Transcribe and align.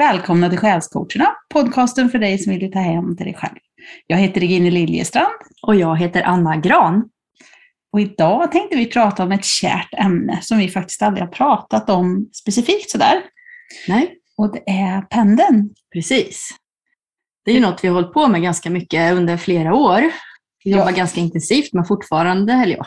Välkomna 0.00 0.48
till 0.48 0.58
Själscoacherna, 0.58 1.34
podcasten 1.54 2.10
för 2.10 2.18
dig 2.18 2.38
som 2.38 2.52
vill 2.52 2.72
ta 2.72 2.78
hem 2.78 3.16
till 3.16 3.26
dig 3.26 3.34
själv. 3.34 3.56
Jag 4.06 4.16
heter 4.16 4.40
Regine 4.40 4.70
Liljestrand. 4.70 5.34
Och 5.62 5.74
jag 5.74 5.96
heter 5.96 6.22
Anna 6.22 6.56
Gran. 6.56 7.08
Och 7.92 8.00
idag 8.00 8.52
tänkte 8.52 8.76
vi 8.76 8.86
prata 8.86 9.22
om 9.22 9.32
ett 9.32 9.44
kärt 9.44 9.94
ämne 9.94 10.38
som 10.42 10.58
vi 10.58 10.68
faktiskt 10.68 11.02
aldrig 11.02 11.24
har 11.24 11.32
pratat 11.32 11.90
om 11.90 12.28
specifikt 12.32 12.90
sådär. 12.90 13.22
Nej. 13.88 14.14
Och 14.36 14.52
det 14.52 14.70
är 14.70 15.02
pendeln. 15.02 15.70
Precis. 15.92 16.48
Det 17.44 17.50
är 17.50 17.54
ju 17.54 17.60
något 17.60 17.84
vi 17.84 17.88
har 17.88 17.94
hållit 17.94 18.12
på 18.12 18.28
med 18.28 18.42
ganska 18.42 18.70
mycket 18.70 19.12
under 19.14 19.36
flera 19.36 19.74
år. 19.74 20.02
Vi 20.64 20.70
jobbar 20.70 20.90
Ja. 20.90 20.96
ganska 20.96 21.20
intensivt 21.20 21.72
med 21.72 21.88
fortfarande, 21.88 22.52
eller 22.52 22.76
ja, 22.76 22.86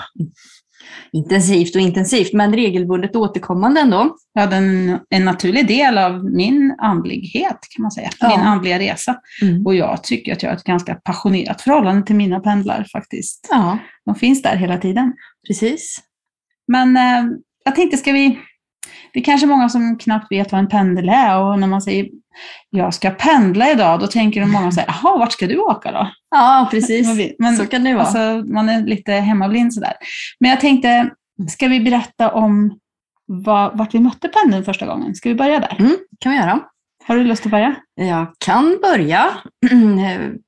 intensivt 1.11 1.75
och 1.75 1.81
intensivt, 1.81 2.33
men 2.33 2.53
regelbundet 2.53 3.15
återkommande 3.15 3.81
ändå. 3.81 4.15
Ja, 4.33 4.45
den, 4.45 4.99
en 5.09 5.25
naturlig 5.25 5.67
del 5.67 5.97
av 5.97 6.25
min 6.25 6.75
andlighet 6.77 7.57
kan 7.75 7.81
man 7.83 7.91
säga. 7.91 8.09
Ja. 8.19 8.29
Min 8.37 8.39
andliga 8.47 8.79
resa. 8.79 9.15
Och 9.65 9.75
jag 9.75 10.03
tycker 10.03 10.33
att 10.33 10.43
jag 10.43 10.49
har 10.49 10.57
ett 10.57 10.63
ganska 10.63 10.95
passionerat 10.95 11.61
förhållande 11.61 12.05
till 12.05 12.15
mina 12.15 12.39
pendlar 12.39 12.85
faktiskt. 12.91 13.47
Ja, 13.51 13.77
De 14.05 14.15
finns 14.15 14.41
där 14.41 14.55
hela 14.55 14.77
tiden. 14.77 15.13
precis. 15.47 15.97
Men 16.67 16.97
eh, 16.97 17.23
jag 17.65 17.75
tänkte, 17.75 17.97
ska 17.97 18.11
vi... 18.11 18.39
Det 19.13 19.19
är 19.19 19.23
kanske 19.23 19.47
många 19.47 19.69
som 19.69 19.97
knappt 19.97 20.31
vet 20.31 20.51
vad 20.51 20.61
en 20.61 20.67
pendel 20.67 21.09
är 21.09 21.39
och 21.39 21.59
när 21.59 21.67
man 21.67 21.81
säger 21.81 22.09
jag 22.69 22.93
ska 22.93 23.09
pendla 23.09 23.71
idag, 23.71 23.99
då 23.99 24.07
tänker 24.07 24.41
de 24.41 24.51
många 24.51 24.71
så 24.71 24.79
här, 24.79 24.87
jaha, 24.87 25.17
vart 25.17 25.31
ska 25.31 25.47
du 25.47 25.57
åka 25.57 25.91
då? 25.91 26.11
Ja, 26.31 26.67
precis. 26.71 27.35
Men 27.39 27.58
Så 27.58 27.66
kan 27.66 27.83
det 27.83 27.93
vara. 27.93 28.03
Alltså, 28.03 28.53
man 28.53 28.69
är 28.69 28.85
lite 28.85 29.11
hemmablind 29.11 29.73
sådär. 29.73 29.93
Men 30.39 30.49
jag 30.49 30.59
tänkte, 30.59 31.09
ska 31.49 31.67
vi 31.67 31.80
berätta 31.80 32.31
om 32.31 32.80
vad, 33.25 33.77
vart 33.77 33.93
vi 33.93 33.99
mötte 33.99 34.27
pendeln 34.27 34.66
första 34.66 34.86
gången? 34.86 35.15
Ska 35.15 35.30
vi 35.30 35.36
börja 35.36 35.59
där? 35.59 35.75
Mm, 35.80 35.97
kan 36.19 36.31
vi 36.31 36.38
göra. 36.38 36.59
Har 37.08 37.15
du 37.15 37.23
lust 37.23 37.45
att 37.45 37.52
börja? 37.52 37.75
Jag 37.95 38.33
kan 38.45 38.77
börja. 38.81 39.30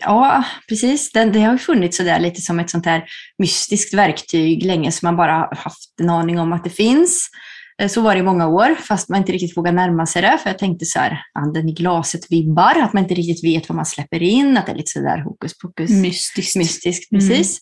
Ja, 0.00 0.44
precis. 0.68 1.12
Den, 1.12 1.32
det 1.32 1.40
har 1.40 1.52
ju 1.52 1.58
funnits 1.58 1.96
sådär 1.96 2.20
lite 2.20 2.40
som 2.40 2.60
ett 2.60 2.70
sånt 2.70 2.86
här 2.86 3.04
mystiskt 3.38 3.94
verktyg 3.94 4.64
länge 4.64 4.92
som 4.92 5.06
man 5.06 5.16
bara 5.16 5.48
haft 5.52 6.00
en 6.00 6.10
aning 6.10 6.40
om 6.40 6.52
att 6.52 6.64
det 6.64 6.70
finns. 6.70 7.28
Eh, 7.82 7.88
Så 7.88 8.00
var 8.00 8.14
det 8.14 8.20
i 8.20 8.22
många 8.22 8.48
år, 8.48 8.74
fast 8.74 9.08
man 9.08 9.18
inte 9.18 9.32
riktigt 9.32 9.56
vågar 9.56 9.72
närma 9.72 10.06
sig 10.06 10.22
det. 10.22 10.38
För 10.42 10.50
jag 10.50 10.58
tänkte 10.58 10.84
så 10.84 10.98
här, 10.98 11.18
anden 11.34 11.68
i 11.68 11.72
glaset-vibbar, 11.72 12.82
att 12.82 12.92
man 12.92 13.02
inte 13.02 13.14
riktigt 13.14 13.44
vet 13.44 13.68
vad 13.68 13.76
man 13.76 13.86
släpper 13.86 14.22
in, 14.22 14.56
att 14.56 14.66
det 14.66 14.72
är 14.72 14.76
lite 14.76 14.90
sådär 14.90 15.18
hokus 15.18 15.58
pokus. 15.58 15.90
Mystiskt. 15.90 16.56
Mystiskt, 16.56 17.12
Mm. 17.12 17.28
precis. 17.28 17.60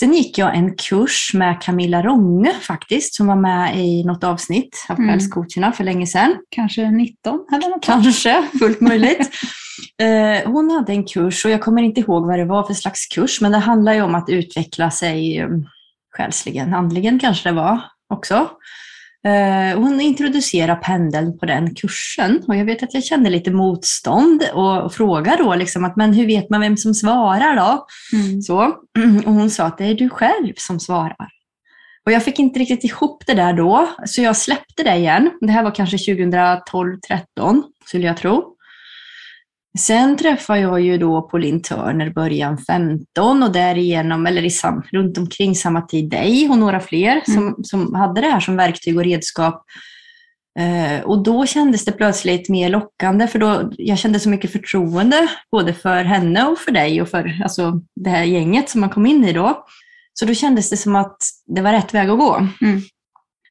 Sen 0.00 0.14
gick 0.14 0.38
jag 0.38 0.56
en 0.56 0.74
kurs 0.76 1.30
med 1.34 1.62
Camilla 1.62 2.02
Ronge 2.02 2.52
faktiskt, 2.60 3.14
som 3.14 3.26
var 3.26 3.36
med 3.36 3.76
i 3.86 4.04
något 4.04 4.24
avsnitt 4.24 4.86
av 4.88 4.98
Mm. 4.98 5.72
För 5.72 5.84
länge 5.84 6.06
sedan. 6.06 6.36
Kanske 6.50 6.90
19 6.90 7.46
eller 7.52 7.68
något. 7.68 7.84
Kanske, 7.84 8.42
fullt 8.58 8.80
möjligt. 8.90 9.30
Eh, 10.02 10.50
hon 10.52 10.70
hade 10.70 10.92
en 10.92 11.04
kurs 11.04 11.44
och 11.44 11.50
jag 11.50 11.60
kommer 11.62 11.82
inte 11.82 12.00
ihåg 12.00 12.26
vad 12.26 12.38
det 12.38 12.44
var 12.44 12.62
för 12.62 12.74
slags 12.74 13.06
kurs, 13.06 13.40
men 13.40 13.52
det 13.52 13.58
handlar 13.58 13.92
ju 13.94 14.02
om 14.02 14.14
att 14.14 14.28
utveckla 14.28 14.90
sig 14.90 15.38
eh, 15.38 15.48
själsligen, 16.16 16.74
andligen 16.74 17.18
kanske 17.18 17.48
det 17.48 17.54
var 17.54 17.80
också. 18.14 18.48
Eh, 19.26 19.78
hon 19.78 20.00
introducerade 20.00 20.80
pendeln 20.82 21.38
på 21.38 21.46
den 21.46 21.74
kursen 21.74 22.42
och 22.48 22.56
jag 22.56 22.64
vet 22.64 22.82
att 22.82 22.94
jag 22.94 23.04
kände 23.04 23.30
lite 23.30 23.50
motstånd 23.50 24.42
och 24.52 24.94
frågade 24.94 25.42
då 25.42 25.54
liksom 25.54 25.84
att 25.84 25.96
men 25.96 26.12
hur 26.12 26.26
vet 26.26 26.50
man 26.50 26.60
vem 26.60 26.76
som 26.76 26.94
svarar 26.94 27.56
då? 27.56 27.86
Mm. 28.16 28.42
Så, 28.42 28.62
och 29.26 29.32
hon 29.32 29.50
sa 29.50 29.64
att 29.64 29.78
det 29.78 29.84
är 29.84 29.94
du 29.94 30.08
själv 30.08 30.52
som 30.56 30.80
svarar. 30.80 31.28
Och 32.04 32.12
jag 32.12 32.24
fick 32.24 32.38
inte 32.38 32.58
riktigt 32.58 32.84
ihop 32.84 33.22
det 33.26 33.34
där 33.34 33.52
då, 33.52 33.88
så 34.06 34.22
jag 34.22 34.36
släppte 34.36 34.82
det 34.82 34.96
igen. 34.96 35.30
Det 35.40 35.52
här 35.52 35.62
var 35.62 35.74
kanske 35.74 35.96
2012-13, 35.96 37.62
skulle 37.86 38.06
jag 38.06 38.16
tro. 38.16 38.57
Sen 39.78 40.16
träffade 40.16 40.60
jag 40.60 40.80
ju 40.80 40.98
då 40.98 41.22
på 41.22 41.38
Linn 41.38 41.62
Turner 41.62 42.10
början 42.10 42.58
15 42.58 43.42
och 43.42 43.52
därigenom, 43.52 44.26
eller 44.26 44.44
i 44.44 44.50
sam, 44.50 44.82
runt 44.92 45.18
omkring 45.18 45.54
samma 45.54 45.82
tid 45.82 46.10
dig 46.10 46.48
och 46.48 46.58
några 46.58 46.80
fler 46.80 47.22
som, 47.24 47.56
som 47.62 47.94
hade 47.94 48.20
det 48.20 48.26
här 48.26 48.40
som 48.40 48.56
verktyg 48.56 48.96
och 48.96 49.04
redskap. 49.04 49.64
Eh, 50.58 51.04
och 51.04 51.22
då 51.22 51.46
kändes 51.46 51.84
det 51.84 51.92
plötsligt 51.92 52.48
mer 52.48 52.68
lockande 52.68 53.26
för 53.26 53.38
då, 53.38 53.72
jag 53.76 53.98
kände 53.98 54.20
så 54.20 54.28
mycket 54.28 54.52
förtroende 54.52 55.28
både 55.50 55.74
för 55.74 56.04
henne 56.04 56.46
och 56.46 56.58
för 56.58 56.72
dig 56.72 57.02
och 57.02 57.08
för 57.08 57.40
alltså, 57.42 57.80
det 57.96 58.10
här 58.10 58.24
gänget 58.24 58.70
som 58.70 58.80
man 58.80 58.90
kom 58.90 59.06
in 59.06 59.24
i 59.24 59.32
då. 59.32 59.66
Så 60.12 60.24
då 60.24 60.34
kändes 60.34 60.70
det 60.70 60.76
som 60.76 60.96
att 60.96 61.16
det 61.46 61.62
var 61.62 61.72
rätt 61.72 61.94
väg 61.94 62.10
att 62.10 62.18
gå. 62.18 62.36
Mm. 62.62 62.82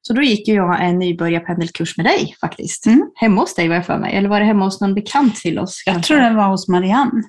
Så 0.08 0.14
då 0.14 0.22
gick 0.22 0.48
ju 0.48 0.54
jag 0.54 0.86
en 0.86 1.00
nybörjarpendelkurs 1.00 1.98
med 1.98 2.06
dig 2.06 2.36
faktiskt. 2.42 2.86
Mm. 2.86 3.10
Hemma 3.16 3.42
hos 3.42 3.56
dig 3.56 3.68
var 3.68 3.76
jag 3.76 3.86
för 3.86 3.98
mig, 3.98 4.16
eller 4.16 4.30
var 4.30 4.40
det 4.40 4.46
hemma 4.46 4.66
hos 4.66 4.82
någon 4.82 4.94
bekant 4.94 5.36
till 5.36 5.60
oss? 5.60 5.84
Jag 5.86 5.94
kanske? 5.96 6.14
tror 6.14 6.24
det 6.24 6.36
var 6.36 6.48
hos 6.48 6.68
Marianne. 6.68 7.24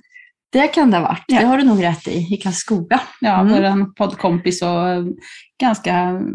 Det 0.52 0.68
kan 0.68 0.90
det 0.90 0.96
ha 0.96 1.04
varit. 1.04 1.24
Ja. 1.26 1.40
Det 1.40 1.46
har 1.46 1.58
du 1.58 1.64
nog 1.64 1.84
rätt 1.84 2.08
i, 2.08 2.34
i 2.34 2.36
Karlskoga. 2.36 3.00
Ja, 3.20 3.40
Mm. 3.40 3.52
vår 3.78 3.94
poddkompis 3.94 4.62
och 4.62 4.88
eh, 4.88 5.04
ganska 5.60 5.92
mm, 5.94 6.34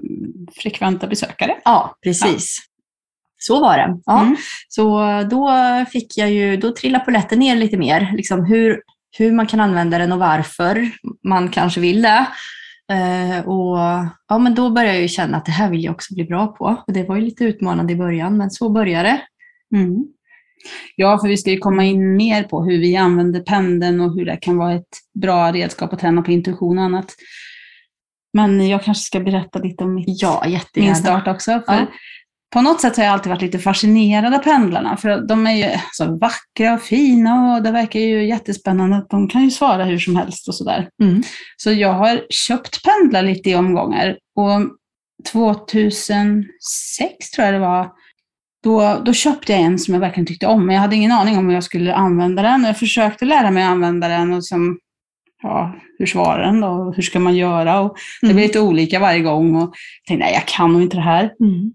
frekventa 0.62 1.08
besökare. 1.08 1.56
Ja, 1.66 1.96
precis. 2.04 2.58
Så 3.40 3.62
var 3.62 3.78
det. 3.78 3.98
Ja. 4.06 4.22
Mm. 4.22 4.36
Så 4.68 5.00
då 5.32 5.52
fick 5.92 6.18
jag 6.18 6.32
ju, 6.32 6.58
då 6.58 6.72
trillade 6.76 7.06
polletten 7.06 7.40
ner 7.40 7.56
lite 7.56 7.78
mer. 7.78 8.12
Liksom 8.16 8.46
hur, 8.46 8.82
hur 9.18 9.32
man 9.32 9.48
kan 9.48 9.60
använda 9.60 9.98
den 9.98 10.12
och 10.12 10.20
varför 10.20 10.92
man 11.28 11.50
kanske 11.50 11.80
vill 11.80 12.02
det. 12.02 12.28
Eh, 12.92 13.48
och 13.48 13.78
ja, 14.28 14.38
men 14.40 14.56
då 14.56 14.70
började 14.70 14.94
jag 14.94 15.02
ju 15.02 15.08
känna 15.08 15.38
att 15.38 15.46
det 15.46 15.52
här 15.52 15.70
vill 15.70 15.84
jag 15.84 15.94
också 15.94 16.14
bli 16.14 16.24
bra 16.24 16.48
på. 16.48 16.84
Och 16.88 16.94
det 16.94 17.04
var 17.04 17.16
ju 17.16 17.22
lite 17.22 17.44
utmanande 17.44 17.94
i 17.94 17.96
början, 17.96 18.38
men 18.38 18.52
så 18.52 18.70
började 18.70 19.10
det. 19.10 19.22
Mm. 19.78 20.06
Ja, 20.96 21.20
för 21.20 21.28
vi 21.28 21.38
ska 21.38 21.52
ju 21.52 21.58
komma 21.58 21.84
in 21.84 22.16
mer 22.16 22.44
på 22.44 22.64
hur 22.64 22.78
vi 22.78 22.96
använder 22.96 23.40
pendeln 23.40 24.02
och 24.02 24.14
hur 24.14 24.26
det 24.26 24.38
kan 24.38 24.58
vara 24.58 24.74
ett 24.74 24.98
bra 25.14 25.52
redskap 25.52 25.94
att 25.94 26.00
träna 26.00 26.22
på 26.22 26.32
intuition 26.32 26.78
och 26.78 26.84
annat. 26.84 27.16
Men 28.34 28.70
jag 28.70 28.84
kanske 28.84 29.04
ska 29.04 29.20
berätta 29.20 29.60
lite 29.60 29.84
om 29.84 29.96
mitt, 29.96 30.22
Ja, 30.22 30.46
min 30.76 30.96
start 30.96 31.28
också. 31.28 31.52
För 31.52 31.74
Ja. 31.74 31.88
På 32.54 32.62
något 32.62 32.82
sätt 32.82 32.98
har 32.98 33.04
jag 33.04 33.14
alltid 33.14 33.30
varit 33.30 33.42
lite 33.42 33.60
fascinerad 33.60 34.34
av 34.34 34.38
pendlarna, 34.40 34.98
för 34.98 35.28
de 35.28 35.48
är 35.48 35.52
ju 35.52 35.78
så 35.92 36.18
vackra 36.18 36.74
och 36.74 36.82
fina 36.82 37.56
och 37.56 37.64
det 37.64 37.72
verkar 37.72 38.00
ju 38.00 38.28
jättespännande 38.28 38.98
att 38.98 39.10
de 39.10 39.28
kan 39.28 39.44
ju 39.44 39.52
svara 39.52 39.84
hur 39.86 40.00
som 40.00 40.16
helst 40.16 40.48
och 40.48 40.56
sådär. 40.56 40.90
Mm. 41.04 41.24
Så 41.58 41.72
jag 41.72 41.94
har 41.94 42.22
köpt 42.30 42.84
pendlar 42.84 43.24
lite 43.24 43.50
i 43.50 43.56
omgångar 43.56 44.18
och 44.36 44.62
2006 45.32 46.46
tror 47.36 47.46
jag 47.46 47.54
det 47.54 47.60
var, 47.60 47.92
då, 48.64 49.02
då 49.06 49.14
köpte 49.14 49.52
jag 49.52 49.62
en 49.62 49.80
som 49.80 49.94
jag 49.94 50.02
verkligen 50.02 50.28
tyckte 50.28 50.48
om, 50.48 50.66
men 50.66 50.76
jag 50.76 50.82
hade 50.82 50.96
ingen 50.96 51.12
aning 51.12 51.38
om 51.38 51.48
hur 51.48 51.54
jag 51.54 51.64
skulle 51.64 51.96
använda 51.96 52.42
den. 52.42 52.62
Och 52.64 52.70
jag 52.70 52.80
försökte 52.80 53.26
lära 53.26 53.52
mig 53.52 53.64
att 53.64 53.70
använda 53.70 54.08
den 54.08 54.34
och 54.34 54.46
som, 54.46 54.78
ja, 55.44 55.76
hur 56.00 56.06
svarar 56.06 56.46
den 56.46 56.62
då? 56.62 56.94
Hur 56.96 57.04
ska 57.04 57.20
man 57.20 57.36
göra? 57.36 57.80
Och 57.80 57.96
det 58.22 58.28
Mm. 58.28 58.36
blir 58.36 58.48
lite 58.48 58.60
olika 58.60 59.00
varje 59.00 59.20
gång 59.20 59.56
och 59.56 59.62
jag 59.62 59.74
tänkte, 60.08 60.26
nej 60.26 60.34
jag 60.34 60.46
kan 60.46 60.74
nog 60.74 60.82
inte 60.82 60.98
det 60.98 61.02
här. 61.04 61.32
Mm. 61.40 61.72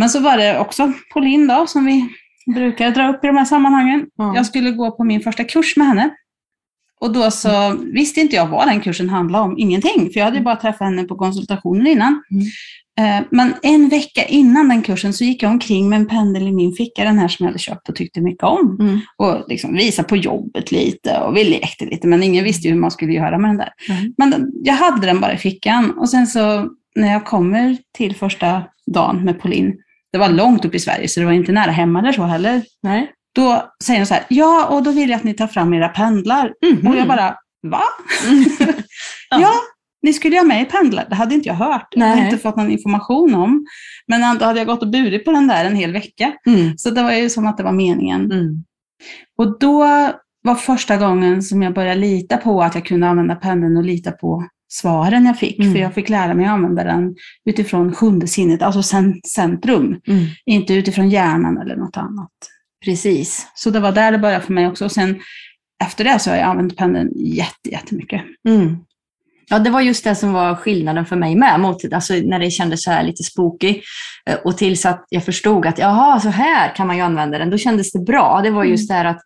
Men 0.00 0.10
så 0.10 0.20
var 0.20 0.36
det 0.36 0.58
också 0.58 0.92
Pauline 1.12 1.46
då, 1.46 1.66
som 1.66 1.84
vi 1.84 2.08
brukar 2.54 2.90
dra 2.90 3.08
upp 3.08 3.24
i 3.24 3.26
de 3.26 3.36
här 3.36 3.44
sammanhangen. 3.44 4.06
Ja. 4.16 4.32
Jag 4.36 4.46
skulle 4.46 4.70
gå 4.70 4.90
på 4.90 5.04
min 5.04 5.20
första 5.20 5.44
kurs 5.44 5.76
med 5.76 5.86
henne. 5.86 6.10
Och 7.00 7.12
då 7.12 7.30
så 7.30 7.76
visste 7.94 8.20
inte 8.20 8.36
jag 8.36 8.46
vad 8.46 8.68
den 8.68 8.80
kursen 8.80 9.08
handlade 9.08 9.44
om, 9.44 9.58
ingenting. 9.58 10.10
För 10.12 10.20
jag 10.20 10.24
hade 10.24 10.36
ju 10.36 10.44
bara 10.44 10.56
träffat 10.56 10.80
henne 10.80 11.04
på 11.04 11.16
konsultationer 11.16 11.90
innan. 11.90 12.22
Mm. 12.30 13.20
Eh, 13.20 13.26
Men 13.30 13.54
en 13.62 13.88
vecka 13.88 14.24
innan 14.24 14.68
den 14.68 14.82
kursen 14.82 15.12
så 15.12 15.24
gick 15.24 15.42
jag 15.42 15.50
omkring 15.50 15.88
med 15.88 16.00
en 16.00 16.06
pendel 16.06 16.48
i 16.48 16.52
min 16.52 16.72
ficka, 16.72 17.04
den 17.04 17.18
här 17.18 17.28
som 17.28 17.44
jag 17.44 17.50
hade 17.50 17.58
köpt 17.58 17.88
och 17.88 17.96
tyckte 17.96 18.20
mycket 18.20 18.44
om. 18.44 18.76
Mm. 18.80 19.00
Och 19.16 19.44
liksom 19.48 19.74
visade 19.74 20.08
på 20.08 20.16
jobbet 20.16 20.72
lite 20.72 21.18
och 21.18 21.36
vi 21.36 21.44
lekte 21.44 21.84
lite, 21.84 22.06
men 22.06 22.22
ingen 22.22 22.44
visste 22.44 22.68
ju 22.68 22.74
hur 22.74 22.80
man 22.80 22.90
skulle 22.90 23.12
göra 23.12 23.38
med 23.38 23.50
den 23.50 23.56
där. 23.56 23.72
Mm. 23.88 24.14
Men 24.18 24.50
jag 24.64 24.74
hade 24.74 25.06
den 25.06 25.20
bara 25.20 25.34
i 25.34 25.38
fickan. 25.38 25.90
Och 25.90 26.10
sen 26.10 26.26
så 26.26 26.68
när 26.96 27.12
jag 27.12 27.24
kommer 27.24 27.76
till 27.96 28.16
första 28.16 28.62
dagen 28.86 29.24
med 29.24 29.40
Pauline, 29.40 29.74
det 30.12 30.18
var 30.18 30.28
långt 30.28 30.64
upp 30.64 30.74
i 30.74 30.78
Sverige 30.78 31.08
så 31.08 31.20
det 31.20 31.26
var 31.26 31.32
inte 31.32 31.52
nära 31.52 31.70
hemma 31.70 31.98
eller 31.98 32.12
så 32.12 32.22
heller. 32.22 32.62
Nej. 32.82 33.12
Då 33.34 33.72
säger 33.84 34.00
hon 34.00 34.06
så 34.06 34.14
här, 34.14 34.24
ja 34.28 34.66
och 34.66 34.82
då 34.82 34.90
vill 34.90 35.10
jag 35.10 35.16
att 35.16 35.24
ni 35.24 35.34
tar 35.34 35.46
fram 35.46 35.74
era 35.74 35.88
pendlar. 35.88 36.52
Mhm. 36.66 36.86
Och 36.86 36.96
jag 36.96 37.08
bara, 37.08 37.36
va? 37.62 37.82
Ja. 39.30 39.40
ja, 39.40 39.52
ni 40.02 40.12
skulle 40.12 40.34
ju 40.34 40.40
ha 40.40 40.46
med 40.46 40.62
i 40.62 40.64
pendlar. 40.64 41.06
Det 41.08 41.14
hade 41.14 41.34
inte 41.34 41.48
jag 41.48 41.54
hört. 41.54 41.88
Jag 41.90 42.06
hade 42.06 42.20
Nej. 42.20 42.24
inte 42.24 42.42
fått 42.42 42.56
någon 42.56 42.70
information 42.70 43.34
om. 43.34 43.66
Men 44.06 44.38
då 44.38 44.44
hade 44.44 44.60
jag 44.60 44.66
gått 44.66 44.82
och 44.82 44.90
burit 44.90 45.24
på 45.24 45.30
den 45.30 45.46
där 45.46 45.64
en 45.64 45.76
hel 45.76 45.92
vecka. 45.92 46.32
Mm. 46.46 46.78
Så 46.78 46.90
det 46.90 47.02
var 47.02 47.12
ju 47.12 47.30
som 47.30 47.46
att 47.46 47.56
det 47.56 47.62
var 47.62 47.72
meningen. 47.72 48.24
Mm. 48.32 48.64
Och 49.38 49.58
då 49.58 49.84
var 50.42 50.54
första 50.54 50.96
gången 50.96 51.42
som 51.42 51.62
jag 51.62 51.74
började 51.74 52.00
lita 52.00 52.36
på 52.36 52.62
att 52.62 52.74
jag 52.74 52.86
kunde 52.86 53.08
använda 53.08 53.34
pendeln 53.34 53.76
och 53.76 53.84
lita 53.84 54.12
på 54.12 54.44
svaren 54.72 55.24
jag 55.26 55.38
fick. 55.38 55.58
Mm. 55.58 55.72
För 55.72 55.80
jag 55.80 55.94
fick 55.94 56.08
lära 56.08 56.34
mig 56.34 56.46
att 56.46 56.52
använda 56.52 56.84
den 56.84 57.14
utifrån 57.44 57.92
sjunde 57.94 58.26
sinnet, 58.26 58.62
alltså 58.62 58.82
cen- 58.82 59.20
centrum. 59.34 60.00
Mm. 60.06 60.24
Inte 60.46 60.74
utifrån 60.74 61.10
hjärnan 61.10 61.58
eller 61.58 61.76
något 61.76 61.96
annat. 61.96 62.30
Precis. 62.84 63.46
Så 63.54 63.70
det 63.70 63.80
var 63.80 63.92
där 63.92 64.12
det 64.12 64.18
började 64.18 64.44
för 64.44 64.52
mig 64.52 64.66
också. 64.66 64.84
Och 64.84 64.92
sen 64.92 65.20
efter 65.84 66.04
det 66.04 66.18
så 66.18 66.30
har 66.30 66.36
jag 66.36 66.46
använt 66.46 66.76
pendeln 66.76 67.10
jätte, 67.16 67.68
jättemycket. 67.70 68.22
Mm. 68.48 68.76
Ja, 69.48 69.58
det 69.58 69.70
var 69.70 69.80
just 69.80 70.04
det 70.04 70.14
som 70.14 70.32
var 70.32 70.54
skillnaden 70.54 71.06
för 71.06 71.16
mig 71.16 71.36
med, 71.36 71.60
mot, 71.60 71.92
alltså 71.92 72.14
när 72.14 72.38
det 72.38 72.50
kändes 72.50 72.82
så 72.84 72.90
här 72.90 73.02
lite 73.02 73.22
spooky. 73.22 73.80
Eh, 74.26 74.36
Och 74.44 74.58
tills 74.58 74.86
att 74.86 75.04
jag 75.08 75.24
förstod 75.24 75.66
att 75.66 75.78
jaha, 75.78 76.20
så 76.20 76.28
här 76.28 76.74
kan 76.74 76.86
man 76.86 76.96
ju 76.96 77.02
använda 77.02 77.38
den, 77.38 77.50
då 77.50 77.58
kändes 77.58 77.92
det 77.92 77.98
bra. 78.00 78.40
Det 78.42 78.50
var 78.50 78.64
just 78.64 78.88
det 78.88 78.94
här 78.94 79.04
att 79.04 79.20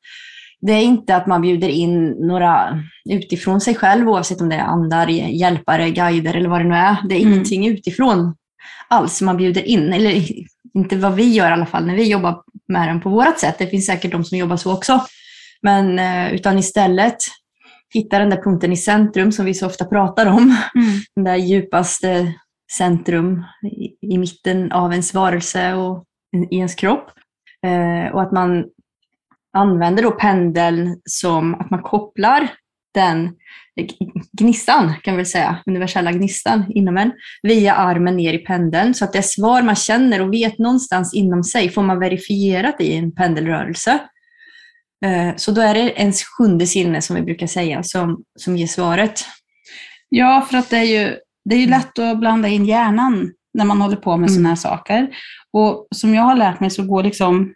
det 0.67 0.73
är 0.73 0.83
inte 0.83 1.17
att 1.17 1.27
man 1.27 1.43
bjuder 1.43 1.69
in 1.69 2.11
några 2.11 2.83
utifrån 3.11 3.61
sig 3.61 3.75
själv, 3.75 4.09
oavsett 4.09 4.41
om 4.41 4.49
det 4.49 4.57
är 4.57 4.61
andar, 4.63 5.09
hjälpare, 5.09 5.91
guider 5.91 6.35
eller 6.35 6.49
vad 6.49 6.61
det 6.61 6.69
nu 6.69 6.75
är. 6.75 6.97
Det 7.09 7.15
är 7.15 7.21
Mm. 7.21 7.33
ingenting 7.33 7.67
utifrån 7.67 8.35
alls 8.89 9.23
man 9.23 9.37
bjuder 9.37 9.63
in, 9.63 9.93
eller 9.93 10.25
inte 10.75 10.97
vad 10.97 11.15
vi 11.15 11.33
gör 11.33 11.51
i 11.51 11.53
alla 11.53 11.67
fall 11.67 11.87
när 11.87 11.95
vi 11.95 12.11
jobbar 12.11 12.43
med 12.69 12.89
den 12.89 13.01
på 13.01 13.11
vårt 13.11 13.39
sätt. 13.39 13.59
Det 13.59 13.67
finns 13.67 13.87
säkert 13.87 14.13
de 14.13 14.25
som 14.25 14.39
jobbar 14.39 14.57
så 14.57 14.73
också. 14.73 15.01
Men 15.63 15.99
eh, 15.99 16.35
utan 16.35 16.59
istället 16.59 17.17
hitta 17.95 18.19
den 18.19 18.31
där 18.31 18.43
punkten 18.43 18.73
i 18.73 18.77
centrum 18.77 19.33
som 19.33 19.45
vi 19.47 19.55
så 19.55 19.67
ofta 19.67 19.85
pratar 19.85 20.27
om. 20.27 20.57
Mm. 20.75 21.01
Den 21.15 21.25
där 21.25 21.37
djupaste 21.37 22.33
centrum 22.73 23.45
i, 23.73 24.15
i 24.15 24.19
mitten 24.19 24.73
av 24.73 24.93
ens 24.93 25.15
varelse 25.15 25.75
och 25.75 26.05
i 26.51 26.57
ens 26.57 26.75
kropp. 26.75 27.11
Eh, 27.67 28.15
och 28.15 28.23
att 28.23 28.33
man 28.33 28.65
använder 29.55 30.03
då 30.03 30.11
pendeln 30.11 31.01
som 31.05 31.55
att 31.55 31.71
man 31.71 31.83
kopplar 31.83 32.49
den 32.95 33.31
gnistan, 34.39 34.93
kan 35.03 35.17
vi 35.17 35.25
säga, 35.25 35.57
universella 35.67 36.13
gnistan 36.13 36.65
inom 36.69 36.97
en, 36.97 37.13
via 37.43 37.75
armen 37.75 38.17
ner 38.17 38.33
i 38.33 38.39
pendeln. 38.39 38.95
Så 38.95 39.05
att 39.05 39.13
det 39.13 39.23
svar 39.23 39.63
man 39.63 39.75
känner 39.75 40.21
och 40.23 40.33
vet 40.33 40.59
någonstans 40.59 41.15
inom 41.15 41.45
sig 41.45 41.69
får 41.71 41.83
man 41.83 41.99
verifierat 41.99 42.81
i 42.81 42.95
en 42.97 43.15
pendelrörelse. 43.15 43.99
Eh, 45.05 45.37
Så 45.37 45.53
då 45.53 45.61
är 45.61 45.75
det 45.75 46.01
ens 46.01 46.25
sjunde 46.25 46.67
sinne, 46.67 47.01
som 47.03 47.17
vi 47.17 47.23
brukar 47.23 47.47
säga, 47.47 47.83
som, 47.83 48.23
som 48.39 48.57
ger 48.57 48.67
svaret. 48.67 49.25
Ja, 50.09 50.47
för 50.51 50.59
att 50.59 50.71
det 50.71 50.77
är 50.77 50.83
ju, 51.03 51.17
det 51.45 51.55
är 51.57 51.61
ju 51.61 51.67
lätt 51.67 51.99
att 51.99 52.19
blanda 52.21 52.49
in 52.49 52.65
hjärnan 52.65 53.33
när 53.55 53.65
man 53.65 53.81
håller 53.81 53.97
på 53.97 54.11
med 54.17 54.29
Mm. 54.29 54.35
sådana 54.35 54.49
här 54.49 54.57
saker. 54.57 55.09
Och 55.53 55.87
som 55.91 56.15
jag 56.15 56.23
har 56.23 56.37
lärt 56.37 56.61
mig 56.61 56.71
så 56.71 56.83
går 56.85 57.03
liksom 57.03 57.55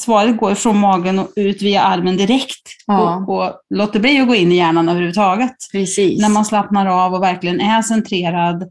svaret 0.00 0.36
går 0.36 0.54
från 0.54 0.78
magen 0.78 1.18
och 1.18 1.28
ut 1.36 1.62
via 1.62 1.82
armen 1.82 2.16
direkt. 2.16 2.68
Ja. 2.86 3.16
Och, 3.16 3.36
och 3.36 3.60
låter 3.74 4.00
bli 4.00 4.20
att 4.20 4.28
gå 4.28 4.34
in 4.34 4.52
i 4.52 4.56
hjärnan 4.56 4.88
överhuvudtaget. 4.88 5.56
Precis. 5.72 6.22
När 6.22 6.28
man 6.28 6.44
slappnar 6.44 6.86
av 6.86 7.14
och 7.14 7.22
verkligen 7.22 7.60
är 7.60 7.82
centrerad 7.82 8.70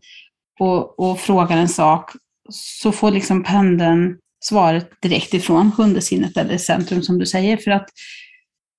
och, 0.60 1.00
och 1.00 1.20
frågar 1.20 1.58
en 1.58 1.70
sak 1.70 2.12
så 2.52 2.92
får 2.92 3.12
liksom 3.12 3.44
pendeln 3.44 4.18
svaret 4.44 4.90
direkt 5.02 5.34
ifrån 5.34 5.72
sjunde 5.72 6.02
sinnet 6.02 6.38
eller 6.38 6.58
centrum 6.58 7.02
som 7.02 7.20
du 7.20 7.26
säger. 7.26 7.58
För 7.58 7.72
att 7.72 7.90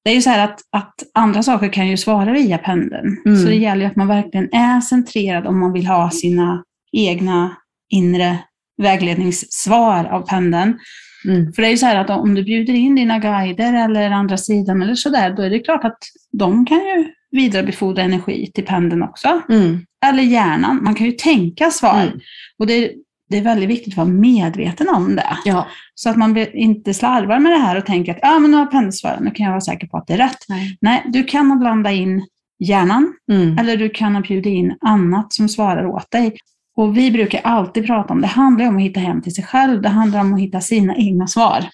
det 0.05 0.11
är 0.11 0.15
ju 0.15 0.23
så 0.23 0.31
här 0.31 0.45
att, 0.45 0.61
att 0.71 0.95
andra 1.15 1.43
saker 1.43 1.69
kan 1.69 1.89
ju 1.89 1.97
svara 1.97 2.33
via 2.33 2.59
pendeln. 2.59 3.17
Mm. 3.27 3.43
Så 3.43 3.49
det 3.49 3.55
gäller 3.55 3.81
ju 3.81 3.87
att 3.91 3.97
man 3.97 4.09
verkligen 4.09 4.55
är 4.55 4.81
centrerad 4.81 5.47
om 5.47 5.61
man 5.61 5.73
vill 5.73 5.87
ha 5.87 6.11
sina 6.11 6.65
egna 6.93 7.57
inre 7.91 8.39
vägledningssvar 8.83 10.05
av 10.05 10.27
pendeln. 10.27 10.79
Mm. 11.25 11.53
För 11.53 11.63
det 11.63 11.69
är 11.69 11.71
ju 11.71 11.77
så 11.77 11.87
här 11.87 11.97
att 11.97 12.11
om 12.11 12.35
du 12.35 12.43
bjuder 12.43 12.75
in 12.75 12.95
dina 12.95 13.19
guider 13.19 13.85
eller 13.85 14.11
andra 14.11 14.37
sidan 14.37 14.83
eller 14.83 14.95
sådär, 14.95 15.31
då 15.31 15.43
är 15.43 15.51
det 15.51 15.59
klart 15.59 15.85
att 15.85 15.99
de 16.33 16.67
kan 16.67 16.79
ju 16.79 17.13
vidarebefordra 17.31 18.03
energi 18.03 18.51
till 18.55 18.65
pendeln 18.65 19.03
också. 19.03 19.41
Mm. 19.49 19.79
Eller 20.07 20.23
hjärnan. 20.23 20.81
Man 20.83 20.95
kan 20.95 21.07
ju 21.07 21.13
tänka 21.13 21.71
svar. 21.71 22.03
Mm. 22.03 22.21
Och 22.59 22.67
det 22.67 22.73
är, 22.75 22.91
det 23.31 23.39
är 23.39 23.43
väldigt 23.43 23.69
viktigt 23.69 23.93
att 23.93 23.97
vara 23.97 24.09
medveten 24.09 24.89
om 24.89 25.17
det. 25.17 25.37
Ja. 25.45 25.67
Så 25.95 26.11
att 26.11 26.17
man 26.17 26.37
inte 26.39 26.95
slarvar 26.95 27.39
med 27.39 27.53
det 27.53 27.59
här 27.59 27.77
och 27.77 27.87
tänker 27.87 28.13
att 28.13 28.19
ah, 28.23 28.39
men 28.39 28.51
nu 28.51 28.57
har 28.57 28.67
pendeln 28.67 28.93
svarat, 28.93 29.21
nu 29.21 29.31
kan 29.31 29.45
jag 29.45 29.51
vara 29.51 29.61
säker 29.61 29.87
på 29.87 29.97
att 29.97 30.07
det 30.07 30.15
är 30.15 30.19
rätt. 30.19 30.45
Nej. 30.49 30.79
Nej, 30.81 31.03
du 31.07 31.25
kan 31.25 31.59
blanda 31.59 31.93
in 31.93 32.27
hjärnan 32.59 33.15
Mm. 33.33 33.59
eller 33.59 33.77
du 33.77 33.89
kan 33.89 34.15
ha 34.15 34.23
bjudit 34.23 34.47
in 34.47 34.77
annat 34.81 35.33
som 35.33 35.49
svarar 35.49 35.87
åt 35.87 36.11
dig. 36.11 36.37
Och 36.81 36.97
vi 36.97 37.11
brukar 37.11 37.41
alltid 37.45 37.87
prata 37.87 38.13
om, 38.13 38.21
det 38.21 38.27
handlar 38.27 38.69
om 38.69 38.77
att 38.77 38.83
hitta 38.83 39.01
hem 39.01 39.23
till 39.23 39.35
sig 39.35 39.45
själv, 39.45 39.83
det 39.83 39.89
handlar 39.89 40.21
om 40.21 40.35
att 40.35 40.41
hitta 40.41 40.61
sina 40.61 40.97
egna 40.97 41.27
svar. 41.27 41.65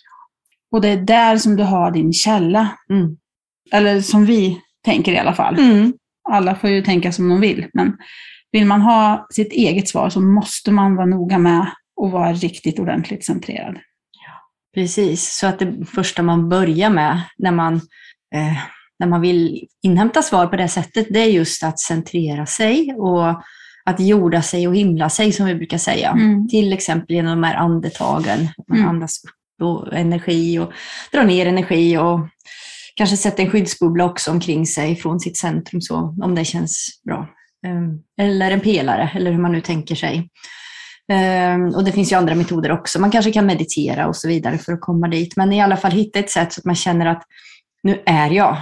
Och 0.73 0.81
det 0.81 0.89
är 0.89 0.97
där 0.97 1.37
som 1.37 1.57
du 1.57 1.63
har 1.63 1.91
din 1.91 2.13
källa. 2.13 2.69
Mm. 2.91 3.17
Eller 3.73 4.01
som 4.01 4.27
vi 4.27 4.61
tänker 4.85 5.13
i 5.13 5.19
alla 5.19 5.35
fall. 5.35 5.59
Mm. 5.59 5.93
Alla 6.29 6.55
får 6.55 6.71
ju 6.71 6.83
tänka 6.83 7.13
som 7.13 7.29
de 7.29 7.41
vill, 7.41 7.67
men 7.73 7.97
vill 8.53 8.67
man 8.67 8.81
ha 8.81 9.27
sitt 9.31 9.53
eget 9.53 9.89
svar 9.89 10.11
så 10.11 10.21
måste 10.21 10.71
man 10.71 10.97
vara 10.97 11.07
noga 11.07 11.39
med 11.39 11.61
att 12.03 12.13
vara 12.13 12.33
riktigt 12.33 12.79
ordentligt 12.79 13.25
centrerad. 13.27 13.79
Precis, 14.75 15.39
så 15.39 15.47
att 15.47 15.59
det 15.59 15.85
första 15.95 16.23
man 16.23 16.49
börjar 16.49 16.91
med 16.91 17.23
när 17.39 17.53
man, 17.53 17.75
eh, 18.35 18.57
när 18.99 19.07
man 19.07 19.21
vill 19.21 19.67
inhämta 19.83 20.23
svar 20.23 20.47
på 20.47 20.57
det 20.57 20.69
sättet, 20.69 21.07
det 21.11 21.21
är 21.21 21.31
just 21.31 21.63
att 21.63 21.79
centrera 21.79 22.47
sig 22.47 22.95
och 22.95 23.43
att 23.87 24.01
jorda 24.01 24.43
sig 24.43 24.69
och 24.69 24.77
himla 24.77 25.09
sig, 25.11 25.33
som 25.33 25.47
vi 25.47 25.55
brukar 25.55 25.79
säga. 25.79 26.11
Mm. 26.11 26.49
Till 26.49 26.73
exempel 26.73 27.17
genom 27.17 27.41
de 27.41 27.47
här 27.49 27.55
andetagen. 27.55 28.49
Man 28.69 28.79
Mm. 28.79 28.89
andas 28.91 29.21
upp 29.25 29.67
och 29.67 29.93
energi 29.97 30.59
och 30.59 30.73
drar 31.13 31.25
ner 31.25 31.47
energi 31.47 31.99
och 31.99 32.21
kanske 32.95 33.17
sätta 33.17 33.43
en 33.43 33.51
skyddsbubbla 33.51 34.05
också 34.05 34.31
omkring 34.31 34.67
sig 34.67 34.97
från 34.97 35.21
sitt 35.21 35.37
centrum, 35.37 35.81
så, 35.81 36.17
om 36.23 36.35
det 36.35 36.45
känns 36.45 37.01
bra. 37.05 37.29
Eh, 37.67 38.27
Eller 38.27 38.51
en 38.51 38.61
pelare, 38.61 39.11
eller 39.15 39.31
hur 39.33 39.39
man 39.39 39.53
nu 39.53 39.61
tänker 39.61 39.95
sig. 39.95 40.29
Ehm, 41.13 41.69
och 41.75 41.85
det 41.85 41.93
finns 41.93 42.13
ju 42.13 42.17
andra 42.17 42.35
metoder 42.35 42.73
också. 42.73 43.01
Man 43.01 43.11
kanske 43.11 43.33
kan 43.33 43.47
meditera 43.47 44.07
och 44.09 44.17
så 44.17 44.29
vidare 44.29 44.59
för 44.59 44.73
att 44.73 44.81
komma 44.81 45.09
dit. 45.09 45.37
Men 45.37 45.53
i 45.53 45.63
alla 45.63 45.77
fall 45.77 45.91
hitta 45.91 46.19
ett 46.19 46.31
sätt 46.31 46.53
så 46.53 46.61
att 46.61 46.65
man 46.65 46.75
känner 46.75 47.07
att 47.07 47.23
nu 47.83 48.03
är 48.07 48.31
jag 48.31 48.57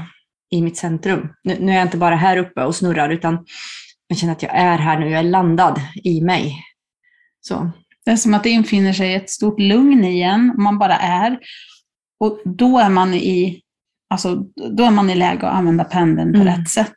i 0.51 0.63
mitt 0.63 0.77
centrum. 0.77 1.29
Nu, 1.45 1.57
nu 1.61 1.73
är 1.73 1.77
jag 1.77 1.85
inte 1.87 1.97
bara 1.97 2.17
här 2.17 2.37
uppe 2.37 2.65
och 2.65 2.75
snurrar, 2.75 3.09
utan 3.11 3.45
jag 4.07 4.19
känner 4.19 4.33
att 4.33 4.43
jag 4.43 4.55
är 4.55 4.79
här 4.79 4.99
nu. 4.99 5.11
Jag 5.11 5.19
är 5.21 5.23
landad 5.25 5.81
i 6.05 6.21
mig. 6.21 6.57
Så. 7.41 7.71
Det 8.05 8.11
är 8.11 8.17
som 8.17 8.35
att 8.35 8.43
det 8.43 8.51
infinner 8.51 8.93
sig 8.93 9.15
ett 9.15 9.31
stort 9.31 9.61
lugn 9.61 10.05
igen, 10.05 10.55
man 10.59 10.79
bara 10.79 10.97
är. 10.97 11.39
Och 12.21 12.41
då 12.45 12.79
är 12.79 12.89
man 12.91 13.15
i, 13.15 13.63
alltså, 14.11 14.35
då 14.71 14.85
är 14.85 14.91
man 14.91 15.11
i 15.11 15.15
läge 15.15 15.47
att 15.47 15.55
använda 15.55 15.85
pendeln 15.85 16.33
på 16.33 16.41
Mm. 16.41 16.57
rätt 16.57 16.69
sätt. 16.69 16.97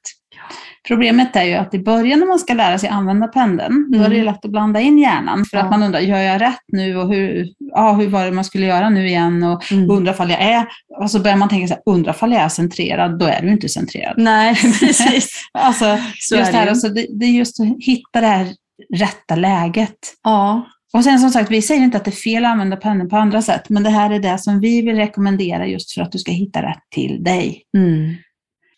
Problemet 0.87 1.35
är 1.35 1.43
ju 1.43 1.53
att 1.53 1.73
i 1.73 1.79
början 1.79 2.19
när 2.19 2.27
man 2.27 2.39
ska 2.39 2.53
lära 2.53 2.77
sig 2.79 2.89
använda 2.89 3.27
pendeln, 3.27 3.91
då 3.91 3.97
är 3.99 4.09
det 4.09 4.15
Mm. 4.15 4.25
lätt 4.25 4.45
att 4.45 4.51
blanda 4.51 4.79
in 4.79 4.97
hjärnan. 4.97 5.45
För 5.45 5.57
Ja. 5.57 5.63
att 5.63 5.69
man 5.69 5.83
undrar, 5.83 5.99
gör 5.99 6.17
jag 6.17 6.41
rätt 6.41 6.59
nu? 6.67 6.95
Och 6.97 7.13
hur, 7.13 7.47
ja, 7.59 7.93
hur 7.93 8.07
var 8.07 8.25
det 8.25 8.31
man 8.31 8.43
skulle 8.45 8.65
göra 8.65 8.89
nu 8.89 9.07
igen? 9.07 9.43
Och 9.43 9.71
Mm. 9.71 9.89
undrar 9.89 10.13
fall 10.13 10.29
jag 10.29 10.41
är, 10.41 10.65
och 11.01 11.11
så 11.11 11.19
börjar 11.19 11.37
man 11.37 11.49
tänka 11.49 11.67
så 11.67 11.73
här, 11.73 11.83
undrar 11.85 12.13
fall 12.13 12.31
jag 12.31 12.41
är 12.41 12.49
centrerad, 12.49 13.19
då 13.19 13.25
är 13.25 13.41
du 13.41 13.51
inte 13.51 13.69
centrerad. 13.69 14.13
Nej, 14.17 14.55
precis. 14.79 15.41
Alltså, 15.53 15.97
Så 16.19 16.35
just 16.35 16.47
är 16.49 16.51
det, 16.51 16.57
här, 16.57 16.67
alltså, 16.67 16.89
det, 16.89 17.05
det 17.09 17.25
är 17.25 17.31
just 17.31 17.59
att 17.59 17.67
hitta 17.79 18.21
det 18.21 18.27
här 18.27 18.47
rätta 18.93 19.35
läget. 19.35 19.97
Ja, 20.23 20.67
Och 20.93 21.03
sen 21.03 21.19
som 21.19 21.29
sagt, 21.29 21.51
vi 21.51 21.61
säger 21.61 21.81
inte 21.83 21.97
att 21.97 22.05
det 22.05 22.11
är 22.11 22.21
fel 22.31 22.45
att 22.45 22.51
använda 22.51 22.77
pendeln 22.77 23.09
på 23.09 23.17
andra 23.17 23.41
sätt, 23.41 23.69
men 23.69 23.83
det 23.83 23.89
här 23.89 24.09
är 24.11 24.19
det 24.19 24.37
som 24.37 24.59
vi 24.59 24.81
vill 24.81 24.95
rekommendera 24.95 25.67
just 25.67 25.91
för 25.93 26.01
att 26.01 26.11
du 26.11 26.17
ska 26.17 26.31
hitta 26.31 26.61
rätt 26.63 26.83
till 26.95 27.23
dig. 27.23 27.63
mm. 27.77 28.15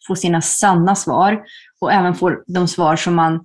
Få 0.08 0.16
sina 0.16 0.42
sanna 0.42 0.96
svar 0.96 1.40
och 1.82 1.94
även 1.94 2.16
få 2.16 2.36
de 2.48 2.68
svar 2.68 2.96
som 2.96 3.16
man 3.16 3.40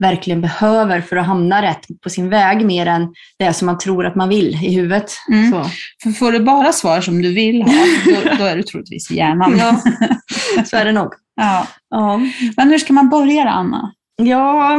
verkligen 0.00 0.40
behöver 0.40 1.00
för 1.00 1.16
att 1.16 1.26
hamna 1.26 1.62
rätt 1.62 1.86
på 2.02 2.10
sin 2.10 2.28
väg, 2.28 2.66
mer 2.66 2.86
än 2.86 3.14
det 3.38 3.52
som 3.52 3.66
man 3.66 3.78
tror 3.78 4.06
att 4.06 4.14
man 4.14 4.28
vill 4.28 4.48
i 4.48 4.74
huvudet. 4.74 5.12
Mm. 5.32 5.64
För 6.02 6.10
får 6.10 6.32
du 6.32 6.40
bara 6.40 6.72
svar 6.72 7.00
som 7.00 7.22
du 7.22 7.34
vill 7.34 7.62
ha, 7.62 7.72
då, 8.04 8.36
då 8.38 8.44
är 8.44 8.56
du 8.56 8.62
troligtvis 8.62 9.10
i 9.10 9.16
hjärnan. 9.16 9.58
Ja, 9.58 9.80
så 10.64 10.76
är 10.76 10.84
det 10.84 10.92
nog. 10.92 11.12
Ja. 11.36 11.66
Ja. 11.90 12.20
Men 12.56 12.70
hur 12.70 12.78
ska 12.78 12.92
man 12.92 13.08
börja 13.08 13.44
då, 13.44 13.50
Anna? 13.50 13.92
Ja, 14.22 14.78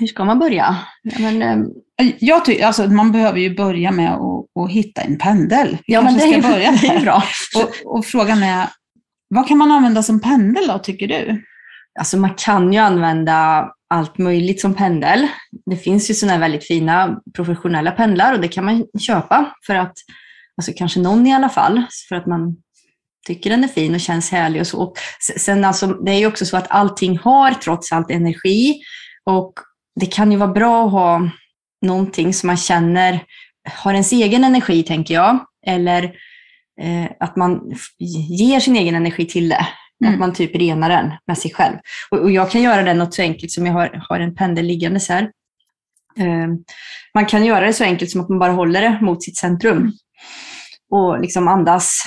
hur 0.00 0.06
ska 0.06 0.24
man 0.24 0.38
börja? 0.38 0.76
Ja, 1.02 1.18
men, 1.18 1.42
ehm, 1.42 1.66
Jag 2.18 2.44
tycker, 2.44 2.66
alltså, 2.66 2.86
man 2.86 3.12
behöver 3.12 3.38
ju 3.38 3.54
börja 3.54 3.90
med 3.90 4.14
att, 4.14 4.62
att 4.64 4.70
hitta 4.70 5.00
en 5.00 5.18
pendel. 5.18 5.78
Ja, 5.86 6.02
men 6.02 6.14
det 6.14 6.24
är, 6.24 6.40
ska 6.42 6.50
börja 6.50 6.70
det 6.80 6.86
är 6.86 7.00
bra. 7.00 7.22
Och, 7.56 7.96
och 7.96 8.06
frågan 8.06 8.42
är, 8.42 8.66
vad 9.28 9.48
kan 9.48 9.58
man 9.58 9.70
använda 9.70 10.02
som 10.02 10.20
pendel 10.20 10.66
då, 10.66 10.78
tycker 10.78 11.08
du? 11.08 11.42
Alltså, 11.98 12.16
man 12.16 12.34
kan 12.34 12.72
ju 12.72 12.78
använda 12.78 13.70
allt 13.90 14.18
möjligt 14.18 14.60
som 14.60 14.74
pendel. 14.74 15.26
Det 15.66 15.76
finns 15.76 16.10
ju 16.10 16.14
sådana 16.14 16.38
väldigt 16.38 16.66
fina 16.66 17.20
professionella 17.34 17.90
pendlar 17.90 18.32
och 18.34 18.40
det 18.40 18.48
kan 18.48 18.64
man 18.64 18.86
köpa 19.00 19.54
för 19.66 19.74
att, 19.74 19.92
alltså 20.56 20.72
kanske 20.76 21.00
någon 21.00 21.26
i 21.26 21.34
alla 21.34 21.48
fall, 21.48 21.82
för 22.08 22.16
att 22.16 22.26
man 22.26 22.56
tycker 23.26 23.50
den 23.50 23.64
är 23.64 23.68
fin 23.68 23.94
och 23.94 24.00
känns 24.00 24.30
härlig 24.30 24.60
och 24.60 24.66
så. 24.66 24.78
Och 24.78 24.96
sen 25.38 25.64
alltså, 25.64 25.86
det 25.86 26.12
är 26.12 26.18
ju 26.18 26.26
också 26.26 26.46
så 26.46 26.56
att 26.56 26.70
allting 26.70 27.18
har 27.18 27.50
trots 27.50 27.92
allt 27.92 28.10
energi 28.10 28.80
och 29.24 29.52
det 30.00 30.06
kan 30.06 30.32
ju 30.32 30.38
vara 30.38 30.52
bra 30.52 30.86
att 30.86 30.92
ha 30.92 31.30
någonting 31.86 32.34
som 32.34 32.46
man 32.46 32.56
känner 32.56 33.24
har 33.68 33.92
ens 33.92 34.12
egen 34.12 34.44
energi, 34.44 34.82
tänker 34.82 35.14
jag. 35.14 35.38
Eller 35.66 36.04
eh, 36.80 37.10
att 37.20 37.36
man 37.36 37.72
ger 38.38 38.60
sin 38.60 38.76
egen 38.76 38.94
energi 38.94 39.26
till 39.26 39.48
det. 39.48 39.66
Mm. 40.04 40.14
Att 40.14 40.20
man 40.20 40.32
typ 40.32 40.56
renar 40.56 40.88
den 40.88 41.12
med 41.26 41.38
sig 41.38 41.52
själv. 41.52 41.76
Och, 42.10 42.18
och 42.18 42.30
jag 42.30 42.50
kan 42.50 42.62
göra 42.62 42.82
det 42.82 42.94
något 42.94 43.14
så 43.14 43.22
enkelt 43.22 43.52
som 43.52 43.66
jag 43.66 43.72
har, 43.72 44.04
har 44.08 44.20
en 44.20 44.34
pendel 44.34 44.66
liggandes 44.66 45.08
här. 45.08 45.22
Eh, 46.18 46.48
man 47.14 47.26
kan 47.26 47.44
göra 47.44 47.66
det 47.66 47.72
så 47.72 47.84
enkelt 47.84 48.10
som 48.10 48.20
att 48.20 48.28
man 48.28 48.38
bara 48.38 48.52
håller 48.52 48.82
det 48.82 48.98
mot 49.02 49.22
sitt 49.22 49.36
centrum. 49.36 49.92
Och 50.90 51.20
liksom 51.20 51.48
andas 51.48 52.02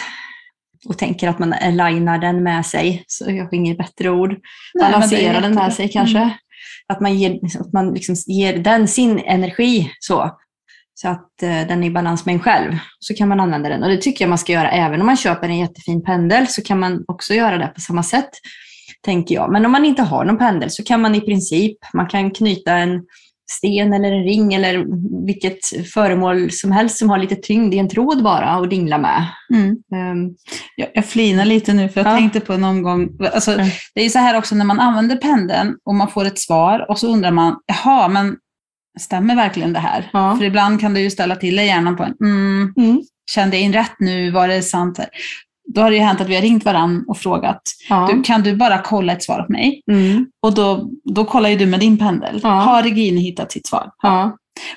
och 0.85 0.97
tänker 0.97 1.29
att 1.29 1.39
man 1.39 1.53
alignar 1.53 2.17
den 2.17 2.43
med 2.43 2.65
sig. 2.65 3.03
Så 3.07 3.31
jag 3.31 3.43
har 3.43 3.53
inget 3.53 3.77
bättre 3.77 4.09
ord. 4.09 4.29
Nej, 4.73 4.91
Balansera 4.91 5.41
den 5.41 5.55
med 5.55 5.73
sig 5.73 5.89
kanske. 5.89 6.17
Mm. 6.17 6.31
att 6.87 7.01
man 7.01 7.17
ger, 7.17 7.39
att 7.59 7.73
man 7.73 7.93
liksom 7.93 8.15
ger 8.27 8.57
den 8.57 8.87
sin 8.87 9.19
energi 9.19 9.91
så. 9.99 10.37
Så 10.93 11.07
att 11.09 11.43
eh, 11.43 11.67
den 11.67 11.83
är 11.83 11.87
i 11.87 11.91
balans 11.91 12.25
med 12.25 12.33
en 12.33 12.39
själv. 12.39 12.71
Så 12.99 13.13
kan 13.13 13.27
man 13.29 13.39
använda 13.39 13.69
den. 13.69 13.83
Och 13.83 13.89
det 13.89 13.97
tycker 13.97 14.25
jag 14.25 14.29
man 14.29 14.37
ska 14.37 14.51
göra 14.53 14.71
även 14.71 14.99
om 14.99 15.05
man 15.05 15.17
köper 15.17 15.49
en 15.49 15.57
jättefin 15.59 16.03
pendel 16.03 16.47
så 16.47 16.61
kan 16.61 16.79
man 16.79 17.03
också 17.07 17.33
göra 17.33 17.57
det 17.57 17.67
på 17.67 17.81
samma 17.81 18.03
sätt. 18.03 18.29
Tänker 19.05 19.35
jag. 19.35 19.51
Men 19.51 19.65
om 19.65 19.71
man 19.71 19.85
inte 19.85 20.01
har 20.03 20.25
någon 20.25 20.37
pendel 20.37 20.69
så 20.71 20.83
kan 20.83 21.01
man 21.01 21.15
i 21.15 21.21
princip, 21.21 21.77
man 21.93 22.07
kan 22.07 22.31
knyta 22.31 22.73
en 22.77 23.01
sten 23.51 23.93
eller 23.93 24.11
en 24.11 24.23
ring 24.23 24.53
eller 24.53 24.85
vilket 25.25 25.89
föremål 25.93 26.51
som 26.51 26.71
helst 26.71 26.97
som 26.97 27.09
har 27.09 27.17
lite 27.17 27.35
tyngd 27.35 27.73
i 27.73 27.77
en 27.79 27.89
tråd 27.89 28.23
bara 28.23 28.57
och 28.57 28.69
dingla 28.69 28.97
med. 28.97 29.25
Mm. 29.53 29.69
Um, 29.69 30.35
Jag, 30.75 30.89
jag 30.93 31.05
flinar 31.05 31.45
lite 31.45 31.73
nu 31.73 31.89
för 31.89 32.01
jag 32.01 32.11
Ja. 32.13 32.17
tänkte 32.17 32.39
på 32.39 32.57
någon 32.57 32.83
gång, 32.83 33.09
alltså, 33.33 33.51
Mm. 33.53 33.67
det 33.95 34.01
är 34.05 34.09
så 34.09 34.19
här 34.19 34.37
också 34.37 34.55
när 34.55 34.65
man 34.65 34.79
använder 34.79 35.15
pendeln 35.15 35.75
och 35.85 35.95
man 35.95 36.07
får 36.07 36.25
ett 36.25 36.39
svar 36.39 36.85
och 36.89 36.99
så 36.99 37.07
undrar 37.07 37.31
man, 37.31 37.55
jaha, 37.65 38.07
men 38.07 38.37
stämmer 38.99 39.35
verkligen 39.35 39.73
det 39.73 39.79
här? 39.79 40.09
Ja. 40.13 40.35
För 40.37 40.45
ibland 40.45 40.81
kan 40.81 40.93
det 40.93 40.99
ju 40.99 41.09
ställa 41.09 41.35
till 41.35 41.59
i 41.59 41.65
hjärnan 41.65 41.97
på 41.97 42.03
en, 42.03 42.15
mm, 42.21 42.73
mm. 42.77 43.01
kände 43.31 43.55
jag 43.55 43.63
in 43.63 43.73
rätt 43.73 43.95
nu, 43.99 44.31
var 44.31 44.47
det 44.47 44.61
sant? 44.61 44.99
Då 45.73 45.81
har 45.81 45.89
det 45.89 45.95
ju 45.95 46.01
hänt 46.01 46.21
att 46.21 46.29
vi 46.29 46.35
har 46.35 46.41
ringt 46.41 46.65
varann 46.65 47.05
och 47.07 47.17
frågat, 47.17 47.61
ja. 47.89 48.09
du, 48.11 48.23
kan 48.23 48.41
du 48.41 48.55
bara 48.55 48.77
kolla 48.77 49.13
ett 49.13 49.23
svar 49.23 49.39
åt 49.39 49.49
mig? 49.49 49.81
Mm. 49.91 50.25
Och 50.41 50.53
då, 50.53 50.89
då 51.03 51.25
kollar 51.25 51.49
ju 51.49 51.55
du 51.55 51.65
med 51.65 51.79
din 51.79 51.97
pendel. 51.97 52.39
Ja. 52.43 52.49
Har 52.49 52.83
Regine 52.83 53.17
hittat 53.17 53.51
sitt 53.51 53.67
svar? 53.67 53.91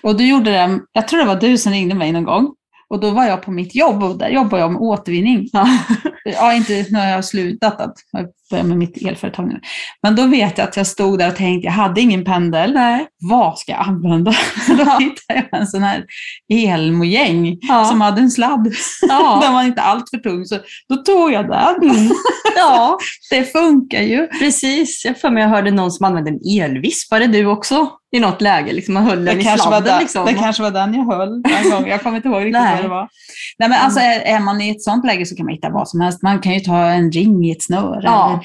Och 0.02 0.16
du 0.16 0.28
gjorde 0.28 0.50
det, 0.50 0.80
jag 0.92 1.08
tror 1.08 1.20
det 1.20 1.26
var 1.26 1.40
du 1.40 1.58
som 1.58 1.72
ringde 1.72 1.94
mig 1.94 2.12
någon 2.12 2.24
gång. 2.24 2.54
Och 2.88 3.00
då 3.00 3.10
var 3.10 3.24
jag 3.24 3.42
på 3.42 3.50
mitt 3.50 3.74
jobb 3.74 4.02
och 4.02 4.18
där 4.18 4.28
jobbar 4.28 4.58
jag 4.58 4.72
med 4.72 4.80
återvinning. 4.82 5.48
ja. 5.52 5.68
Ja, 6.26 6.54
inte, 6.54 6.86
har 6.92 7.06
jag 7.06 7.24
slutat 7.24 7.80
att 7.80 7.94
jag 8.12 8.26
börjar 8.50 8.64
med 8.64 8.78
mitt 8.78 9.06
elföretag 9.06 9.48
nu. 9.48 9.60
Men 10.02 10.16
då 10.16 10.26
vet 10.26 10.58
jag 10.58 10.68
att 10.68 10.76
jag 10.76 10.86
stod 10.86 11.18
där 11.18 11.28
och 11.28 11.36
tänkte, 11.36 11.66
jag 11.66 11.72
hade 11.72 12.00
ingen 12.00 12.24
pendel. 12.24 12.72
Nej. 12.72 13.06
Vad 13.30 13.58
ska 13.58 13.72
jag 13.72 13.88
använda? 13.88 14.32
Så 14.66 14.72
då 14.74 14.84
Ja. 14.86 14.98
hittade 14.98 15.46
jag 15.50 15.60
en 15.60 15.66
sån 15.66 15.82
här 15.82 16.04
elmojäng 16.52 17.58
Ja. 17.60 17.84
som 17.84 18.00
hade 18.00 18.20
en 18.20 18.30
sladd. 18.30 18.72
Ja. 19.08 19.38
Den 19.42 19.52
var 19.52 19.62
inte 19.62 19.82
allt 19.82 20.10
för 20.10 20.18
tung, 20.18 20.44
så 20.44 20.58
då 20.88 20.96
tog 20.96 21.32
jag 21.32 21.48
den. 21.48 21.90
Mm. 21.90 22.12
ja, 22.56 22.98
Det 23.30 23.44
funkar 23.52 24.00
ju. 24.02 24.26
precis. 24.26 25.04
Jag 25.04 25.18
för 25.20 25.30
mig 25.30 25.42
jag 25.42 25.50
hörde 25.50 25.70
någon 25.70 25.90
som 25.90 26.06
använde 26.06 26.30
en 26.30 26.62
elvisp. 26.62 27.10
Var 27.10 27.20
det 27.20 27.26
du 27.26 27.46
också? 27.46 27.88
I 28.16 28.20
något 28.20 28.40
läge, 28.40 28.72
liksom, 28.72 28.94
man 28.94 29.02
höll 29.04 29.24
den 29.24 29.34
Det 29.34 29.40
i 29.40 29.44
kanske, 29.44 29.70
var 29.70 29.76
sladden. 29.76 29.92
den, 29.92 30.00
liksom. 30.00 30.26
det 30.26 30.34
kanske 30.34 30.62
var 30.62 30.70
den 30.70 30.94
jag 30.94 31.04
höll 31.04 31.28
en 31.64 31.70
gång. 31.70 31.86
Jag 31.88 32.02
kommer 32.02 32.16
inte 32.16 32.28
ihåg 32.28 32.38
riktigt 32.40 32.52
Nej. 32.52 32.74
vad 32.74 32.84
det 32.84 32.88
var. 32.88 33.08
Nej, 33.58 33.68
men 33.68 33.80
alltså, 33.80 34.00
är, 34.00 34.20
är 34.20 34.40
man 34.40 34.60
i 34.60 34.70
ett 34.70 34.82
sånt 34.82 35.06
läge 35.06 35.26
så 35.26 35.36
kan 35.36 35.46
man 35.46 35.54
hitta 35.54 35.70
vad 35.70 35.88
som 35.88 36.00
helst. 36.00 36.22
Man 36.22 36.40
kan 36.40 36.52
ju 36.54 36.60
ta 36.60 36.78
en 36.86 37.12
ring 37.12 37.44
i 37.44 37.52
ett 37.52 37.62
snöre. 37.62 38.00
Ja. 38.04 38.28
Eller, 38.28 38.40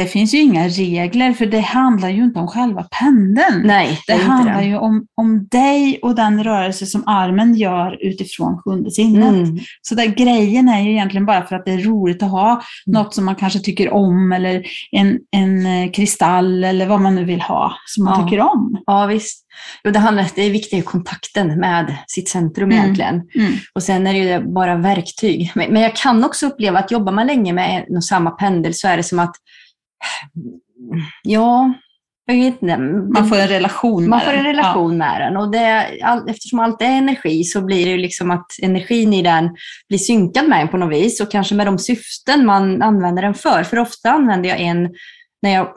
det 0.00 0.06
finns 0.06 0.34
ju 0.34 0.38
inga 0.38 0.68
regler, 0.68 1.32
för 1.32 1.46
det 1.46 1.60
handlar 1.60 2.08
ju 2.08 2.24
inte 2.24 2.38
om 2.38 2.48
själva 2.48 2.86
pendeln. 3.00 3.62
Nej, 3.64 3.98
Det 4.06 4.12
inte 4.12 4.24
handlar 4.24 4.60
det. 4.60 4.64
ju 4.66 4.76
om, 4.76 5.06
om 5.14 5.48
dig 5.50 5.98
och 6.02 6.14
den 6.14 6.44
rörelse 6.44 6.86
som 6.86 7.02
armen 7.06 7.54
gör 7.54 7.98
utifrån 8.06 8.58
sjunde 8.64 8.90
sinnet. 8.90 9.34
Mm. 9.34 9.58
Så 9.82 9.94
där 9.94 10.06
grejen 10.06 10.68
är 10.68 10.80
ju 10.80 10.90
egentligen 10.90 11.26
bara 11.26 11.42
för 11.46 11.56
att 11.56 11.64
det 11.64 11.72
är 11.72 11.78
roligt 11.78 12.22
att 12.22 12.30
ha 12.30 12.62
något 12.86 13.14
som 13.14 13.24
man 13.24 13.34
kanske 13.34 13.58
tycker 13.58 13.92
om 13.92 14.32
eller 14.32 14.62
en, 14.90 15.18
en 15.36 15.66
eh, 15.66 15.90
kristall 15.92 16.64
eller 16.64 16.86
vad 16.86 17.00
man 17.00 17.14
nu 17.14 17.24
vill 17.24 17.40
ha 17.40 17.72
som 17.86 18.04
man 18.04 18.20
Ja. 18.20 18.24
tycker 18.26 18.40
om. 18.40 18.82
Ja, 18.86 19.06
visst. 19.06 19.46
Jo, 19.84 19.90
det, 19.90 19.98
handlar, 19.98 20.26
det 20.34 20.42
är 20.42 20.50
viktigt 20.50 20.84
kontakten 20.84 21.60
med 21.60 21.96
sitt 22.06 22.28
centrum 22.28 22.70
Mm. 22.70 22.82
egentligen. 22.84 23.14
Mm. 23.14 23.52
Och 23.74 23.82
sen 23.82 24.06
är 24.06 24.12
det 24.12 24.18
ju 24.18 24.52
bara 24.54 24.76
verktyg. 24.76 25.52
Men, 25.54 25.72
men 25.72 25.82
jag 25.82 25.96
kan 25.96 26.24
också 26.24 26.46
uppleva 26.46 26.78
att 26.78 26.90
jobbar 26.90 27.12
man 27.12 27.26
länge 27.26 27.52
med 27.52 27.84
en 27.88 27.96
och 27.96 28.04
samma 28.04 28.30
pendel 28.30 28.74
så 28.74 28.88
är 28.88 28.96
det 28.96 29.02
som 29.02 29.18
att, 29.18 29.34
ja, 31.22 31.74
inte. 32.30 32.76
Man 33.14 33.28
får 33.28 33.36
en 33.36 33.48
relation 33.48 34.02
med 34.02 34.10
Man 34.10 34.20
får 34.20 34.32
den. 34.32 34.38
en 34.38 34.46
relation 34.46 34.98
med 34.98 35.20
den 35.20 35.36
och 35.36 35.50
det, 35.50 35.86
all, 36.02 36.28
eftersom 36.28 36.58
allt 36.58 36.82
är 36.82 36.86
energi 36.86 37.44
så 37.44 37.60
blir 37.60 37.86
det 37.86 37.96
liksom 37.96 38.30
att 38.30 38.46
energin 38.62 39.12
i 39.12 39.22
den 39.22 39.50
blir 39.88 39.98
synkad 39.98 40.48
med 40.48 40.60
en 40.60 40.68
på 40.68 40.76
något 40.76 40.92
vis 40.92 41.20
och 41.20 41.30
kanske 41.30 41.54
med 41.54 41.66
de 41.66 41.78
syften 41.78 42.46
man 42.46 42.82
använder 42.82 43.22
den 43.22 43.34
för. 43.34 43.62
För 43.62 43.78
ofta 43.78 44.10
använder 44.10 44.48
jag 44.48 44.60
en 44.60 44.94
när 45.42 45.50
jag 45.50 45.68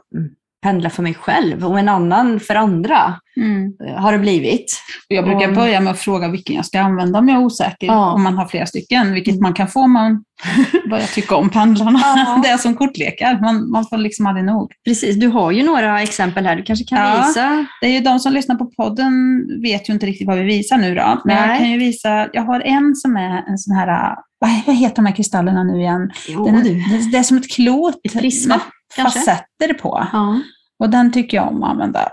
mm, 0.64 0.74
pendlar 0.74 0.90
för 0.90 1.04
mig 1.04 1.14
själv 1.14 1.66
och 1.66 1.80
en 1.80 1.90
annan 1.90 2.40
för 2.40 2.56
andra. 2.56 3.16
Mm. 3.38 3.72
eh, 3.88 3.96
har 4.02 4.12
det 4.12 4.18
blivit. 4.20 4.66
Jag 5.08 5.26
brukar 5.26 5.48
Och- 5.50 5.56
börja 5.56 5.80
med 5.80 5.92
att 5.92 6.00
fråga 6.00 6.28
vilken 6.28 6.56
jag 6.56 6.66
ska 6.66 6.80
använda 6.82 7.20
om 7.20 7.30
jag 7.30 7.42
är 7.42 7.46
osäker, 7.46 7.88
Ja. 7.88 8.12
om 8.12 8.24
man 8.24 8.38
har 8.38 8.46
flera 8.48 8.66
stycken, 8.66 9.14
vilket 9.14 9.40
man 9.40 9.54
kan 9.54 9.68
få 9.68 9.80
om 9.82 9.92
man 9.92 10.24
börjar 10.90 11.06
tycka 11.08 11.36
om 11.36 11.50
pendlarna. 11.50 12.00
Ja. 12.04 12.40
Det 12.44 12.50
är 12.50 12.58
som 12.58 12.76
kortlekar, 12.76 13.40
man, 13.42 13.70
man 13.72 13.86
får 13.86 13.98
liksom 13.98 14.26
aldrig 14.28 14.46
nog. 14.46 14.72
Precis, 14.86 15.16
du 15.20 15.28
har 15.28 15.52
ju 15.52 15.64
några 15.64 16.02
exempel 16.02 16.46
här. 16.46 16.56
Du 16.56 16.64
kanske 16.64 16.86
kan 16.86 16.98
Ja. 17.00 17.24
visa? 17.28 17.66
Det 17.82 17.88
är 17.88 17.92
ju 17.92 18.00
de 18.00 18.20
som 18.20 18.34
lyssnar 18.34 18.56
på 18.56 18.66
podden 18.78 19.14
vet 19.62 19.90
ju 19.90 19.94
inte 19.94 20.06
riktigt 20.06 20.28
vad 20.28 20.38
vi 20.38 20.44
visar 20.44 20.78
nu 20.78 20.96
då. 20.96 21.22
Men 21.26 21.36
Nej. 21.36 21.50
jag 21.50 21.58
kan 21.58 21.72
ju 21.72 21.78
visa, 21.78 22.28
jag 22.34 22.42
har 22.44 22.60
en 22.62 22.96
som 22.96 23.16
är 23.18 23.44
en 23.50 23.58
sån 23.58 23.76
här, 23.76 24.16
vad 24.40 24.50
vad 24.66 24.76
heter 24.76 24.96
de 24.96 25.06
här 25.06 25.16
kristallerna 25.16 25.64
nu 25.64 25.80
igen? 25.82 26.12
Jo, 26.28 26.46
Den, 26.46 26.64
det, 26.64 26.84
det 27.12 27.18
är 27.18 27.24
som 27.24 27.38
ett 27.38 27.52
klot 27.52 27.96
Ett 28.04 28.14
prisma, 28.20 28.60
kanske? 28.96 29.20
facetter 29.20 29.74
på. 29.74 30.08
Ja. 30.14 30.42
Och 30.80 30.90
den 30.90 31.12
tycker 31.12 31.38
jag 31.38 31.48
om 31.48 31.64
att 31.64 31.70
använda. 31.72 32.10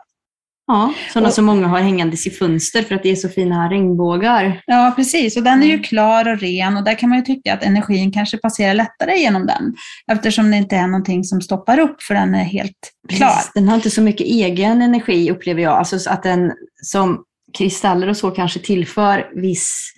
ja, 0.66 0.92
sådana 1.12 1.28
Och- 1.28 1.34
som 1.34 1.44
många 1.44 1.66
har 1.66 1.80
hängandes 1.80 2.26
i 2.26 2.30
fönster 2.30 2.82
för 2.82 2.94
att 2.94 3.02
det 3.02 3.08
är 3.10 3.16
så 3.16 3.28
fina 3.28 3.70
regnbågar. 3.70 4.62
Ja, 4.66 4.92
precis. 4.96 5.36
Och 5.36 5.42
den 5.42 5.62
är 5.62 5.66
ju 5.66 5.72
Mm. 5.72 5.84
klar 5.84 6.28
och 6.32 6.40
ren 6.40 6.76
och 6.76 6.84
där 6.84 6.94
kan 6.98 7.08
man 7.08 7.18
ju 7.18 7.24
tycka 7.24 7.54
att 7.54 7.62
energin 7.64 8.12
kanske 8.12 8.38
passerar 8.38 8.74
lättare 8.74 9.16
genom 9.18 9.46
den. 9.46 9.74
Eftersom 10.12 10.50
det 10.50 10.56
inte 10.56 10.76
är 10.76 10.86
någonting 10.86 11.24
som 11.24 11.40
stoppar 11.40 11.78
upp 11.78 12.02
för 12.02 12.14
den 12.14 12.34
är 12.34 12.44
helt 12.44 12.76
klar. 13.08 13.28
Precis, 13.28 13.50
Den 13.54 13.68
har 13.68 13.74
inte 13.76 13.90
så 13.90 14.02
mycket 14.02 14.26
egen 14.26 14.82
energi 14.82 15.30
upplever 15.30 15.62
jag. 15.62 15.72
Alltså 15.78 15.98
så 15.98 16.10
att 16.10 16.22
den 16.22 16.52
som 16.82 17.24
kristaller 17.58 18.08
och 18.08 18.16
så 18.16 18.30
kanske 18.30 18.58
tillför 18.60 19.30
viss 19.34 19.92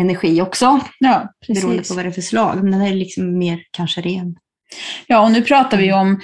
energi 0.00 0.42
också. 0.42 0.80
Ja, 0.98 1.28
Beroende 1.48 1.76
precis. 1.76 1.88
på 1.88 1.94
vad 1.94 2.04
det 2.04 2.08
är 2.08 2.12
för 2.12 2.20
slag. 2.20 2.62
Men 2.62 2.70
den 2.72 2.82
är 2.82 2.94
liksom 2.94 3.38
mer 3.38 3.58
kanske 3.70 4.00
ren. 4.00 4.36
Ja, 5.06 5.20
och 5.20 5.32
nu 5.32 5.42
pratar 5.42 5.78
vi 5.78 5.92
om 5.92 6.20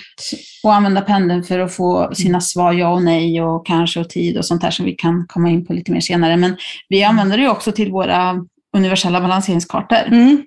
att 0.64 0.70
använda 0.70 1.00
pendeln 1.00 1.44
för 1.44 1.58
att 1.58 1.74
få 1.74 2.14
sina 2.14 2.40
svar 2.40 2.72
ja 2.72 2.88
och 2.88 3.02
nej 3.02 3.42
och 3.42 3.66
kanske 3.66 4.00
och 4.00 4.10
tid 4.10 4.38
och 4.38 4.44
sånt 4.44 4.62
där 4.62 4.70
som 4.70 4.84
vi 4.84 4.92
kan 4.92 5.26
komma 5.28 5.50
in 5.50 5.66
på 5.66 5.72
lite 5.72 5.92
mer 5.92 6.00
senare. 6.00 6.36
Men 6.36 6.56
vi 6.88 7.04
använder 7.04 7.36
det 7.36 7.42
ju 7.42 7.48
också 7.48 7.72
till 7.72 7.92
våra 7.92 8.44
universella 8.76 9.20
balanseringskartor. 9.20 10.06
Mm. 10.06 10.42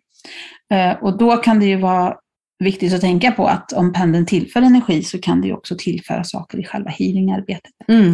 Eh, 0.73 0.91
Och 1.03 1.17
då 1.17 1.37
kan 1.37 1.59
det 1.59 1.65
ju 1.65 1.75
vara 1.75 2.15
viktigt 2.63 2.93
att 2.93 3.01
tänka 3.01 3.31
på 3.31 3.47
att 3.47 3.73
om 3.73 3.93
pendeln 3.93 4.25
tillför 4.25 4.61
energi 4.61 5.03
så 5.03 5.19
kan 5.19 5.41
det 5.41 5.47
ju 5.47 5.53
också 5.53 5.75
tillföra 5.79 6.23
saker 6.23 6.59
i 6.59 6.65
själva 6.65 6.89
healingarbetet. 6.89 7.71
Mm. 7.87 8.13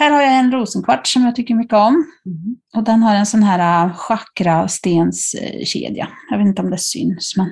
Här 0.00 0.10
har 0.10 0.22
jag 0.22 0.34
en 0.34 0.52
rosenkvarts 0.52 1.12
som 1.12 1.24
jag 1.24 1.36
tycker 1.36 1.54
mycket 1.54 1.74
om. 1.74 2.04
Mm. 2.26 2.56
Och 2.76 2.84
den 2.84 3.02
har 3.02 3.14
en 3.14 3.26
sån 3.26 3.42
här 3.42 3.86
äh, 3.86 3.92
chakra-stenskedja. 3.96 6.08
Jag 6.30 6.38
vet 6.38 6.46
inte 6.46 6.62
om 6.62 6.70
det 6.70 6.78
syns, 6.78 7.34
men... 7.36 7.50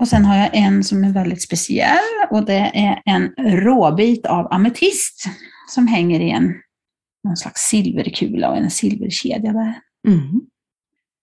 Och 0.00 0.08
sen 0.08 0.24
har 0.24 0.36
jag 0.36 0.50
en 0.52 0.84
som 0.84 1.04
är 1.04 1.12
väldigt 1.12 1.42
speciell 1.42 1.98
och 2.30 2.44
det 2.44 2.70
är 2.74 3.02
en 3.04 3.34
råbit 3.38 4.26
av 4.26 4.52
ametist 4.52 5.24
som 5.70 5.86
hänger 5.86 6.20
i 6.20 6.30
en 6.30 6.54
någon 7.24 7.36
slags 7.36 7.60
silverkula 7.60 8.50
och 8.50 8.56
en 8.56 8.70
silverkedja 8.70 9.52
där. 9.52 9.74
Mm. 10.08 10.40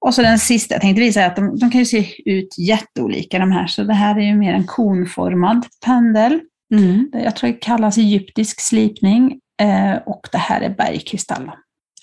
Och 0.06 0.14
så 0.14 0.22
den 0.22 0.40
sista 0.40 0.76
jag 0.76 0.82
tänkte 0.82 1.02
visa 1.02 1.22
är 1.22 1.28
att 1.28 1.36
de, 1.36 1.60
de 1.60 1.72
kan 1.72 1.80
ju 1.80 1.86
se 1.86 2.06
ut 2.26 2.58
jätteolika 2.58 3.40
de 3.40 3.52
här, 3.52 3.68
så 3.68 3.84
det 3.84 3.94
här 3.94 4.16
är 4.16 4.22
ju 4.22 4.36
mer 4.36 4.54
en 4.54 4.68
konformad 4.68 5.66
pendel. 5.86 6.40
Mm. 6.74 7.10
Jag 7.14 7.36
tror 7.36 7.50
det 7.50 7.54
kallas 7.54 7.98
egyptisk 7.98 8.62
slipning 8.62 9.40
eh, 9.62 9.96
och 10.06 10.28
det 10.32 10.38
här 10.38 10.62
är 10.62 10.70
bergkristaller. 10.70 11.54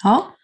Ja. 0.05 0.35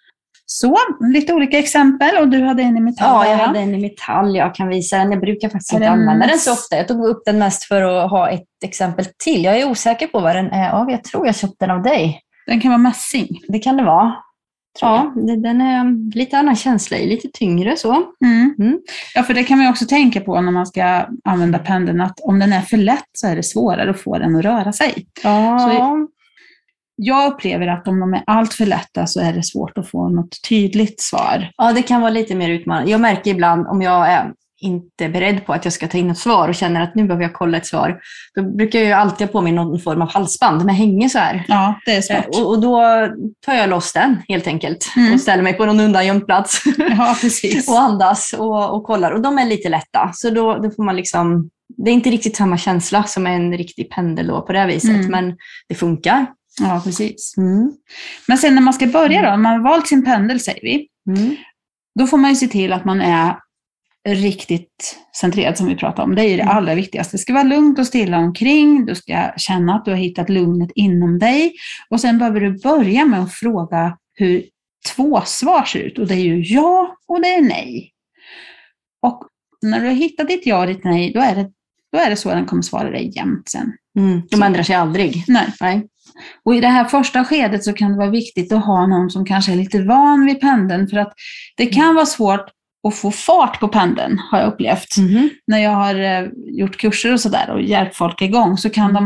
Så, 0.47 0.77
lite 1.01 1.33
olika 1.35 1.59
exempel 1.59 2.17
och 2.21 2.29
du 2.29 2.43
hade 2.43 2.63
en 2.63 2.77
i 2.77 2.81
metall. 2.81 3.27
ja, 3.27 3.31
jag 3.31 3.39
hade 3.39 3.59
en 3.59 3.75
i 3.75 3.81
metall. 3.81 4.37
Jag 4.37 4.55
kan 4.55 4.69
visa 4.69 4.99
den. 4.99 5.13
Jag 5.13 5.21
brukar 5.21 5.49
faktiskt 5.49 5.73
inte 5.73 5.85
den 5.85 5.93
använda 5.93 6.27
den 6.27 6.39
så 6.39 6.53
ofta. 6.53 6.77
Jag 6.77 6.89
tog 6.89 7.07
upp 7.07 7.23
den 7.25 7.39
mest 7.39 7.65
för 7.65 7.83
att 7.83 8.11
ha 8.11 8.31
ett 8.31 8.45
exempel 8.65 9.05
till. 9.25 9.45
Jag 9.45 9.61
är 9.61 9.71
osäker 9.71 10.07
på 10.07 10.21
vad 10.21 10.37
den 10.37 10.51
är 10.51 10.71
av. 10.71 10.91
Jag 10.91 11.05
tror 11.05 11.27
jag 11.27 11.37
köpte 11.37 11.67
den 11.67 11.77
av 11.77 11.83
dig. 11.83 12.21
Den 12.47 12.61
kan 12.61 12.71
vara 12.71 12.79
mässing. 12.79 13.29
Det 13.49 13.59
kan 13.59 13.77
det 13.77 13.85
vara. 13.85 14.15
Ja, 14.81 15.13
den 15.17 15.61
är 15.61 16.15
lite 16.17 16.39
annan 16.39 16.57
känsla 16.57 16.97
i, 16.97 17.07
lite 17.07 17.29
tyngre 17.33 17.77
så. 17.77 17.93
Mm. 18.25 18.55
Mm. 18.59 18.79
Ja, 19.15 19.23
för 19.23 19.35
det 19.35 19.45
kan 19.45 19.59
man 19.59 19.69
också 19.69 19.87
tänka 19.87 20.21
på 20.21 20.41
när 20.41 20.53
man 20.53 20.67
ska 20.67 21.07
använda 21.25 21.59
pendeln, 21.59 22.01
att 22.01 22.21
om 22.21 22.39
den 22.39 22.53
är 22.53 22.61
för 22.61 22.77
lätt 22.77 23.09
så 23.13 23.27
är 23.27 23.37
det 23.37 23.43
svårare 23.43 23.91
att 23.91 24.01
få 24.01 24.19
den 24.19 24.37
att 24.37 24.45
röra 24.45 24.73
sig. 24.73 25.07
Ja. 25.23 26.09
Jag 26.97 27.33
upplever 27.33 27.67
att 27.67 27.89
om 27.89 28.01
de 28.01 28.15
är 28.15 28.23
allt 28.27 28.55
för 28.55 28.67
lätta 28.67 29.07
så 29.07 29.21
är 29.21 29.33
det 29.33 29.43
svårt 29.43 29.79
att 29.79 29.91
få 29.91 30.09
något 30.09 30.43
tydligt 30.49 31.01
svar. 31.01 31.51
ja, 31.57 31.73
det 31.73 31.83
kan 31.83 32.01
vara 32.01 32.11
lite 32.11 32.35
mer 32.35 32.49
utmanande. 32.49 32.91
Jag 32.91 33.01
märker 33.01 33.31
ibland 33.31 33.67
om 33.67 33.83
jag 33.83 34.09
är 34.13 34.33
inte 34.61 35.09
beredd 35.09 35.47
på 35.47 35.53
att 35.53 35.65
jag 35.65 35.73
ska 35.75 35.89
ta 35.89 35.99
in 35.99 36.11
ett 36.11 36.19
svar 36.19 36.49
och 36.49 36.55
känner 36.55 36.81
att 36.83 36.95
nu 36.95 37.05
behöver 37.05 37.23
jag 37.25 37.33
kolla 37.33 37.57
ett 37.59 37.67
svar, 37.67 38.01
då 38.35 38.43
brukar 38.43 38.81
jag 38.81 38.99
alltid 38.99 39.27
ha 39.27 39.33
på 39.33 39.41
mig 39.41 39.53
någon 39.53 39.81
form 39.81 40.03
av 40.03 40.13
halsband 40.13 40.65
med 40.65 40.77
hänge 40.77 41.09
så 41.09 41.19
här. 41.19 41.45
Ja, 41.49 41.75
det 41.87 41.93
är 41.93 41.97
Eh, 42.17 42.23
svårt. 42.23 42.41
Och, 42.41 42.49
och 42.49 42.61
då 42.61 42.81
tar 43.47 43.55
jag 43.55 43.69
loss 43.71 43.93
den 43.93 44.17
helt 44.29 44.47
enkelt 44.47 44.93
Mm. 44.97 45.15
och 45.15 45.21
ställer 45.21 45.43
mig 45.43 45.53
på 45.55 45.67
någon 45.67 45.81
undangömd 45.81 46.27
plats 46.27 46.63
Ja, 46.79 47.17
precis. 47.21 47.69
och 47.69 47.81
andas 47.81 48.33
och, 48.39 48.75
och 48.77 48.85
kollar. 48.85 49.11
Och 49.11 49.21
de 49.23 49.39
är 49.39 49.45
lite 49.45 49.69
lätta, 49.69 50.11
så 50.15 50.31
då, 50.31 50.55
då 50.59 50.71
får 50.71 50.83
man 50.85 50.97
liksom 50.97 51.51
det 51.77 51.91
är 51.91 51.95
inte 51.95 52.11
riktigt 52.11 52.37
samma 52.37 52.59
känsla 52.59 53.03
som 53.03 53.27
en 53.27 53.57
riktig 53.57 53.91
pendel 53.91 54.27
då 54.27 54.43
på 54.43 54.53
det 54.53 54.67
viset, 54.67 54.91
Mm. 54.91 55.11
men 55.11 55.37
det 55.69 55.75
funkar. 55.75 56.27
Ja, 56.61 56.81
precis. 56.85 57.35
Mm. 57.39 57.73
Men 58.29 58.39
sen 58.39 58.55
när 58.55 58.63
man 58.63 58.75
ska 58.75 58.87
börja 58.87 59.23
då, 59.23 59.29
när 59.31 59.37
man 59.37 59.53
har 59.53 59.71
valt 59.71 59.89
sin 59.89 60.05
pendel 60.05 60.41
säger 60.41 60.61
vi, 60.63 60.89
Mm. 61.09 61.37
då 61.99 62.07
får 62.07 62.19
man 62.19 62.31
ju 62.31 62.37
se 62.37 62.47
till 62.47 62.73
att 62.73 62.85
man 62.85 63.01
är 63.01 63.37
riktigt 64.09 64.99
centrerad 65.21 65.57
som 65.59 65.67
vi 65.67 65.77
pratade 65.77 66.03
om. 66.03 66.15
Det 66.15 66.23
är 66.23 66.29
ju 66.29 66.37
det 66.37 66.43
Mm. 66.43 66.57
allra 66.57 66.75
viktigaste. 66.75 67.15
Det 67.17 67.21
ska 67.21 67.33
vara 67.33 67.43
lugnt 67.43 67.79
och 67.79 67.87
stilla 67.87 68.19
omkring. 68.19 68.87
Du 68.87 68.95
ska 68.95 69.33
känna 69.37 69.75
att 69.75 69.85
du 69.85 69.91
har 69.91 69.99
hittat 69.99 70.29
lugnet 70.29 70.71
inom 70.75 71.19
dig. 71.19 71.53
Och 71.91 72.01
sen 72.01 72.19
behöver 72.19 72.41
du 72.41 72.59
börja 72.63 73.05
med 73.05 73.21
att 73.23 73.33
fråga 73.35 73.97
hur 74.15 74.43
två 74.97 75.21
svar 75.25 75.65
ser 75.65 75.79
ut. 75.81 75.99
Och 75.99 76.07
det 76.07 76.15
är 76.15 76.19
ju 76.19 76.43
ja 76.43 76.97
och 77.09 77.21
det 77.21 77.35
är 77.35 77.43
nej. 77.43 77.91
Och 79.03 79.23
när 79.63 79.81
du 79.81 79.87
har 79.87 79.95
hittat 79.95 80.29
ditt 80.29 80.47
ja 80.47 80.61
och 80.61 80.67
ditt 80.67 80.85
nej, 80.85 81.13
då 81.13 81.21
är 81.21 81.35
det, 81.35 81.51
då 81.93 81.99
är 81.99 82.11
det 82.11 82.17
så 82.17 82.29
den 82.29 82.47
kommer 82.47 82.63
svara 82.63 82.91
dig 82.91 83.11
jämt 83.17 83.49
sen. 83.49 83.73
Mm. 83.99 84.23
De 84.31 84.43
ändrar 84.43 84.63
sig 84.63 84.77
aldrig. 84.77 85.25
Nej. 85.29 85.47
Nej. 85.61 85.89
Och 86.45 86.55
i 86.55 86.61
det 86.61 86.69
här 86.69 86.85
första 86.85 87.25
skedet 87.25 87.65
så 87.65 87.73
kan 87.73 87.93
det 87.93 87.99
vara 87.99 88.11
viktigt 88.11 88.53
att 88.53 88.65
ha 88.65 88.87
någon 88.87 89.11
som 89.11 89.25
kanske 89.25 89.53
är 89.53 89.57
lite 89.57 89.83
van 89.83 90.25
vid 90.25 90.41
pendeln 90.41 90.89
för 90.89 90.97
att 90.97 91.13
det 91.57 91.67
kan 91.67 91.95
vara 91.95 92.07
svårt 92.07 92.47
att 92.89 92.95
få 92.95 93.11
fart 93.11 93.61
på 93.61 93.69
pendeln, 93.69 94.19
har 94.31 94.39
jag 94.39 94.49
upplevt. 94.49 94.97
Mhm. 94.99 95.31
När 95.47 95.59
jag 95.59 95.71
har 95.71 95.95
eh, 95.95 96.29
gjort 96.47 96.77
kurser 96.77 97.13
och 97.13 97.21
sådär 97.21 97.51
och 97.51 97.63
hjälpt 97.63 97.97
folk 97.97 98.23
igång 98.23 98.59
så 98.59 98.71
kan 98.71 98.95
de 98.95 99.05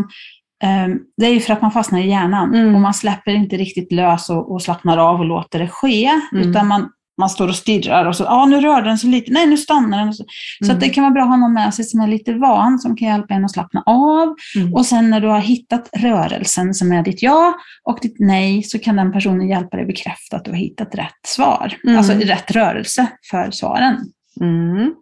eh, 0.62 0.94
det 1.16 1.26
är 1.26 1.30
ju 1.32 1.40
för 1.40 1.52
att 1.52 1.62
man 1.62 1.70
fastnar 1.72 2.00
i 2.00 2.08
hjärnan 2.08 2.54
Mm. 2.54 2.74
och 2.74 2.80
man 2.80 2.94
släpper 2.94 3.30
inte 3.30 3.56
riktigt 3.56 3.92
lös 3.92 4.30
och, 4.30 4.52
och 4.52 4.62
slappnar 4.62 4.98
av 4.98 5.18
och 5.18 5.26
låter 5.26 5.58
det 5.58 5.68
ske. 5.68 6.10
Mm. 6.32 6.50
Utan 6.50 6.66
man, 6.66 6.88
man 7.18 7.30
står 7.30 7.48
och 7.48 7.54
stirrar 7.54 8.04
och 8.04 8.16
så, 8.16 8.24
ja 8.24 8.30
ah, 8.30 8.46
nu 8.46 8.60
rörde 8.60 8.88
den 8.88 8.98
sig 8.98 9.10
lite, 9.10 9.32
nej 9.32 9.46
nu 9.46 9.56
stannar 9.56 9.98
den. 9.98 10.14
Så, 10.14 10.24
så 10.58 10.64
Mm. 10.64 10.76
att 10.76 10.80
det 10.80 10.88
kan 10.88 11.04
vara 11.04 11.12
bra 11.12 11.22
att 11.22 11.28
ha 11.28 11.36
någon 11.36 11.52
med 11.52 11.74
sig 11.74 11.84
som 11.84 12.00
är 12.00 12.06
lite 12.08 12.32
van, 12.32 12.78
som 12.78 12.96
kan 12.96 13.08
hjälpa 13.08 13.34
en 13.34 13.44
att 13.44 13.52
slappna 13.52 13.82
av. 13.86 14.34
Mm. 14.56 14.74
Och 14.74 14.86
sen 14.86 15.10
när 15.10 15.20
du 15.20 15.28
har 15.28 15.40
hittat 15.40 15.90
rörelsen 15.96 16.74
som 16.74 16.92
är 16.92 17.02
ditt 17.02 17.22
ja 17.22 17.54
och 17.84 17.98
ditt 18.02 18.16
nej 18.18 18.62
så 18.62 18.78
kan 18.78 18.96
den 18.96 19.12
personen 19.12 19.48
hjälpa 19.48 19.76
dig 19.76 19.86
bekräfta 19.86 20.36
att 20.36 20.44
du 20.44 20.50
har 20.50 20.58
hittat 20.58 20.94
rätt 20.94 21.26
svar. 21.26 21.76
Mm. 21.84 21.98
Alltså 21.98 22.12
rätt 22.12 22.50
rörelse 22.50 23.06
för 23.30 23.50
svaren. 23.50 23.96
Mm. 24.40 24.94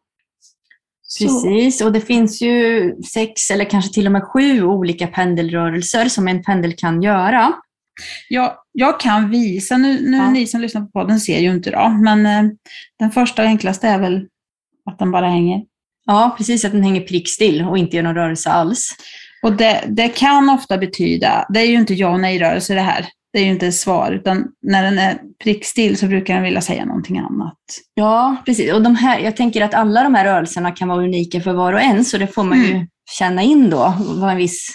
Så, 1.09 1.25
Precis, 1.25 1.81
och 1.81 1.93
det 1.93 2.01
finns 2.01 2.43
ju 2.43 2.95
sex 3.13 3.51
eller 3.51 3.65
kanske 3.65 3.95
till 3.95 4.07
och 4.07 4.13
med 4.13 4.23
sju 4.23 4.63
olika 4.63 5.07
pendelrörelser 5.07 6.09
som 6.09 6.29
en 6.29 6.43
pendel 6.43 6.73
kan 6.77 7.03
göra. 7.03 7.53
Jag, 8.29 8.53
jag 8.73 9.01
kan 9.01 9.31
visa, 9.31 9.77
nu, 9.77 10.11
nu 10.11 10.17
Ja. 10.17 10.31
ni 10.31 10.47
som 10.47 10.61
lyssnar 10.61 10.81
på 10.83 10.89
podden 10.89 11.21
ser 11.21 11.39
ju 11.41 11.51
inte 11.51 11.71
då, 11.71 11.89
men 11.89 12.27
eh, 12.27 12.51
den 12.99 13.11
första 13.11 13.43
och 13.43 13.49
enklaste 13.49 13.89
är 13.89 13.99
väl 13.99 14.27
att 14.91 14.99
den 14.99 15.11
bara 15.11 15.29
hänger. 15.29 15.61
Ja, 16.07 16.35
precis, 16.39 16.65
att 16.65 16.73
den 16.73 16.83
hänger 16.83 17.01
prickstill 17.01 17.63
och 17.63 17.79
inte 17.79 17.97
gör 17.97 18.03
någon 18.03 18.15
rörelse 18.15 18.51
alls. 18.51 18.91
Och 19.43 19.53
det, 19.53 19.85
det 19.89 20.09
kan 20.09 20.51
ofta 20.51 20.79
betyda, 20.79 21.47
det 21.49 21.61
är 21.61 21.65
ju 21.67 21.75
inte 21.75 21.95
ja 21.95 22.09
och 22.09 22.21
nej-rörelse 22.21 22.75
det 22.75 22.81
här, 22.81 23.07
det 23.33 23.39
är 23.41 23.45
ju 23.45 23.51
inte 23.51 23.67
ett 23.67 23.75
svar, 23.75 24.13
utan 24.13 24.45
när 24.63 24.83
den 24.83 24.99
är 24.99 25.19
prickstill 25.45 25.97
så 25.97 26.07
brukar 26.07 26.35
den 26.35 26.43
vilja 26.43 26.61
säga 26.61 26.85
någonting 26.85 27.19
annat. 27.19 27.59
Ja, 27.95 28.37
precis. 28.47 28.73
Och 28.73 28.83
de 28.83 28.97
här, 28.97 29.19
jag 29.21 29.37
tänker 29.37 29.63
att 29.65 29.75
alla 29.75 30.03
de 30.03 30.15
här 30.15 30.25
rörelserna 30.25 30.71
kan 30.71 30.89
vara 30.89 31.05
unika 31.05 31.41
för 31.41 31.53
var 31.53 31.73
och 31.73 31.81
en, 31.81 32.05
så 32.05 32.19
det 32.19 32.27
får 32.27 32.45
man 32.45 32.59
ju 32.65 32.71
Mm. 32.71 32.87
känna 33.19 33.43
in 33.43 33.71
då, 33.71 33.95
vad 33.99 34.31
en 34.31 34.37
viss 34.37 34.69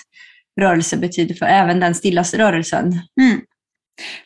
rörelse 0.62 0.98
betyder 0.98 1.36
för 1.36 1.46
även 1.46 1.80
den 1.80 1.96
stillaste 1.96 2.38
rörelsen. 2.38 2.86
Mm. 3.22 3.42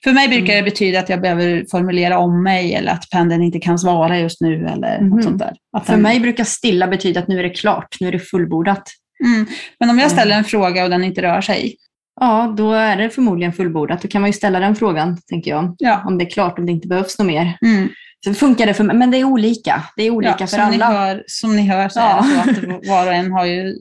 För 0.04 0.12
mig 0.12 0.28
brukar 0.28 0.54
Mm. 0.54 0.66
det 0.66 0.72
betyda 0.72 1.00
att 1.00 1.10
jag 1.10 1.22
behöver 1.22 1.66
formulera 1.72 2.18
om 2.18 2.44
mig 2.44 2.74
eller 2.76 2.92
att 2.92 3.10
pendeln 3.12 3.44
inte 3.44 3.60
kan 3.60 3.80
svara 3.80 4.20
just 4.20 4.42
nu 4.42 4.68
eller 4.68 5.00
Mhm. 5.02 5.10
något 5.10 5.24
sånt 5.24 5.40
där. 5.40 5.54
Att 5.78 5.86
För 5.86 5.94
den- 5.94 6.02
mig 6.02 6.20
brukar 6.20 6.44
stilla 6.44 6.88
betyda 6.88 7.20
att 7.20 7.28
nu 7.28 7.40
är 7.40 7.44
det 7.44 7.50
klart, 7.50 7.96
nu 8.00 8.08
är 8.08 8.12
det 8.12 8.20
fullbordat. 8.20 8.84
Mm. 9.26 9.46
Men 9.80 9.90
om 9.90 9.98
jag 10.00 10.06
Mm. 10.06 10.18
ställer 10.18 10.36
en 10.38 10.44
fråga 10.44 10.84
och 10.84 10.90
den 10.90 11.04
inte 11.04 11.22
rör 11.22 11.42
sig, 11.42 11.76
Ja, 12.22 12.54
då 12.58 12.74
är 12.74 12.98
det 12.98 13.10
förmodligen 13.10 13.54
fullbordat. 13.54 14.02
Då 14.02 14.08
kan 14.08 14.22
man 14.22 14.30
ju 14.30 14.34
ställa 14.34 14.60
den 14.60 14.76
frågan, 14.76 15.18
tänker 15.30 15.52
jag. 15.52 15.76
ja. 15.78 16.04
Om 16.08 16.18
det 16.18 16.24
är 16.26 16.30
klart, 16.30 16.60
om 16.60 16.66
det 16.66 16.72
inte 16.72 16.88
behövs 16.88 17.20
något 17.20 17.28
mer. 17.28 17.58
Mm. 17.66 17.90
Så 18.26 18.34
funkar 18.34 18.66
det 18.66 18.74
för 18.74 18.84
mig, 18.84 18.96
men 18.96 19.12
det 19.12 19.18
är 19.18 19.24
olika. 19.24 19.84
Det 19.96 20.04
är 20.04 20.10
olika 20.12 20.36
ja, 20.40 20.48
för 20.48 20.58
som, 20.58 20.70
ni 20.72 20.76
alla. 20.82 20.86
hör, 21.00 21.24
som 21.28 21.56
ni 21.56 21.68
hör 21.68 21.90
så 21.90 22.00
Ja. 22.00 22.20
är 22.20 22.48
det 22.48 22.54
så 22.56 22.62
att 22.76 22.88
var 22.88 23.08
och 23.08 23.14
en 23.14 23.32
har 23.32 23.46
ju, 23.46 23.76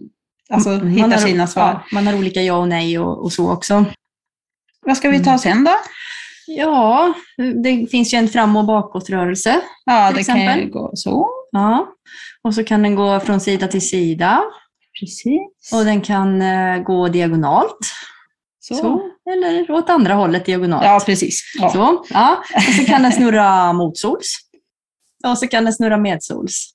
alltså, 0.51 0.69
Man 0.69 0.89
hittar 0.89 1.11
har- 1.11 1.19
sina 1.19 1.47
svar. 1.47 1.65
Ja, 1.91 1.95
man 1.95 2.07
har 2.07 2.15
olika 2.19 2.43
ja 2.43 2.55
och 2.57 2.69
nej 2.69 2.99
och, 2.99 3.23
och 3.25 3.33
så 3.33 3.51
också. 3.53 3.85
Vad 4.87 4.97
ska 4.97 5.09
vi 5.09 5.17
Mm. 5.17 5.25
ta 5.25 5.39
sen 5.39 5.65
då? 5.65 5.71
Ja, 6.47 7.15
det 7.63 7.87
finns 7.91 8.15
ju 8.15 8.19
en 8.19 8.29
fram 8.29 8.57
och 8.57 8.65
bakåtrörelse. 8.65 9.61
Ja, 9.85 10.13
det 10.13 10.25
kan 10.25 10.37
ju 10.41 10.45
exempel? 10.49 10.71
gå 10.71 10.91
så. 10.95 11.29
Ja. 11.51 11.89
Och 12.43 12.55
så 12.55 12.65
kan 12.65 12.83
den 12.83 12.95
gå 12.95 13.21
från 13.21 13.41
sida 13.41 13.69
till 13.69 13.89
sida. 13.89 14.43
Precis. 15.01 15.73
Och 15.73 15.85
den 15.85 16.01
kan 16.01 16.43
eh, 16.43 16.79
gå 16.83 17.09
diagonalt. 17.09 17.79
så. 18.61 18.75
Så. 18.75 19.11
Eller 19.31 19.71
åt 19.71 19.91
andra 19.91 20.15
hållet 20.15 20.45
diagonalt. 20.47 20.85
Ja, 20.85 21.01
precis. 21.07 21.41
Ja. 21.61 21.71
Så, 21.71 22.05
ja. 22.11 22.43
Och 22.57 22.63
så 22.75 22.85
kan 22.85 23.03
den 23.03 23.13
snurra 23.13 23.73
motsols. 23.73 24.37
Och 25.27 25.39
så 25.39 25.47
kan 25.49 25.65
den 25.65 25.73
snurra 25.73 25.97
medsols. 25.97 26.74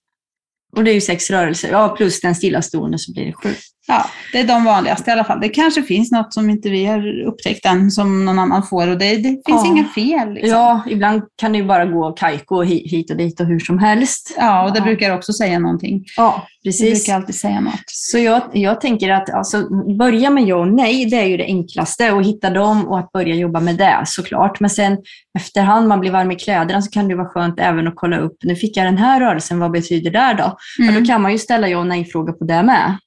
Och 0.72 0.84
det 0.84 0.92
är 0.92 0.94
ju 0.94 1.02
sex 1.02 1.30
rörelser. 1.30 1.72
Ja, 1.72 1.90
plus 1.98 2.22
den 2.22 2.36
stillastående 2.36 2.98
så 2.98 3.12
blir 3.14 3.26
det 3.26 3.34
sju 3.34 3.50
ja, 3.90 4.06
det 4.32 4.40
är 4.40 4.48
de 4.48 4.64
vanligaste 4.66 5.10
i 5.10 5.14
alla 5.14 5.24
fall. 5.24 5.40
Det 5.42 5.50
kanske 5.50 5.84
finns 5.84 6.12
något 6.12 6.34
som 6.34 6.50
inte 6.50 6.70
vi 6.70 6.86
har 6.86 7.22
upptäckt 7.28 7.66
än 7.66 7.92
som 7.92 8.26
någon 8.26 8.40
annan 8.40 8.64
får 8.64 8.88
och 8.88 8.98
det, 8.98 9.16
det 9.16 9.30
finns 9.30 9.42
Ja. 9.48 9.66
inga 9.68 9.84
fel. 9.84 10.34
Liksom. 10.34 10.50
Ja, 10.52 10.82
ibland 10.90 11.22
kan 11.36 11.52
det 11.52 11.58
ju 11.58 11.66
bara 11.66 11.86
gå 11.86 12.12
kajko 12.12 12.64
hi- 12.64 12.88
hit 12.90 13.12
och 13.12 13.18
dit 13.18 13.40
och 13.40 13.46
hur 13.46 13.60
som 13.60 13.80
helst. 13.80 14.34
Ja, 14.38 14.64
och 14.66 14.72
det 14.74 14.80
Ja. 14.80 14.84
brukar 14.86 15.16
också 15.16 15.34
säga 15.34 15.60
någonting. 15.60 16.04
Ja, 16.18 16.48
Det 16.64 16.70
precis. 16.70 17.06
brukar 17.06 17.16
alltid 17.20 17.36
säga 17.36 17.60
något. 17.60 17.84
Så 17.88 18.18
jag, 18.18 18.42
jag 18.54 18.82
tänker 18.82 19.10
att 19.10 19.30
alltså, 19.30 19.64
börja 19.98 20.30
med 20.30 20.44
ja 20.44 20.56
och 20.56 20.68
nej, 20.68 21.06
det 21.06 21.16
är 21.18 21.26
ju 21.26 21.38
det 21.38 21.44
enklaste. 21.46 22.12
Och 22.12 22.24
hitta 22.24 22.50
dem 22.50 22.88
och 22.88 23.00
att 23.00 23.12
börja 23.12 23.36
jobba 23.36 23.60
med 23.60 23.76
det 23.78 24.02
såklart. 24.06 24.60
Men 24.60 24.70
sen 24.70 24.98
efterhand 25.40 25.88
man 25.88 26.00
blir 26.00 26.12
varm 26.12 26.32
i 26.32 26.36
kläderna 26.36 26.82
så 26.82 26.92
kan 26.92 27.08
det 27.08 27.16
vara 27.16 27.28
skönt 27.28 27.60
även 27.60 27.88
att 27.88 27.94
kolla 27.96 28.18
upp, 28.18 28.38
nu 28.44 28.56
fick 28.56 28.78
jag 28.78 28.86
den 28.86 28.98
här 28.98 29.20
rörelsen, 29.20 29.60
vad 29.60 29.72
betyder 29.72 30.12
det 30.12 30.36
då? 30.38 30.58
Mm. 30.84 30.94
Ja, 30.96 31.00
då 31.00 31.06
kan 31.06 31.22
man 31.22 31.32
ju 31.32 31.38
ställa 31.38 31.68
ja 31.68 31.78
och 31.78 31.88
nej-fråga 31.88 32.34
på 32.34 32.44
det 32.44 32.64
med. 32.64 32.98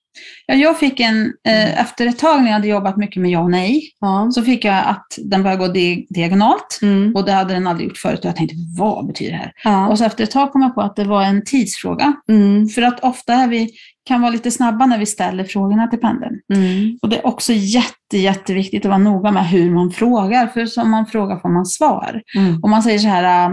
Ja, 0.46 0.54
jag 0.54 0.78
fick 0.78 1.00
en, 1.00 1.32
eh, 1.48 1.80
efter 1.80 2.06
ett 2.06 2.18
tag 2.18 2.40
när 2.40 2.46
jag 2.46 2.52
hade 2.54 2.68
jobbat 2.68 2.96
mycket 2.96 3.22
med 3.22 3.30
ja 3.30 3.38
och 3.40 3.50
nej, 3.50 3.82
Ja. 4.00 4.30
så 4.34 4.42
fick 4.42 4.64
jag 4.64 4.84
att 4.86 5.06
den 5.24 5.42
började 5.42 5.66
gå 5.66 5.72
di- 5.72 6.06
diagonalt. 6.10 6.78
Mm. 6.82 7.14
Och 7.16 7.24
det 7.24 7.32
hade 7.32 7.54
den 7.54 7.66
aldrig 7.66 7.88
gjort 7.88 7.98
förut. 7.98 8.18
Och 8.18 8.24
jag 8.24 8.36
tänkte, 8.36 8.56
vad 8.78 9.06
betyder 9.06 9.32
det 9.32 9.38
här? 9.38 9.52
Ja. 9.64 9.88
Och 9.88 9.98
så 9.98 10.04
efter 10.04 10.24
ett 10.24 10.30
tag 10.30 10.52
kom 10.52 10.62
jag 10.62 10.74
på 10.74 10.80
att 10.80 10.96
det 10.96 11.04
var 11.04 11.22
en 11.22 11.44
tidsfråga. 11.44 12.12
Mm. 12.28 12.68
För 12.68 12.82
att 12.82 13.00
ofta 13.00 13.34
är 13.34 13.48
vi, 13.48 13.70
kan 14.04 14.20
vara 14.20 14.30
lite 14.30 14.50
snabba 14.50 14.86
när 14.86 14.98
vi 14.98 15.06
ställer 15.06 15.44
frågorna 15.44 15.86
till 15.86 15.98
pendeln. 15.98 16.34
Mm. 16.54 16.98
Och 17.02 17.08
det 17.08 17.16
är 17.18 17.26
också 17.26 17.52
jätte, 17.52 18.18
jätteviktigt 18.18 18.84
att 18.84 18.88
vara 18.88 18.98
noga 18.98 19.30
med 19.32 19.48
hur 19.48 19.70
man 19.70 19.90
frågar. 19.90 20.46
För 20.46 20.66
som 20.66 20.90
man 20.90 21.06
frågar 21.06 21.38
får 21.38 21.48
man 21.48 21.66
svar. 21.66 22.22
Mm. 22.36 22.60
Om 22.62 22.70
man 22.70 22.82
säger 22.82 22.98
så 22.98 23.08
här, 23.08 23.50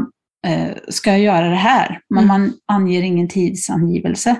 eh, 0.47 0.67
ska 0.89 1.09
jag 1.11 1.19
göra 1.19 1.49
det 1.49 1.55
här? 1.55 1.99
Men 2.09 2.23
Mm. 2.23 2.27
man 2.41 2.53
anger 2.67 3.01
ingen 3.01 3.27
tidsangivelse. 3.29 4.35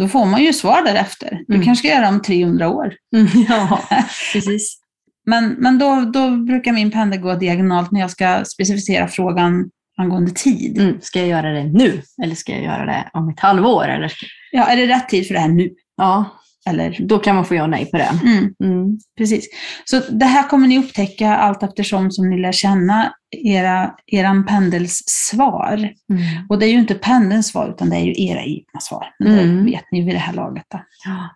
Då 0.00 0.08
får 0.08 0.26
man 0.26 0.42
ju 0.42 0.52
svar 0.52 0.82
därefter. 0.84 1.38
Du 1.48 1.54
Mm. 1.54 1.64
kanske 1.66 1.88
ska 1.88 1.96
göra 1.96 2.08
om 2.08 2.22
300 2.22 2.68
år. 2.68 2.94
Mm. 3.16 3.26
Ja, 3.48 3.80
precis. 4.32 4.78
Men, 5.26 5.48
men 5.58 5.78
då, 5.78 6.00
då 6.00 6.30
brukar 6.30 6.72
min 6.72 6.90
pendel 6.90 7.20
gå 7.20 7.34
diagonalt 7.34 7.90
när 7.90 8.00
jag 8.00 8.10
ska 8.10 8.44
specificera 8.44 9.08
frågan 9.08 9.70
angående 9.98 10.30
tid. 10.30 10.78
Mm. 10.80 11.00
Ska 11.00 11.18
jag 11.18 11.28
göra 11.28 11.50
det 11.52 11.64
nu? 11.64 12.02
Eller 12.22 12.34
ska 12.34 12.52
jag 12.52 12.62
göra 12.62 12.86
det 12.86 13.10
om 13.12 13.28
ett 13.28 13.40
halvår? 13.40 13.88
Eller? 13.88 14.12
Ja, 14.52 14.66
är 14.66 14.76
det 14.76 14.86
rätt 14.86 15.08
tid 15.08 15.26
för 15.26 15.34
det 15.34 15.40
här 15.40 15.48
nu? 15.48 15.70
Ja, 15.96 16.24
Eller? 16.66 16.96
då 17.00 17.18
kan 17.18 17.34
man 17.36 17.44
få 17.44 17.54
ja 17.54 17.62
och 17.62 17.70
nej 17.70 17.90
på 17.90 17.96
det. 17.96 18.10
Mm, 18.24 18.54
Mm. 18.64 18.98
precis. 19.18 19.48
Så 19.84 20.00
det 20.10 20.24
här 20.26 20.48
kommer 20.48 20.68
ni 20.68 20.78
upptäcka 20.78 21.36
allt 21.36 21.62
eftersom 21.62 22.10
som 22.10 22.30
ni 22.30 22.40
lär 22.40 22.52
känna 22.52 23.12
era, 23.44 23.94
eran 24.06 24.46
pendels 24.46 25.02
svar. 25.06 25.74
Mm. 25.76 26.22
Och 26.48 26.58
det 26.58 26.66
är 26.66 26.70
ju 26.70 26.78
inte 26.78 26.94
pendelns 26.94 27.46
svar, 27.48 27.68
utan 27.68 27.90
det 27.90 27.96
är 27.96 28.00
ju 28.04 28.26
era 28.28 28.42
egna 28.42 28.80
svar. 28.80 29.06
Men 29.18 29.32
det 29.36 29.42
Mm. 29.42 29.64
vet 29.64 29.84
ni 29.92 30.00
vid 30.04 30.14
det 30.14 30.18
här 30.18 30.32
laget. 30.32 30.64
Då. 30.72 30.80
Ja. 31.04 31.28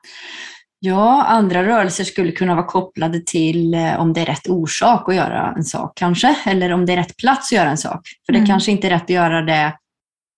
Ja, 0.82 1.22
andra 1.24 1.64
rörelser 1.66 2.04
skulle 2.04 2.32
kunna 2.32 2.54
vara 2.54 2.66
kopplade 2.66 3.20
till 3.26 3.74
eh, 3.74 4.00
om 4.00 4.12
det 4.12 4.20
är 4.20 4.26
rätt 4.26 4.48
orsak 4.48 5.08
att 5.08 5.14
göra 5.14 5.54
en 5.56 5.64
sak 5.64 5.92
kanske, 5.96 6.36
eller 6.46 6.72
om 6.72 6.86
det 6.86 6.92
är 6.92 6.96
rätt 6.96 7.16
plats 7.16 7.52
att 7.52 7.56
göra 7.56 7.70
en 7.70 7.78
sak. 7.78 8.00
För 8.26 8.32
det 8.32 8.38
Mm. 8.38 8.48
kanske 8.48 8.70
inte 8.72 8.86
är 8.86 8.90
rätt 8.90 9.02
att 9.02 9.10
göra 9.10 9.42
det 9.42 9.74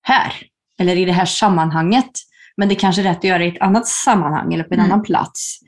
här, 0.02 0.32
eller 0.80 0.96
i 0.96 1.04
det 1.04 1.12
här 1.12 1.24
sammanhanget, 1.24 2.10
men 2.62 2.68
det 2.68 2.74
kanske 2.74 3.02
är 3.02 3.04
rätt 3.04 3.18
att 3.18 3.24
göra 3.24 3.44
i 3.44 3.48
ett 3.48 3.60
annat 3.62 3.86
sammanhang 3.86 4.54
eller 4.54 4.64
på 4.64 4.74
en 4.74 4.80
Mm. 4.80 4.92
annan 4.92 5.04
plats. 5.04 5.58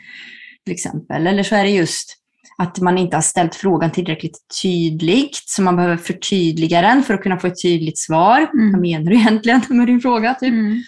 Till 0.64 0.74
exempel. 0.74 1.26
Eller 1.26 1.42
så 1.42 1.54
är 1.54 1.64
det 1.64 1.70
just 1.70 2.16
att 2.58 2.80
man 2.80 2.98
inte 2.98 3.16
har 3.16 3.22
ställt 3.22 3.54
frågan 3.54 3.90
tillräckligt 3.90 4.38
tydligt, 4.62 5.42
så 5.46 5.62
man 5.62 5.76
behöver 5.76 5.96
förtydliga 5.96 6.82
den 6.82 7.02
för 7.02 7.14
att 7.14 7.22
kunna 7.22 7.38
få 7.38 7.46
ett 7.46 7.62
tydligt 7.62 7.98
svar. 7.98 8.50
Mm. 8.54 8.72
Vad 8.72 8.80
menar 8.80 9.10
du 9.10 9.16
egentligen 9.16 9.60
med 9.68 9.86
din 9.86 10.00
fråga? 10.00 10.34
Typ? 10.34 10.52
Mm. 10.52 10.82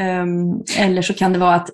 Ehm, 0.00 0.62
eller 0.78 1.02
så 1.02 1.14
kan 1.14 1.32
det 1.32 1.38
vara 1.38 1.54
att 1.54 1.68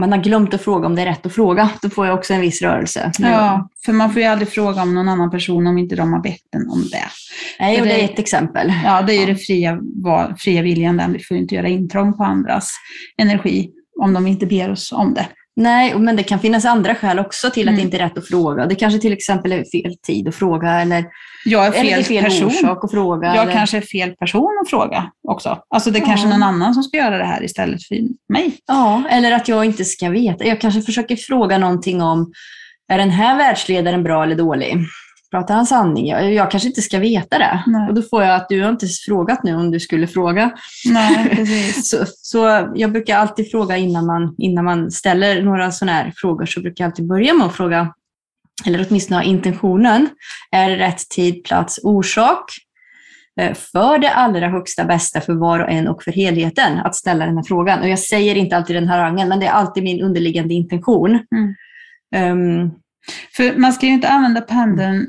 man 0.00 0.12
har 0.12 0.18
glömt 0.18 0.54
att 0.54 0.60
fråga 0.62 0.86
om 0.86 0.94
det 0.94 1.02
är 1.02 1.06
rätt 1.06 1.26
att 1.26 1.32
fråga. 1.34 1.70
Då 1.82 1.90
får 1.90 2.06
jag 2.06 2.18
också 2.18 2.34
en 2.34 2.40
viss 2.40 2.62
rörelse. 2.62 3.12
Ja, 3.18 3.68
för 3.84 3.92
man 3.92 4.12
får 4.12 4.22
ju 4.22 4.28
aldrig 4.28 4.48
fråga 4.48 4.82
om 4.82 4.94
någon 4.94 5.08
annan 5.08 5.30
person 5.30 5.66
om 5.66 5.78
inte 5.78 5.96
de 5.96 6.12
har 6.12 6.20
bett 6.22 6.54
en 6.56 6.68
om 6.70 6.82
det. 6.92 7.04
Nej, 7.60 7.80
och 7.80 7.86
det 7.86 7.92
det- 7.92 8.00
är 8.00 8.04
ett 8.04 8.18
exempel. 8.18 8.72
Ja, 8.84 9.02
det 9.02 9.12
är 9.14 9.20
ju 9.20 9.26
det 9.26 9.36
fria, 9.36 9.78
va- 10.04 10.34
fria 10.38 10.62
viljan, 10.62 10.96
den. 10.96 11.12
vi 11.12 11.18
får 11.18 11.36
ju 11.36 11.42
inte 11.42 11.54
göra 11.54 11.68
intrång 11.68 12.16
på 12.16 12.24
andras 12.24 12.70
energi. 13.18 13.70
om 14.00 14.12
de 14.14 14.26
inte 14.26 14.46
ber 14.46 14.70
oss 14.70 14.92
om 14.92 15.14
det. 15.14 15.26
Nej, 15.56 15.94
men 15.98 16.16
det 16.16 16.22
kan 16.22 16.38
finnas 16.38 16.64
andra 16.64 16.94
skäl 16.94 17.18
också 17.18 17.50
till 17.50 17.68
att 17.68 17.72
Mm. 17.72 17.76
det 17.76 17.82
inte 17.82 17.96
är 17.96 17.98
rätt 18.08 18.18
att 18.18 18.28
fråga. 18.28 18.66
Det 18.66 18.74
kanske 18.74 19.00
till 19.00 19.12
exempel 19.12 19.52
är 19.52 19.64
fel 19.72 19.96
tid 20.06 20.28
att 20.28 20.34
fråga 20.34 20.70
eller, 20.80 21.04
Jag 21.44 21.66
är 21.66 21.72
eller 21.80 21.90
det 21.90 21.90
är 21.90 22.02
fel, 22.02 22.04
fel 22.04 22.24
person. 22.24 22.46
orsak 22.46 22.84
att 22.84 22.90
fråga. 22.90 23.26
Jag 23.34 23.42
eller... 23.42 23.52
kanske 23.52 23.76
är 23.76 23.80
fel 23.80 24.10
person 24.10 24.58
att 24.62 24.70
fråga 24.70 25.10
också. 25.28 25.58
Alltså 25.70 25.90
det 25.90 25.98
är 25.98 26.00
Ja. 26.00 26.06
kanske 26.06 26.28
någon 26.28 26.42
annan 26.42 26.74
som 26.74 26.82
ska 26.82 26.96
göra 26.96 27.18
det 27.18 27.24
här 27.24 27.44
istället 27.44 27.82
för 27.84 27.96
mig. 28.32 28.56
Ja, 28.66 29.02
eller 29.10 29.32
att 29.32 29.48
jag 29.48 29.64
inte 29.64 29.84
ska 29.84 30.08
veta. 30.08 30.44
Jag 30.44 30.60
kanske 30.60 30.82
försöker 30.82 31.16
fråga 31.16 31.58
någonting 31.58 32.02
om, 32.02 32.32
är 32.92 32.98
den 32.98 33.10
här 33.10 33.38
världsledaren 33.38 34.02
bra 34.02 34.22
eller 34.22 34.36
dålig? 34.36 34.76
Pratar 35.34 35.54
han 35.54 35.66
sanning? 35.66 36.06
Jag, 36.08 36.32
jag 36.32 36.50
kanske 36.50 36.68
inte 36.68 36.82
ska 36.82 36.98
veta 36.98 37.38
det. 37.38 37.62
Nej. 37.66 37.88
Och 37.88 37.94
då 37.94 38.02
får 38.02 38.22
jag 38.22 38.34
att 38.34 38.48
du 38.48 38.62
har 38.62 38.70
inte 38.70 38.86
frågat 38.86 39.42
nu 39.44 39.54
om 39.54 39.70
du 39.70 39.80
skulle 39.80 40.06
fråga. 40.06 40.50
Nej, 40.90 41.28
precis. 41.36 41.88
Så, 41.90 42.04
så 42.06 42.72
jag 42.74 42.92
brukar 42.92 43.16
alltid 43.18 43.50
fråga 43.50 43.76
innan 43.76 44.06
man, 44.06 44.34
innan 44.38 44.64
man 44.64 44.90
ställer 44.90 45.42
några 45.42 45.70
sådana 45.70 45.92
här 45.92 46.12
frågor, 46.16 46.46
så 46.46 46.60
brukar 46.60 46.84
jag 46.84 46.88
alltid 46.90 47.08
börja 47.08 47.34
med 47.34 47.46
att 47.46 47.54
fråga, 47.54 47.94
eller 48.66 48.86
åtminstone 48.88 49.16
ha 49.20 49.24
intentionen. 49.24 50.08
Är 50.50 50.70
det 50.70 50.76
rätt 50.76 51.08
tid, 51.08 51.44
plats, 51.44 51.80
orsak? 51.82 52.44
eh, 53.40 53.54
För 53.54 53.98
det 53.98 54.10
allra 54.10 54.48
högsta 54.48 54.84
bästa 54.84 55.20
för 55.20 55.34
var 55.34 55.60
och 55.60 55.70
en 55.70 55.88
och 55.88 56.02
för 56.02 56.12
helheten 56.12 56.78
att 56.78 56.94
ställa 56.94 57.26
den 57.26 57.36
här 57.36 57.44
frågan. 57.44 57.80
Och 57.80 57.88
jag 57.88 57.98
säger 57.98 58.34
inte 58.34 58.56
alltid 58.56 58.76
den 58.76 58.88
här 58.88 58.98
rangen, 58.98 59.28
men 59.28 59.40
det 59.40 59.46
är 59.46 59.52
alltid 59.52 59.82
min 59.82 60.02
underliggande 60.02 60.54
intention. 60.54 61.10
Mm. 61.10 61.54
Ehm, 62.14 62.70
För 63.36 63.58
man 63.58 63.72
ska 63.72 63.86
ju 63.86 63.92
inte 63.92 64.08
använda 64.08 64.40
pendeln 64.40 65.06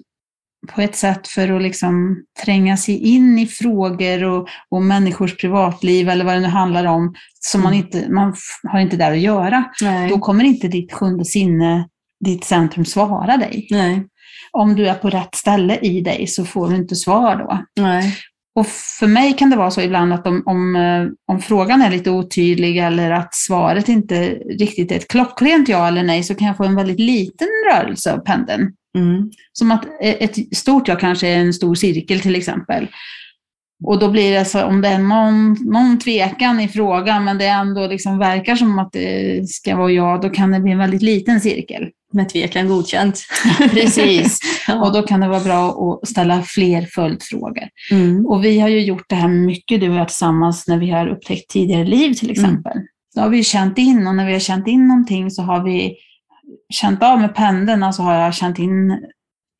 på 0.65 0.81
ett 0.81 0.95
sätt 0.95 1.27
för 1.27 1.55
att 1.55 1.61
liksom 1.61 2.17
tränga 2.45 2.77
sig 2.77 2.97
in 2.97 3.39
i 3.39 3.47
frågor 3.47 4.23
och, 4.23 4.47
och 4.69 4.81
människors 4.81 5.37
privatliv 5.37 6.09
eller 6.09 6.25
vad 6.25 6.33
det 6.33 6.39
nu 6.39 6.47
handlar 6.47 6.85
om, 6.85 7.13
som 7.39 7.61
man 7.63 7.73
Mm. 7.73 7.85
inte, 7.85 8.09
man 8.09 8.35
har 8.63 8.79
inte 8.79 8.97
där 8.97 9.11
att 9.11 9.19
göra. 9.19 9.63
nej. 9.81 10.09
Då 10.09 10.19
kommer 10.19 10.43
inte 10.43 10.67
ditt 10.67 10.93
sjunde 10.93 11.25
sinne, 11.25 11.87
ditt 12.25 12.43
centrum 12.43 12.85
svara 12.85 13.37
dig. 13.37 13.67
nej. 13.69 14.07
Om 14.51 14.75
du 14.75 14.87
är 14.87 14.93
på 14.93 15.09
rätt 15.09 15.35
ställe 15.35 15.77
i 15.77 16.01
dig 16.01 16.27
så 16.27 16.45
får 16.45 16.69
du 16.69 16.75
inte 16.75 16.95
svar 16.95 17.35
då. 17.35 17.81
Nej. 17.83 18.15
Och 18.55 18.67
för 18.67 19.07
mig 19.07 19.33
kan 19.33 19.49
det 19.49 19.55
vara 19.55 19.71
så 19.71 19.81
ibland 19.81 20.13
att 20.13 20.27
om, 20.27 20.43
om, 20.45 20.75
eh, 20.75 21.33
om 21.33 21.41
frågan 21.41 21.81
är 21.81 21.91
lite 21.91 22.11
otydlig 22.11 22.77
eller 22.77 23.11
att 23.11 23.35
svaret 23.35 23.89
inte 23.89 24.29
riktigt 24.33 24.91
är 24.91 24.95
ett 24.95 25.07
klockrent 25.07 25.69
ja 25.69 25.87
eller 25.87 26.03
nej 26.03 26.23
så 26.23 26.35
kan 26.35 26.47
jag 26.47 26.57
få 26.57 26.63
en 26.63 26.75
väldigt 26.75 26.99
liten 26.99 27.47
rörelse 27.71 28.13
av 28.13 28.17
pendeln. 28.17 28.73
Mm. 28.97 29.31
Som 29.53 29.71
att 29.71 29.85
ett 30.01 30.55
stort 30.57 30.87
ja 30.87 30.95
kanske 30.95 31.27
är 31.27 31.37
en 31.37 31.53
stor 31.53 31.75
cirkel 31.75 32.19
till 32.19 32.35
exempel. 32.35 32.87
Och 33.83 33.99
då 33.99 34.11
blir 34.11 34.33
det 34.33 34.45
så, 34.45 34.63
om 34.63 34.81
det 34.81 34.87
är 34.87 34.99
någon, 34.99 35.57
någon 35.71 35.99
tvekan 35.99 36.59
i 36.59 36.67
frågan 36.67 37.23
men 37.23 37.37
det 37.37 37.45
ändå 37.45 37.87
liksom 37.87 38.17
verkar 38.17 38.55
som 38.55 38.79
att 38.79 38.91
det 38.91 39.49
ska 39.49 39.75
vara 39.75 39.91
ja, 39.91 40.19
då 40.21 40.29
kan 40.29 40.51
det 40.51 40.59
bli 40.59 40.71
en 40.71 40.77
väldigt 40.77 41.01
liten 41.01 41.41
cirkel. 41.41 41.89
Med 42.13 42.29
tvekan 42.29 42.67
godkänt. 42.67 43.19
Precis. 43.71 44.39
Och 44.83 44.93
då 44.93 45.01
kan 45.01 45.19
det 45.19 45.27
vara 45.27 45.43
bra 45.43 45.69
att 45.69 46.09
ställa 46.09 46.43
fler 46.47 46.85
följdfrågor. 46.91 47.63
Mm. 47.91 48.25
Och 48.25 48.43
vi 48.45 48.59
har 48.59 48.69
ju 48.69 48.81
gjort 48.81 49.05
det 49.09 49.15
här 49.15 49.27
mycket, 49.27 49.81
du 49.81 49.89
och 49.89 49.95
jag 49.95 50.07
tillsammans, 50.07 50.67
när 50.67 50.77
vi 50.77 50.89
har 50.89 51.07
upptäckt 51.07 51.49
tidigare 51.49 51.83
liv 51.83 52.13
till 52.13 52.31
exempel. 52.31 52.77
Då 53.15 53.21
har 53.21 53.29
vi 53.29 53.37
ju 53.37 53.43
känt 53.43 53.77
in 53.77 54.07
och 54.07 54.15
när 54.15 54.25
vi 54.25 54.33
har 54.33 54.39
känt 54.39 54.67
in 54.67 54.87
någonting 54.87 55.31
så 55.31 55.41
har 55.41 55.63
vi 55.63 55.95
känt 56.73 57.03
av 57.03 57.19
med 57.19 57.35
pendeln, 57.35 57.83
alltså 57.83 58.01
har 58.01 58.13
jag 58.13 58.35
känt 58.35 58.59
in 58.59 58.91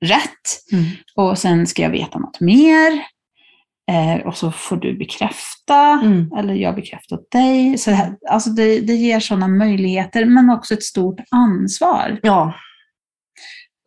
rätt. 0.05 0.71
Mm. 0.71 0.86
Och 1.15 1.38
sen 1.38 1.67
ska 1.67 1.81
jag 1.81 1.89
veta 1.89 2.19
något 2.19 2.39
mer. 2.39 3.14
Eh, 3.91 4.28
och 4.28 4.38
så 4.38 4.52
får 4.52 4.78
du 4.78 4.98
bekräfta, 4.98 6.00
Mm. 6.04 6.32
eller 6.38 6.54
jag 6.54 6.76
bekräftar 6.76 7.15
åt 7.15 7.32
dig. 7.32 7.78
Så 7.78 7.89
det, 7.89 7.95
här, 7.95 8.15
alltså 8.30 8.50
det, 8.50 8.80
det 8.80 8.93
ger 8.93 9.19
sådana 9.19 9.48
möjligheter, 9.48 10.26
men 10.26 10.50
också 10.50 10.74
ett 10.74 10.84
stort 10.84 11.19
ansvar. 11.32 12.19
Ja. 12.24 12.54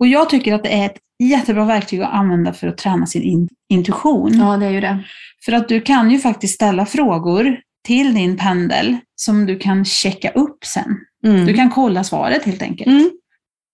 Och 0.00 0.06
jag 0.06 0.30
tycker 0.30 0.54
att 0.54 0.62
det 0.62 0.80
är 0.80 0.86
ett 0.86 0.98
jättebra 1.22 1.64
verktyg 1.64 2.00
att 2.00 2.12
använda 2.12 2.52
för 2.52 2.66
att 2.66 2.78
träna 2.78 3.06
sin 3.06 3.22
in, 3.22 3.48
intuition. 3.68 4.38
ja, 4.38 4.56
det 4.56 4.66
är 4.66 4.70
ju 4.70 4.80
det. 4.80 5.04
För 5.44 5.52
att 5.52 5.68
du 5.68 5.80
kan 5.80 6.10
ju 6.10 6.18
faktiskt 6.18 6.54
ställa 6.54 6.86
frågor 6.86 7.60
till 7.86 8.14
din 8.14 8.36
pendel 8.36 8.96
som 9.14 9.46
du 9.46 9.58
kan 9.58 9.84
checka 9.84 10.30
upp 10.30 10.64
sen. 10.64 10.96
Mm. 11.26 11.46
Du 11.46 11.54
kan 11.54 11.70
kolla 11.70 12.04
svaret 12.04 12.44
helt 12.44 12.62
enkelt. 12.62 12.88
Mm. 12.90 13.10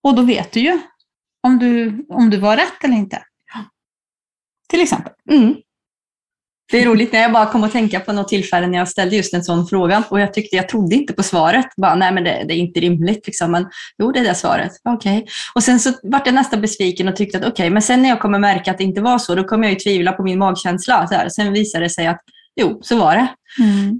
Och 0.03 0.15
då 0.15 0.23
vet 0.23 0.53
du 0.53 0.61
ju 0.61 0.79
om 1.43 1.59
du, 1.59 2.05
om 2.09 2.31
du 2.31 2.37
var 2.37 2.57
rätt 2.57 2.85
eller 2.85 2.97
inte. 2.97 3.23
Till 4.69 4.81
exempel. 4.81 5.13
Mm. 5.31 5.55
Det 6.75 6.83
är 6.83 6.87
roligt 6.87 7.13
när 7.13 7.21
jag 7.21 7.33
bara 7.33 7.47
kom 7.47 7.65
att 7.65 7.73
tänka 7.73 8.01
på 8.01 8.13
något 8.13 8.29
tillfälle 8.29 8.67
när 8.67 8.79
jag 8.79 8.89
ställde 8.89 9.17
just 9.17 9.35
en 9.35 9.45
sån 9.45 9.67
fråga 9.67 10.05
och 10.09 10.21
jag 10.21 10.35
tyckte 10.35 10.57
jag 10.57 10.69
trodde 10.69 10.95
inte 10.95 11.13
på 11.13 11.23
svaret. 11.23 11.67
Bara, 11.77 11.95
nej 11.95 12.13
men 12.13 12.25
det, 12.25 12.45
det 12.49 12.55
är 12.55 12.57
inte 12.57 12.81
rimligt. 12.81 13.27
Liksom. 13.27 13.51
Men, 13.51 13.67
jo, 13.99 14.13
det 14.13 14.21
är 14.21 14.25
det 14.25 14.35
svaret. 14.35 14.73
Okej. 14.85 15.27
Och 15.55 15.63
sen 15.63 15.81
så 15.81 15.93
vart 16.03 16.27
jag 16.27 16.35
nästan 16.35 16.61
besviken 16.61 17.09
och 17.09 17.17
tyckte 17.17 17.39
att 17.39 17.45
okej, 17.45 17.71
men 17.71 17.83
sen 17.83 18.03
när 18.03 18.09
jag 18.09 18.21
kommer 18.21 18.39
märka 18.39 18.71
att 18.71 18.79
det 18.79 18.85
inte 18.85 19.01
var 19.01 19.19
så, 19.19 19.35
då 19.35 19.45
kommer 19.45 19.65
jag 19.65 19.73
ju 19.73 19.79
tvivla 19.79 20.13
på 20.13 20.23
min 20.23 20.39
magkänsla. 20.39 21.07
Så 21.09 21.15
här. 21.15 21.29
Sen 21.29 21.53
visade 21.53 21.85
det 21.85 21.91
sig 21.91 22.07
att 22.07 22.21
jo, 22.57 22.79
så 22.83 22.97
var 22.99 23.15
det. 23.17 23.27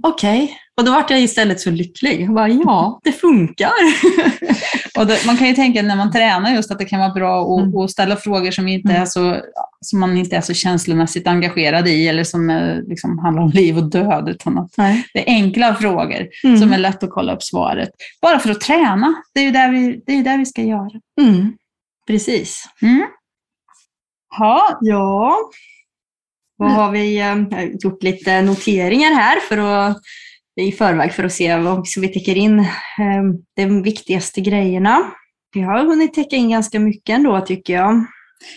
Okej. 0.03 0.57
Och 0.77 0.85
då 0.85 0.91
vart 0.91 1.09
jag 1.09 1.21
istället 1.21 1.59
så 1.59 1.71
lycklig. 1.71 2.21
Jag 2.21 2.33
bara, 2.33 2.49
ja, 2.49 2.99
det 3.03 3.11
funkar. 3.11 3.71
Och 4.99 5.07
det, 5.07 5.25
man 5.25 5.37
kan 5.37 5.47
ju 5.47 5.53
tänka 5.53 5.81
när 5.81 5.95
man 5.95 6.11
tränar 6.11 6.51
just 6.51 6.71
att 6.71 6.79
det 6.79 6.85
kan 6.85 6.99
vara 6.99 7.13
bra 7.13 7.41
att, 7.43 7.63
Mm. 7.63 7.77
att 7.77 7.91
ställa 7.91 8.15
frågor 8.15 8.51
som, 8.51 8.67
inte 8.67 8.89
Mm. 8.89 9.01
är 9.01 9.05
så, 9.05 9.37
som 9.81 9.99
man 9.99 10.17
inte 10.17 10.35
är 10.35 10.41
så 10.41 10.53
känslomässigt 10.53 11.27
engagerad 11.27 11.87
i 11.87 12.07
eller 12.07 12.23
som 12.23 12.49
är, 12.49 12.83
liksom, 12.87 13.19
handlar 13.19 13.43
om 13.43 13.49
liv 13.49 13.77
och 13.77 13.89
död. 13.89 14.29
Utan 14.29 14.57
att 14.57 14.71
Nej. 14.77 15.05
det 15.13 15.19
är 15.29 15.33
enkla 15.33 15.75
frågor 15.75 16.27
Mm. 16.43 16.57
som 16.57 16.73
är 16.73 16.77
lätt 16.77 17.03
att 17.03 17.09
kolla 17.09 17.33
upp 17.35 17.43
svaret. 17.43 17.89
Bara 18.21 18.39
för 18.39 18.49
att 18.51 18.61
träna. 18.61 19.15
Det 19.33 19.39
är 19.39 19.43
ju 19.43 19.51
där 19.51 19.69
vi, 19.71 20.01
det 20.05 20.13
är 20.13 20.23
där 20.23 20.37
vi 20.37 20.45
ska 20.45 20.61
göra. 20.61 20.91
Mm. 21.21 21.53
Precis. 22.07 22.65
Mm. 22.81 23.05
Ja, 24.39 24.77
Ja. 24.81 25.37
Vad 26.57 26.71
har 26.71 26.91
vi 26.91 27.19
har 27.19 27.83
gjort 27.83 28.03
lite 28.03 28.41
noteringar 28.41 29.13
här 29.13 29.39
för 29.39 29.57
att, 29.57 29.97
i 30.61 30.71
förväg 30.71 31.13
för 31.13 31.23
att 31.23 31.33
se 31.33 31.57
vad, 31.57 31.87
så 31.87 32.01
vi 32.01 32.07
täcker 32.07 32.37
in 32.37 32.59
eh, 32.59 32.65
de 33.55 33.83
viktigaste 33.83 34.41
grejerna. 34.41 35.11
Vi 35.53 35.61
har 35.61 35.85
hunnit 35.85 36.13
täcka 36.13 36.35
in 36.35 36.49
ganska 36.49 36.79
mycket 36.79 37.15
ändå 37.15 37.41
tycker 37.41 37.73
jag. 37.73 38.05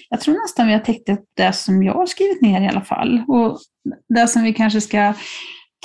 Jag 0.09 0.21
tror 0.21 0.43
nästan 0.43 0.67
vi 0.67 0.73
har 0.73 0.81
täckt 0.81 1.09
upp 1.09 1.25
det 1.37 1.53
som 1.53 1.83
jag 1.83 1.95
har 1.95 2.07
skrivit 2.07 2.43
ner 2.43 2.61
i 2.61 2.69
alla 2.69 2.85
fall. 2.85 3.23
Och 3.29 3.59
det 4.09 4.29
som 4.29 4.43
vi 4.43 4.53
kanske 4.53 4.81
ska 4.81 5.15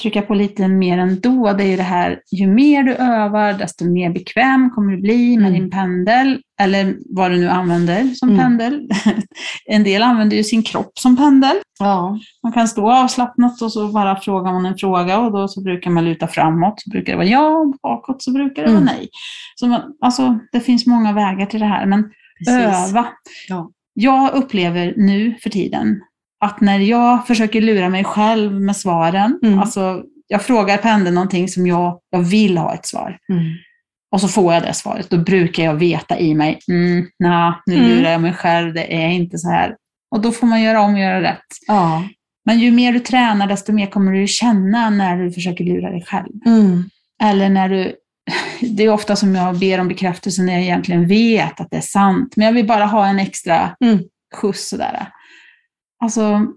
trycka 0.02 0.22
på 0.22 0.34
lite 0.34 0.68
mer 0.68 0.98
ändå, 0.98 1.54
det 1.54 1.64
är 1.64 1.68
ju 1.68 1.78
det 1.78 1.84
här, 1.84 2.20
ju 2.32 2.48
mer 2.48 2.84
du 2.84 2.94
övar, 2.96 3.54
desto 3.54 3.86
mer 3.86 4.10
bekväm 4.10 4.70
kommer 4.70 4.92
du 4.92 5.02
bli 5.02 5.38
med 5.38 5.48
Mm. 5.50 5.62
din 5.62 5.70
pendel, 5.72 6.42
eller 6.62 6.96
vad 7.10 7.32
du 7.32 7.38
nu 7.38 7.50
använder 7.50 8.04
som 8.04 8.30
Mm. 8.30 8.42
pendel. 8.42 8.90
En 9.66 9.84
del 9.84 10.04
använder 10.04 10.38
ju 10.38 10.44
sin 10.44 10.64
kropp 10.64 10.92
som 11.00 11.18
pendel. 11.18 11.56
Ja. 11.80 12.20
Man 12.44 12.52
kan 12.54 12.68
stå 12.68 12.92
avslappnat 12.92 13.62
och 13.62 13.72
så 13.74 13.88
bara 13.88 14.16
frågar 14.16 14.52
man 14.54 14.66
en 14.66 14.78
fråga 14.78 15.20
och 15.20 15.32
då 15.32 15.48
så 15.48 15.62
brukar 15.62 15.92
man 15.92 16.06
luta 16.06 16.28
framåt, 16.28 16.82
så 16.82 16.90
brukar 16.90 17.12
det 17.14 17.18
vara 17.18 17.28
ja, 17.28 17.74
bakåt 17.84 18.24
så 18.24 18.32
brukar 18.32 18.62
det 18.64 18.70
Mm. 18.70 18.86
vara 18.86 18.96
nej. 18.96 19.10
Så 19.56 19.68
man, 19.68 19.82
alltså, 20.02 20.40
det 20.52 20.60
finns 20.60 20.86
många 20.88 21.14
vägar 21.14 21.46
till 21.46 21.60
det 21.60 21.66
här, 21.66 21.86
men 21.86 22.12
öva. 22.50 23.06
Ja. 23.50 23.72
Jag 23.94 24.34
upplever 24.34 24.94
nu 24.98 25.36
för 25.44 25.50
tiden 25.50 26.02
att 26.44 26.62
när 26.62 26.80
jag 26.80 27.28
försöker 27.28 27.62
lura 27.62 27.90
mig 27.90 28.04
själv 28.04 28.62
med 28.62 28.76
svaren, 28.78 29.40
Mm. 29.44 29.60
alltså 29.60 30.04
jag 30.28 30.42
frågar 30.42 30.78
pendeln 30.78 31.16
någonting 31.16 31.48
som 31.48 31.68
jag, 31.68 32.00
jag 32.10 32.20
vill 32.20 32.58
ha 32.58 32.74
ett 32.74 32.86
svar 32.86 33.18
Mm. 33.34 33.44
och 34.12 34.22
så 34.22 34.28
får 34.28 34.54
jag 34.54 34.64
det 34.64 34.74
svaret, 34.74 35.10
då 35.10 35.18
brukar 35.18 35.64
jag 35.64 35.74
veta 35.74 36.20
i 36.20 36.36
mig, 36.36 36.60
mm, 36.68 37.08
nej, 37.20 37.54
nu 37.66 37.76
Mm. 37.76 37.90
lurar 37.90 38.12
jag 38.12 38.22
mig 38.22 38.34
själv, 38.34 38.74
det 38.74 38.96
är 39.04 39.10
inte 39.10 39.38
så 39.38 39.50
här. 39.50 39.76
Och 40.12 40.22
då 40.22 40.32
får 40.32 40.48
man 40.48 40.62
göra 40.62 40.82
om 40.82 40.94
och 40.94 41.00
göra 41.00 41.22
rätt. 41.22 41.40
Ja. 41.68 42.04
Men 42.46 42.60
ju 42.60 42.72
mer 42.72 42.94
du 42.94 43.00
tränar, 43.00 43.48
desto 43.48 43.72
mer 43.74 43.86
kommer 43.88 44.12
du 44.12 44.28
känna 44.28 44.90
när 44.90 45.18
du 45.18 45.32
försöker 45.32 45.64
lura 45.64 45.90
dig 45.90 46.04
själv. 46.08 46.30
Mm. 46.46 46.84
Eller 47.24 47.50
när 47.50 47.70
du... 47.70 47.96
Det 48.62 48.84
är 48.84 48.90
ofta 48.90 49.16
som 49.16 49.36
jag 49.36 49.60
ber 49.60 49.80
om 49.80 49.88
bekräftelse 49.88 50.42
när 50.42 50.54
jag 50.54 50.62
egentligen 50.62 51.08
vet 51.08 51.60
att 51.60 51.68
det 51.72 51.78
är 51.78 51.82
sant, 51.82 52.34
men 52.36 52.46
jag 52.46 52.54
vill 52.54 52.68
bara 52.68 52.86
ha 52.86 53.06
en 53.08 53.20
extra 53.20 53.76
Mm. 53.86 54.00
skjuts 54.36 54.70
sådär. 54.70 55.08
Alltså, 56.04 56.48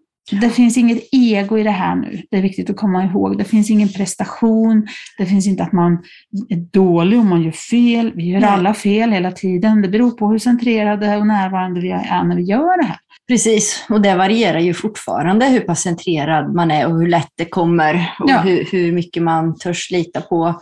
det 0.40 0.50
finns 0.50 0.76
inget 0.76 1.08
ego 1.12 1.58
i 1.58 1.62
det 1.62 1.70
här 1.70 1.94
nu. 1.96 2.22
Det 2.30 2.36
är 2.36 2.42
viktigt 2.42 2.70
att 2.70 2.76
komma 2.76 3.04
ihåg. 3.04 3.38
Det 3.38 3.44
finns 3.44 3.70
ingen 3.70 3.88
prestation. 3.88 4.86
Det 5.18 5.26
finns 5.26 5.46
inte 5.46 5.62
att 5.62 5.72
man 5.72 5.92
är 6.48 6.56
dålig 6.56 7.18
om 7.18 7.28
man 7.28 7.42
gör 7.42 7.50
fel. 7.52 8.12
Vi 8.14 8.24
gör 8.24 8.40
Nej. 8.40 8.48
alla 8.48 8.74
fel 8.74 9.12
hela 9.12 9.32
tiden. 9.32 9.82
Det 9.82 9.88
beror 9.88 10.10
på 10.10 10.28
hur 10.30 10.38
centrerade 10.38 11.16
och 11.16 11.26
närvarande 11.26 11.80
vi 11.80 11.90
är 11.90 12.24
när 12.24 12.36
vi 12.36 12.42
gör 12.42 12.78
det 12.82 12.86
här. 12.86 12.96
Precis, 13.28 13.86
och 13.88 14.00
det 14.00 14.14
varierar 14.14 14.58
ju 14.58 14.74
fortfarande 14.74 15.46
hur 15.46 15.60
pass 15.60 15.80
centrerad 15.82 16.54
man 16.54 16.70
är 16.70 16.86
och 16.86 16.98
hur 17.00 17.08
lätt 17.08 17.30
det 17.36 17.44
kommer 17.44 18.10
och 18.20 18.30
Ja. 18.30 18.38
hur, 18.38 18.64
hur 18.72 18.92
mycket 18.92 19.22
man 19.22 19.58
törs 19.58 19.90
lita 19.90 20.20
på 20.20 20.60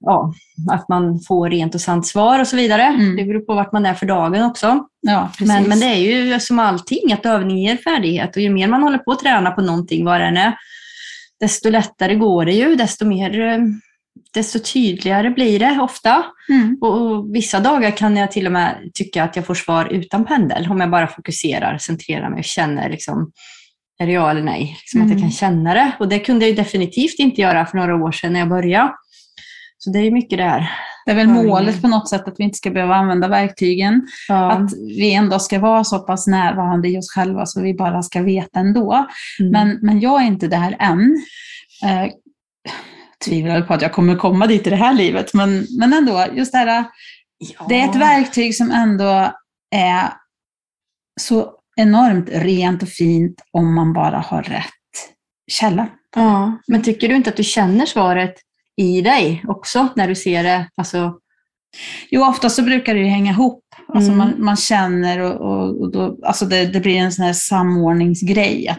ja, 0.00 0.32
att 0.70 0.88
man 0.88 1.20
får 1.28 1.50
rent 1.50 1.74
och 1.74 1.80
sant 1.80 2.06
svar 2.06 2.40
och 2.40 2.46
så 2.46 2.56
vidare. 2.56 2.82
Mm. 2.82 3.16
Det 3.16 3.24
beror 3.24 3.40
på 3.40 3.54
vart 3.54 3.72
man 3.72 3.86
är 3.86 3.94
för 3.94 4.06
dagen 4.06 4.42
också. 4.42 4.84
Ja. 5.00 5.30
Men, 5.40 5.64
men 5.64 5.80
det 5.80 5.86
är 5.86 5.96
ju 5.96 6.40
som 6.40 6.58
allting, 6.58 7.12
att 7.12 7.26
övning 7.26 7.58
ger 7.58 7.76
färdighet 7.76 8.36
och 8.36 8.42
ju 8.42 8.50
mer 8.50 8.68
man 8.68 8.82
håller 8.82 8.98
på 8.98 9.12
att 9.12 9.18
träna 9.18 9.50
på 9.50 9.60
någonting, 9.62 10.04
vad 10.04 10.20
det 10.20 10.26
än 10.26 10.36
är, 10.36 10.54
desto 11.40 11.70
lättare 11.70 12.14
går 12.14 12.44
det 12.44 12.52
ju, 12.52 12.74
desto 12.76 13.04
mer 13.06 13.40
eh, 13.40 13.58
desto 14.34 14.58
tydligare 14.58 15.30
blir 15.30 15.58
det 15.58 15.78
ofta. 15.80 16.24
Mm. 16.48 16.78
Och, 16.80 17.00
och 17.00 17.34
vissa 17.34 17.60
dagar 17.60 17.90
kan 17.90 18.16
jag 18.16 18.30
till 18.30 18.46
och 18.46 18.52
med 18.52 18.90
tycka 18.94 19.24
att 19.24 19.36
jag 19.36 19.46
får 19.46 19.54
svar 19.54 19.84
utan 19.84 20.24
pendel, 20.24 20.70
om 20.70 20.80
jag 20.80 20.90
bara 20.90 21.06
fokuserar, 21.06 21.78
centrerar 21.78 22.30
mig 22.30 22.38
och 22.38 22.44
känner 22.44 22.90
liksom, 22.90 23.30
är 23.98 24.06
det 24.06 24.12
ja 24.12 24.30
eller 24.30 24.42
nej? 24.42 24.76
Liksom 24.80 25.00
Att 25.00 25.08
jag 25.08 25.16
Mm. 25.16 25.22
kan 25.22 25.30
känna 25.30 25.74
det. 25.74 25.92
Och 25.98 26.08
det 26.08 26.18
kunde 26.18 26.46
jag 26.46 26.56
definitivt 26.56 27.18
inte 27.18 27.40
göra 27.40 27.66
för 27.66 27.78
några 27.78 27.96
år 27.96 28.12
sedan 28.12 28.32
när 28.32 28.40
jag 28.40 28.48
började. 28.48 28.92
Så 29.78 29.90
det 29.90 29.98
är 29.98 30.10
mycket 30.10 30.38
där. 30.38 30.70
Det 31.06 31.10
är 31.12 31.16
väl 31.16 31.28
målet 31.28 31.82
på 31.82 31.88
något 31.88 32.08
sätt 32.08 32.28
att 32.28 32.34
vi 32.38 32.44
inte 32.44 32.58
ska 32.58 32.70
behöva 32.70 32.94
använda 32.94 33.28
verktygen. 33.28 34.06
Ja. 34.28 34.52
Att 34.52 34.72
vi 34.72 35.14
ändå 35.14 35.38
ska 35.38 35.58
vara 35.58 35.84
så 35.84 35.98
pass 35.98 36.26
närvarande 36.26 36.88
i 36.88 36.98
oss 36.98 37.10
själva 37.10 37.46
så 37.46 37.62
vi 37.62 37.74
bara 37.74 38.02
ska 38.02 38.22
veta 38.22 38.60
ändå. 38.60 39.06
Mm. 39.40 39.52
Men, 39.52 39.78
men 39.82 40.00
jag 40.00 40.22
är 40.22 40.26
inte 40.26 40.48
där 40.48 40.76
än. 40.78 41.22
Eh, 41.84 42.12
tvivlar 43.24 43.62
på 43.62 43.74
att 43.74 43.82
jag 43.82 43.92
kommer 43.92 44.16
komma 44.16 44.46
dit 44.46 44.66
i 44.66 44.70
det 44.70 44.76
här 44.76 44.94
livet, 44.94 45.34
men, 45.34 45.66
men 45.78 45.92
ändå, 45.92 46.24
just 46.32 46.52
det 46.52 46.58
här, 46.58 46.84
ja. 47.38 47.66
det 47.68 47.80
är 47.80 47.88
ett 47.88 47.96
verktyg 47.96 48.56
som 48.56 48.70
ändå 48.70 49.32
är 49.70 50.12
så 51.20 51.52
enormt 51.76 52.28
rent 52.32 52.82
och 52.82 52.88
fint 52.88 53.42
om 53.52 53.74
man 53.74 53.92
bara 53.92 54.18
har 54.18 54.42
rätt 54.42 54.64
källa. 55.50 55.86
Ja. 56.16 56.58
Men 56.66 56.82
tycker 56.82 57.08
du 57.08 57.14
inte 57.14 57.30
att 57.30 57.36
du 57.36 57.44
känner 57.44 57.86
svaret 57.86 58.34
i 58.78 59.00
dig 59.02 59.44
också 59.48 59.88
när 59.96 60.08
du 60.08 60.14
ser 60.14 60.42
det? 60.44 60.68
Alltså, 60.76 61.14
Jo, 62.10 62.24
ofta 62.24 62.50
så 62.50 62.62
brukar 62.62 62.94
det 62.94 63.00
ju 63.00 63.06
hänga 63.06 63.30
ihop. 63.32 63.64
Alltså 63.94 64.12
Mm. 64.12 64.18
man, 64.18 64.34
man 64.44 64.56
känner 64.56 65.18
och, 65.20 65.40
och, 65.40 65.80
och 65.80 65.92
då, 65.92 66.18
alltså 66.26 66.44
det, 66.44 66.66
det 66.66 66.80
blir 66.80 66.96
en 66.96 67.12
sån 67.12 67.24
här 67.24 67.32
samordningsgrej. 67.32 68.68
Att 68.68 68.78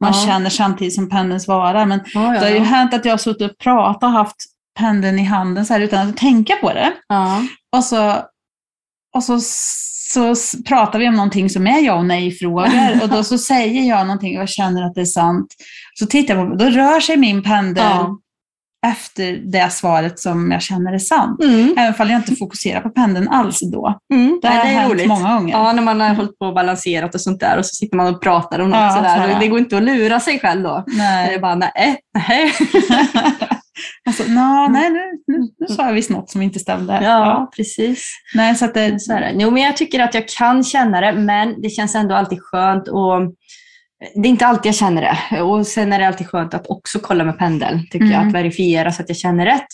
man 0.00 0.12
Ja. 0.14 0.26
känner 0.26 0.50
samtidigt 0.50 0.94
som 0.94 1.08
pendeln 1.08 1.40
svarar. 1.40 1.86
Men 1.86 2.00
ja, 2.14 2.20
det 2.20 2.38
har 2.38 2.48
ju 2.48 2.56
ja. 2.56 2.62
hänt 2.62 2.94
att 2.94 3.04
jag 3.04 3.12
har 3.12 3.18
suttit 3.18 3.50
och 3.50 3.58
pratat 3.58 4.02
och 4.02 4.10
haft 4.10 4.36
pendeln 4.78 5.18
i 5.18 5.22
handen 5.24 5.66
så 5.66 5.72
här 5.72 5.80
utan 5.80 6.08
att 6.08 6.16
tänka 6.16 6.56
på 6.56 6.72
det. 6.72 6.92
ja. 7.08 7.42
Och 7.76 7.84
så, 7.84 8.14
och 9.14 9.22
så, 9.24 9.40
så 9.40 10.34
pratar 10.62 10.98
vi 10.98 11.08
om 11.08 11.14
någonting 11.14 11.50
som 11.50 11.66
är 11.66 11.80
ja 11.80 11.94
och 11.94 12.06
nej-frågor 12.06 13.02
och 13.02 13.08
då 13.08 13.24
så 13.24 13.38
säger 13.38 13.88
jag 13.88 14.06
någonting 14.06 14.36
och 14.36 14.42
jag 14.42 14.48
känner 14.48 14.82
att 14.86 14.94
det 14.94 15.00
är 15.00 15.04
sant. 15.04 15.54
Så 15.94 16.06
tittar 16.06 16.36
jag 16.36 16.48
på 16.50 16.56
då 16.56 16.64
rör 16.64 17.00
sig 17.00 17.16
min 17.16 17.42
pendel 17.42 17.84
Ja. 17.84 18.18
Efter 18.86 19.32
det 19.32 19.72
svaret 19.72 20.18
som 20.18 20.50
jag 20.52 20.62
känner 20.62 20.92
är 20.92 20.98
sant. 20.98 21.42
Mm. 21.44 21.74
Även 21.78 21.94
om 22.06 22.10
jag 22.10 22.18
inte 22.20 22.36
fokuserar 22.36 22.80
på 22.80 22.90
pendeln 22.90 23.28
alls 23.28 23.58
då. 23.72 23.98
Mm. 24.14 24.38
Det 24.42 24.48
Nej, 24.48 24.58
har 24.58 24.64
det 24.64 24.70
är 24.70 24.74
hänt 24.74 24.92
roligt. 24.92 25.08
många 25.08 25.34
gånger. 25.34 25.52
Ja, 25.54 25.72
när 25.72 25.82
man 25.82 26.00
har 26.00 26.14
hållit 26.14 26.38
på 26.38 26.46
och 26.46 26.54
balanserat 26.54 27.14
och 27.14 27.20
sånt 27.20 27.40
där 27.40 27.58
och 27.58 27.66
så 27.66 27.74
sitter 27.74 27.96
man 27.96 28.14
och 28.14 28.22
pratar 28.22 28.58
om 28.58 28.70
något 28.70 28.78
Ja, 28.80 28.90
sådär. 28.96 29.32
så 29.34 29.38
det 29.40 29.48
går 29.48 29.58
inte 29.58 29.76
att 29.76 29.82
lura 29.82 30.20
sig 30.20 30.38
själv 30.40 30.62
då. 30.62 30.84
Det 30.86 30.92
är 30.92 30.96
Nej. 31.26 31.38
bara, 31.38 31.54
nej, 31.54 31.96
nej. 32.28 32.52
alltså, 34.08 34.22
nå, 34.28 34.68
nej 34.70 34.90
nu, 34.90 35.00
nu, 35.26 35.48
nu 35.58 35.74
sa 35.74 35.86
jag 35.86 35.92
visst 35.92 36.10
något 36.10 36.30
som 36.30 36.42
inte 36.42 36.58
stämde. 36.58 37.00
Ja, 37.04 37.50
precis. 37.56 38.10
Nej, 38.34 38.54
så 38.54 38.64
att 38.64 38.74
det, 38.74 39.00
Så 39.00 39.12
är 39.12 39.20
det. 39.20 39.32
Jo, 39.38 39.50
men 39.50 39.62
jag 39.62 39.76
tycker 39.76 40.00
att 40.00 40.14
jag 40.14 40.28
kan 40.28 40.64
känna 40.64 41.00
det, 41.00 41.12
men 41.12 41.60
det 41.62 41.68
känns 41.70 41.94
ändå 41.94 42.14
alltid 42.14 42.38
skönt. 42.42 42.88
Och 42.88 43.20
det 44.14 44.28
är 44.28 44.30
inte 44.30 44.46
alltid 44.46 44.68
jag 44.68 44.74
känner 44.76 45.02
det. 45.30 45.42
Och 45.42 45.66
sen 45.66 45.92
är 45.92 45.98
det 45.98 46.06
alltid 46.08 46.26
skönt 46.28 46.54
att 46.54 46.66
också 46.66 46.98
kolla 46.98 47.24
med 47.24 47.38
pendeln, 47.38 47.86
tycker 47.90 48.06
jag, 48.06 48.14
Mm. 48.14 48.28
att 48.28 48.34
verifiera 48.34 48.92
så 48.92 49.02
att 49.02 49.08
jag 49.08 49.18
känner 49.18 49.46
rätt. 49.46 49.66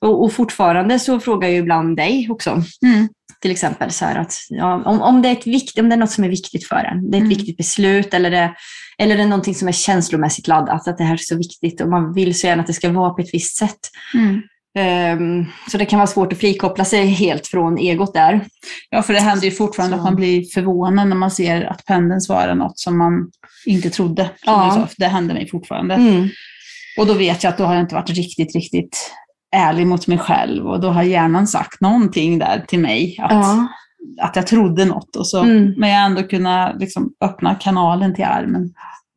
Och, 0.00 0.24
och 0.24 0.32
fortfarande 0.32 0.98
så 0.98 1.20
frågar 1.20 1.48
jag 1.48 1.56
ibland 1.58 1.96
dig 1.96 2.28
också. 2.30 2.50
mm, 2.82 3.08
Till 3.40 3.50
exempel 3.50 3.90
så 3.90 4.04
att 4.04 4.34
ja, 4.48 4.82
om, 4.84 5.02
om, 5.02 5.22
det 5.22 5.28
är 5.28 5.32
ett 5.32 5.46
vikt, 5.46 5.78
om 5.78 5.88
det 5.88 5.94
är 5.94 5.98
något 5.98 6.10
som 6.10 6.24
är 6.24 6.28
viktigt 6.28 6.68
för 6.68 6.76
en, 6.76 7.10
det 7.10 7.16
är 7.16 7.20
ett 7.20 7.26
Mm. 7.26 7.28
viktigt 7.38 7.56
beslut 7.56 8.14
eller 8.14 8.30
det, 8.30 8.54
eller 8.98 9.16
det 9.16 9.22
är 9.22 9.26
någonting 9.26 9.54
som 9.54 9.68
är 9.68 9.72
känslomässigt 9.72 10.48
laddat, 10.48 10.88
att 10.88 10.98
det 10.98 11.04
här 11.04 11.12
är 11.12 11.16
så 11.16 11.36
viktigt 11.36 11.80
och 11.80 11.88
man 11.88 12.12
vill 12.12 12.38
så 12.38 12.46
gärna 12.46 12.60
att 12.60 12.66
det 12.66 12.72
ska 12.72 12.88
vara 12.92 13.10
på 13.10 13.20
ett 13.22 13.34
visst 13.34 13.56
sätt. 13.56 13.78
Ehm, 14.76 15.44
så 15.70 15.78
det 15.78 15.84
kan 15.84 15.98
vara 15.98 16.06
svårt 16.06 16.32
att 16.32 16.38
frikoppla 16.38 16.84
sig 16.84 17.06
helt 17.06 17.46
från 17.46 17.78
egot 17.78 18.14
där. 18.14 18.44
Ja, 18.90 19.02
för 19.02 19.12
det 19.12 19.20
händer 19.20 19.44
ju 19.44 19.50
fortfarande 19.50 19.96
Så. 19.96 20.00
att 20.00 20.04
man 20.04 20.16
blir 20.16 20.44
förvånad 20.54 21.08
när 21.08 21.16
man 21.16 21.30
ser 21.30 21.64
att 21.64 21.84
pendeln 21.84 22.20
svarar 22.20 22.54
något 22.54 22.78
som 22.78 22.98
man 22.98 23.30
inte 23.66 23.90
trodde. 23.90 24.24
Som 24.24 24.52
Ja. 24.54 24.88
Det 24.96 25.06
händer 25.06 25.34
mig 25.34 25.48
fortfarande. 25.50 25.94
Mm. 25.94 26.28
Och 26.98 27.06
då 27.06 27.14
vet 27.14 27.42
jag 27.44 27.50
att 27.50 27.58
då 27.58 27.64
har 27.64 27.74
jag 27.74 27.82
inte 27.82 27.94
varit 27.94 28.10
riktigt, 28.10 28.54
riktigt 28.54 29.12
ärlig 29.56 29.86
mot 29.86 30.06
mig 30.06 30.18
själv. 30.18 30.66
Och 30.66 30.80
då 30.80 30.88
har 30.88 31.02
hjärnan 31.02 31.46
sagt 31.46 31.80
någonting 31.80 32.38
där 32.38 32.64
till 32.68 32.78
mig. 32.80 33.18
Att, 33.22 33.32
Ja. 33.32 33.68
att 34.22 34.36
jag 34.36 34.46
trodde 34.46 34.84
något. 34.84 35.16
Och 35.16 35.28
så, 35.28 35.42
Mm. 35.42 35.74
Men 35.76 35.90
jag 35.90 35.98
har 35.98 36.06
ändå 36.06 36.22
kunnat 36.22 36.80
liksom 36.80 37.12
öppna 37.24 37.54
kanalen 37.54 38.14
till 38.14 38.24
armen. 38.24 38.70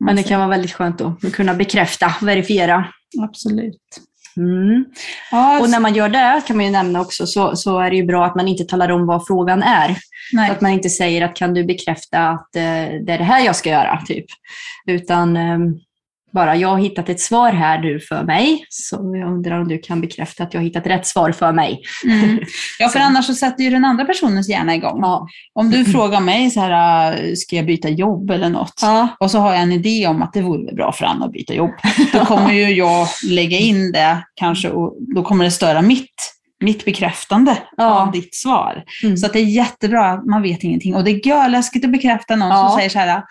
Men 0.06 0.16
det 0.16 0.24
kan 0.24 0.40
vara 0.40 0.50
väldigt 0.50 0.72
skönt 0.74 0.98
då, 1.00 1.18
att 1.24 1.34
kunna 1.34 1.54
bekräfta, 1.54 2.14
verifiera. 2.22 2.86
Absolut. 3.24 3.82
Mm. 4.40 4.86
Ja, 5.32 5.60
Och 5.60 5.70
när 5.70 5.80
man 5.80 5.94
gör 5.94 6.10
det, 6.10 6.42
kan 6.48 6.56
man 6.56 6.66
ju 6.66 6.72
nämna 6.72 7.02
också, 7.02 7.28
så, 7.28 7.56
så 7.56 7.80
är 7.80 7.90
det 7.90 7.96
ju 7.96 8.06
bra 8.06 8.26
att 8.26 8.36
man 8.36 8.48
inte 8.48 8.64
talar 8.64 8.92
om 8.92 9.06
vad 9.06 9.28
frågan 9.28 9.64
är. 9.64 9.98
nej. 10.34 10.48
Så 10.48 10.54
att 10.54 10.62
man 10.62 10.72
inte 10.72 10.90
säger 10.90 11.26
att 11.26 11.36
kan 11.36 11.54
du 11.54 11.64
bekräfta 11.64 12.30
att 12.30 12.56
eh, 12.56 12.62
det 13.06 13.12
är 13.14 13.18
det 13.18 13.24
här 13.24 13.46
jag 13.46 13.56
ska 13.56 13.70
göra, 13.70 14.02
typ. 14.08 14.26
Utan 14.88 15.38
eh, 15.38 15.58
bara, 16.34 16.56
jag 16.56 16.68
har 16.68 16.78
hittat 16.78 17.10
ett 17.10 17.20
svar 17.20 17.52
här 17.52 17.82
nu 17.82 18.00
för 18.00 18.24
mig, 18.24 18.66
så 18.70 18.96
jag 18.96 19.32
undrar 19.32 19.62
om 19.62 19.68
du 19.68 19.78
kan 19.78 20.02
bekräfta 20.02 20.44
att 20.44 20.54
jag 20.54 20.62
har 20.62 20.66
hittat 20.66 20.88
rätt 20.88 21.08
svar 21.08 21.32
för 21.32 21.52
mig. 21.52 21.82
Mm. 22.06 22.40
Ja, 22.80 22.90
för 22.90 23.00
annars 23.00 23.26
så 23.26 23.34
sätter 23.34 23.64
ju 23.64 23.70
den 23.70 23.86
andra 23.86 24.06
personens 24.06 24.50
hjärna 24.50 24.76
igång. 24.76 25.00
Ja. 25.02 25.28
Om 25.54 25.72
du 25.72 25.86
frågar 25.86 26.20
mig 26.20 26.50
så 26.50 26.60
här, 26.60 27.12
äh, 27.12 27.34
ska 27.36 27.56
jag 27.56 27.66
byta 27.66 27.90
jobb 27.90 28.32
eller 28.32 28.50
något? 28.50 28.80
Ja. 28.82 29.08
Och 29.20 29.32
så 29.32 29.40
har 29.40 29.54
jag 29.54 29.62
en 29.62 29.72
idé 29.72 30.08
om 30.08 30.22
att 30.22 30.34
det 30.34 30.42
vore 30.42 30.74
bra 30.74 30.92
för 30.92 31.06
Anna 31.06 31.26
att 31.26 31.32
byta 31.32 31.54
jobb. 31.54 31.72
Då 32.14 32.26
kommer 32.26 32.54
ju 32.54 32.70
jag 32.70 33.08
lägga 33.30 33.58
in 33.58 33.92
det 33.92 34.24
kanske 34.36 34.70
och 34.70 34.98
då 35.16 35.24
kommer 35.24 35.44
det 35.46 35.52
störa 35.52 35.82
mitt, 35.82 36.14
mitt 36.64 36.86
bekräftande 36.86 37.58
Ja. 37.78 38.02
av 38.02 38.12
ditt 38.12 38.36
svar. 38.36 38.84
Mm. 39.04 39.18
Så 39.18 39.26
att 39.26 39.34
det 39.34 39.40
är 39.40 39.44
jättebra 39.46 40.06
att 40.06 40.26
man 40.26 40.42
vet 40.42 40.64
ingenting. 40.64 40.96
Och 40.96 41.04
det 41.04 41.12
är 41.12 41.28
görläskigt 41.28 41.86
att 41.86 41.92
bekräfta 41.92 42.36
någon 42.36 42.58
som 42.58 42.78
säger 42.78 42.90
så 42.90 43.00
här, 43.00 43.24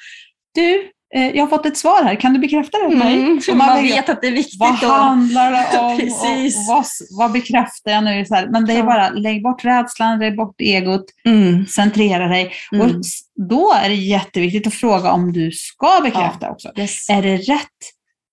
du, 0.54 0.82
jag 1.10 1.42
har 1.42 1.46
fått 1.46 1.66
ett 1.66 1.76
svar 1.76 2.04
här, 2.04 2.14
kan 2.14 2.32
du 2.32 2.38
bekräfta 2.38 2.78
det 2.78 2.90
för 2.90 2.96
mig? 2.96 3.14
Mm, 3.14 3.40
man 3.54 3.76
tänker, 3.76 3.94
vet 3.96 4.08
att 4.08 4.20
det 4.22 4.26
är 4.28 4.32
viktigt. 4.32 4.60
vad 4.60 4.80
då. 4.80 4.86
handlar 4.88 5.50
det 5.52 5.78
om? 5.80 5.98
Precis. 5.98 6.68
Vad, 6.68 6.84
vad 7.18 7.32
bekräftar 7.32 7.90
jag 7.90 8.04
nu? 8.04 8.24
Så 8.26 8.34
här, 8.34 8.48
men 8.50 8.64
det 8.66 8.72
är 8.72 8.78
Ja. 8.78 8.84
bara, 8.84 9.10
lägg 9.10 9.42
bort 9.42 9.64
rädslan, 9.64 10.18
lägg 10.18 10.36
bort 10.36 10.54
egot, 10.60 11.04
Mm. 11.26 11.66
centrera 11.66 12.28
dig. 12.28 12.52
Mm. 12.72 12.86
Och 12.86 12.92
då 13.48 13.72
är 13.84 13.88
det 13.88 13.94
jätteviktigt 13.94 14.66
att 14.66 14.74
fråga 14.74 15.12
om 15.12 15.32
du 15.32 15.50
ska 15.52 16.00
bekräfta 16.04 16.50
också. 16.50 16.70
Yes. 16.76 17.10
Är 17.10 17.22
det 17.22 17.36
rätt 17.36 17.64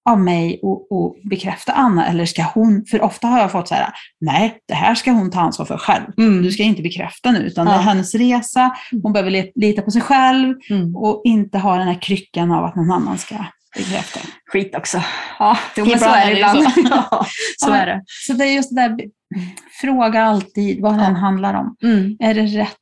av 0.10 0.20
mig 0.20 0.54
att, 0.64 0.98
att 0.98 1.30
bekräfta 1.30 1.74
Anna 1.74 2.08
eller 2.08 2.26
ska 2.26 2.44
hon, 2.54 2.86
för 2.92 3.02
ofta 3.02 3.28
har 3.28 3.40
jag 3.40 3.52
fått 3.52 3.68
så 3.68 3.76
här, 3.76 3.90
nej, 4.22 4.58
det 4.68 4.74
här 4.74 4.96
ska 4.96 5.12
hon 5.12 5.32
ta 5.32 5.40
ansvar 5.40 5.66
för 5.66 5.78
själv. 5.78 6.06
Mm. 6.18 6.44
Du 6.44 6.52
ska 6.52 6.64
inte 6.64 6.82
bekräfta 6.82 7.32
nu, 7.32 7.40
utan 7.40 7.66
det 7.66 7.72
Ja. 7.72 7.78
är 7.78 7.82
hennes 7.84 8.16
resa. 8.16 8.76
Hon 9.04 9.14
behöver 9.14 9.52
lita 9.60 9.82
på 9.82 9.92
sig 9.92 10.02
själv 10.02 10.56
Mm. 10.70 10.96
och 10.96 11.22
inte 11.26 11.58
ha 11.60 11.78
den 11.78 11.88
här 11.88 12.02
kryckan 12.02 12.52
av 12.52 12.66
att 12.66 12.76
någon 12.76 12.92
annan 12.92 13.18
ska 13.18 13.36
bekräfta. 13.78 14.20
Skit 14.52 14.76
också. 14.76 15.02
Ja, 15.40 15.58
jo, 15.78 15.86
men 15.86 16.00
så 16.00 16.06
är 16.06 16.26
det 16.26 16.32
det 16.34 16.38
ibland. 16.38 16.64
så. 16.74 16.82
ja, 16.90 17.26
så 17.58 17.70
Ja. 17.70 17.76
är 17.76 17.86
det. 17.86 18.04
Så 18.08 18.34
det 18.34 18.44
är 18.46 18.52
just 18.54 18.76
det 18.76 18.82
där, 18.82 18.98
fråga 19.82 20.24
alltid 20.24 20.82
vad 20.82 20.98
den 20.98 21.16
handlar 21.16 21.54
om. 21.54 21.76
Mm. 21.84 22.18
Är 22.20 22.34
det 22.34 22.42
rätt 22.46 22.76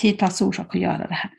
tid, 0.00 0.18
plats, 0.18 0.42
orsak 0.42 0.74
att 0.74 0.80
göra 0.80 1.06
det 1.06 1.14
här? 1.14 1.30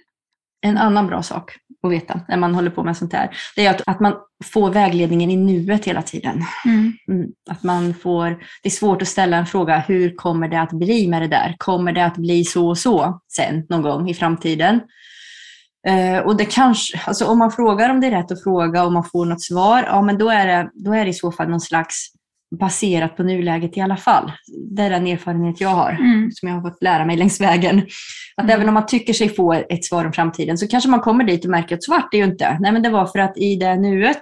En 0.62 0.78
annan 0.78 1.08
bra 1.08 1.23
sak 1.23 1.52
att 1.84 1.92
veta 1.92 2.22
när 2.28 2.38
man 2.38 2.56
håller 2.56 2.70
på 2.70 2.84
med 2.84 2.98
sånt 2.98 3.13
här, 3.13 3.30
det 3.56 3.65
är 3.65 3.70
att, 3.70 3.82
att 3.86 4.00
man 4.00 4.13
får 4.44 4.70
vägledningen 4.70 5.32
i 5.32 5.36
nuet 5.36 5.86
hela 5.86 6.02
tiden. 6.02 6.44
Mm. 6.65 7.28
Att 7.50 7.63
man 7.63 7.94
får, 7.94 8.30
det 8.63 8.70
är 8.70 8.72
svårt 8.72 9.02
att 9.02 9.08
ställa 9.08 9.38
en 9.38 9.46
fråga, 9.46 9.80
hur 9.80 10.15
kommer 10.15 10.48
det 10.48 10.62
att 10.62 10.72
bli 10.72 11.08
med 11.08 11.22
det 11.22 11.28
där? 11.28 11.56
Kommer 11.58 11.92
det 11.92 12.06
att 12.06 12.18
bli 12.18 12.44
så 12.44 12.68
och 12.68 12.78
så 12.78 13.22
sen 13.28 13.65
någon 13.70 13.82
gång 13.82 14.10
i 14.10 14.13
framtiden? 14.13 14.80
Eh, 15.88 16.20
och 16.20 16.38
det 16.38 16.46
kanske, 16.46 17.02
alltså 17.06 17.26
om 17.26 17.38
man 17.38 17.52
frågar 17.52 17.89
om 17.89 18.00
det 18.00 18.08
är 18.08 18.12
rätt 18.12 18.32
att 18.32 18.44
fråga 18.44 18.86
och 18.86 18.92
man 18.92 19.04
får 19.04 19.26
något 19.26 19.44
svar, 19.44 19.84
ja 19.84 20.02
men 20.02 20.18
då 20.18 20.30
är 20.30 20.48
det, 20.48 20.70
då 20.74 20.94
är 20.94 21.06
det 21.06 21.10
i 21.10 21.13
så 21.13 21.32
fall 21.32 21.50
någon 21.50 21.62
slags 21.62 22.08
baserat 22.60 23.18
på 23.18 23.24
nuläget 23.24 23.78
i 23.78 23.82
alla 23.82 23.98
fall. 23.98 24.32
Det 24.76 24.82
är 24.82 24.90
den 24.90 25.08
erfarenhet 25.08 25.62
jag 25.62 25.70
har 25.70 25.92
Mm. 25.92 26.32
som 26.32 26.50
jag 26.50 26.56
har 26.56 26.70
fått 26.70 26.84
lära 26.84 27.06
mig 27.06 27.18
längs 27.18 27.42
vägen. 27.42 27.80
Att 28.36 28.44
Mm. 28.44 28.56
även 28.56 28.68
om 28.68 28.74
man 28.74 28.86
tycker 28.86 29.14
sig 29.14 29.30
få 29.30 29.54
ett 29.54 29.86
svar 29.86 30.06
om 30.06 30.14
framtiden 30.14 30.58
så 30.58 30.68
kanske 30.68 30.90
man 30.90 31.00
kommer 31.00 31.24
dit 31.24 31.46
och 31.46 31.52
märker 31.52 31.76
att 31.76 31.84
svart 31.84 32.14
är 32.14 32.18
ju 32.18 32.24
inte. 32.24 32.58
Nej, 32.60 32.72
men 32.72 32.82
det 32.82 32.90
var 32.90 33.06
för 33.06 33.20
att 33.20 33.38
i 33.38 33.56
det 33.56 33.76
nuet 33.76 34.22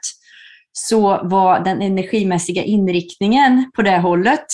så 0.71 1.19
var 1.23 1.59
den 1.63 1.81
energimässiga 1.81 2.63
inriktningen 2.63 3.71
på 3.75 3.81
det 3.81 3.97
hållet. 3.97 4.45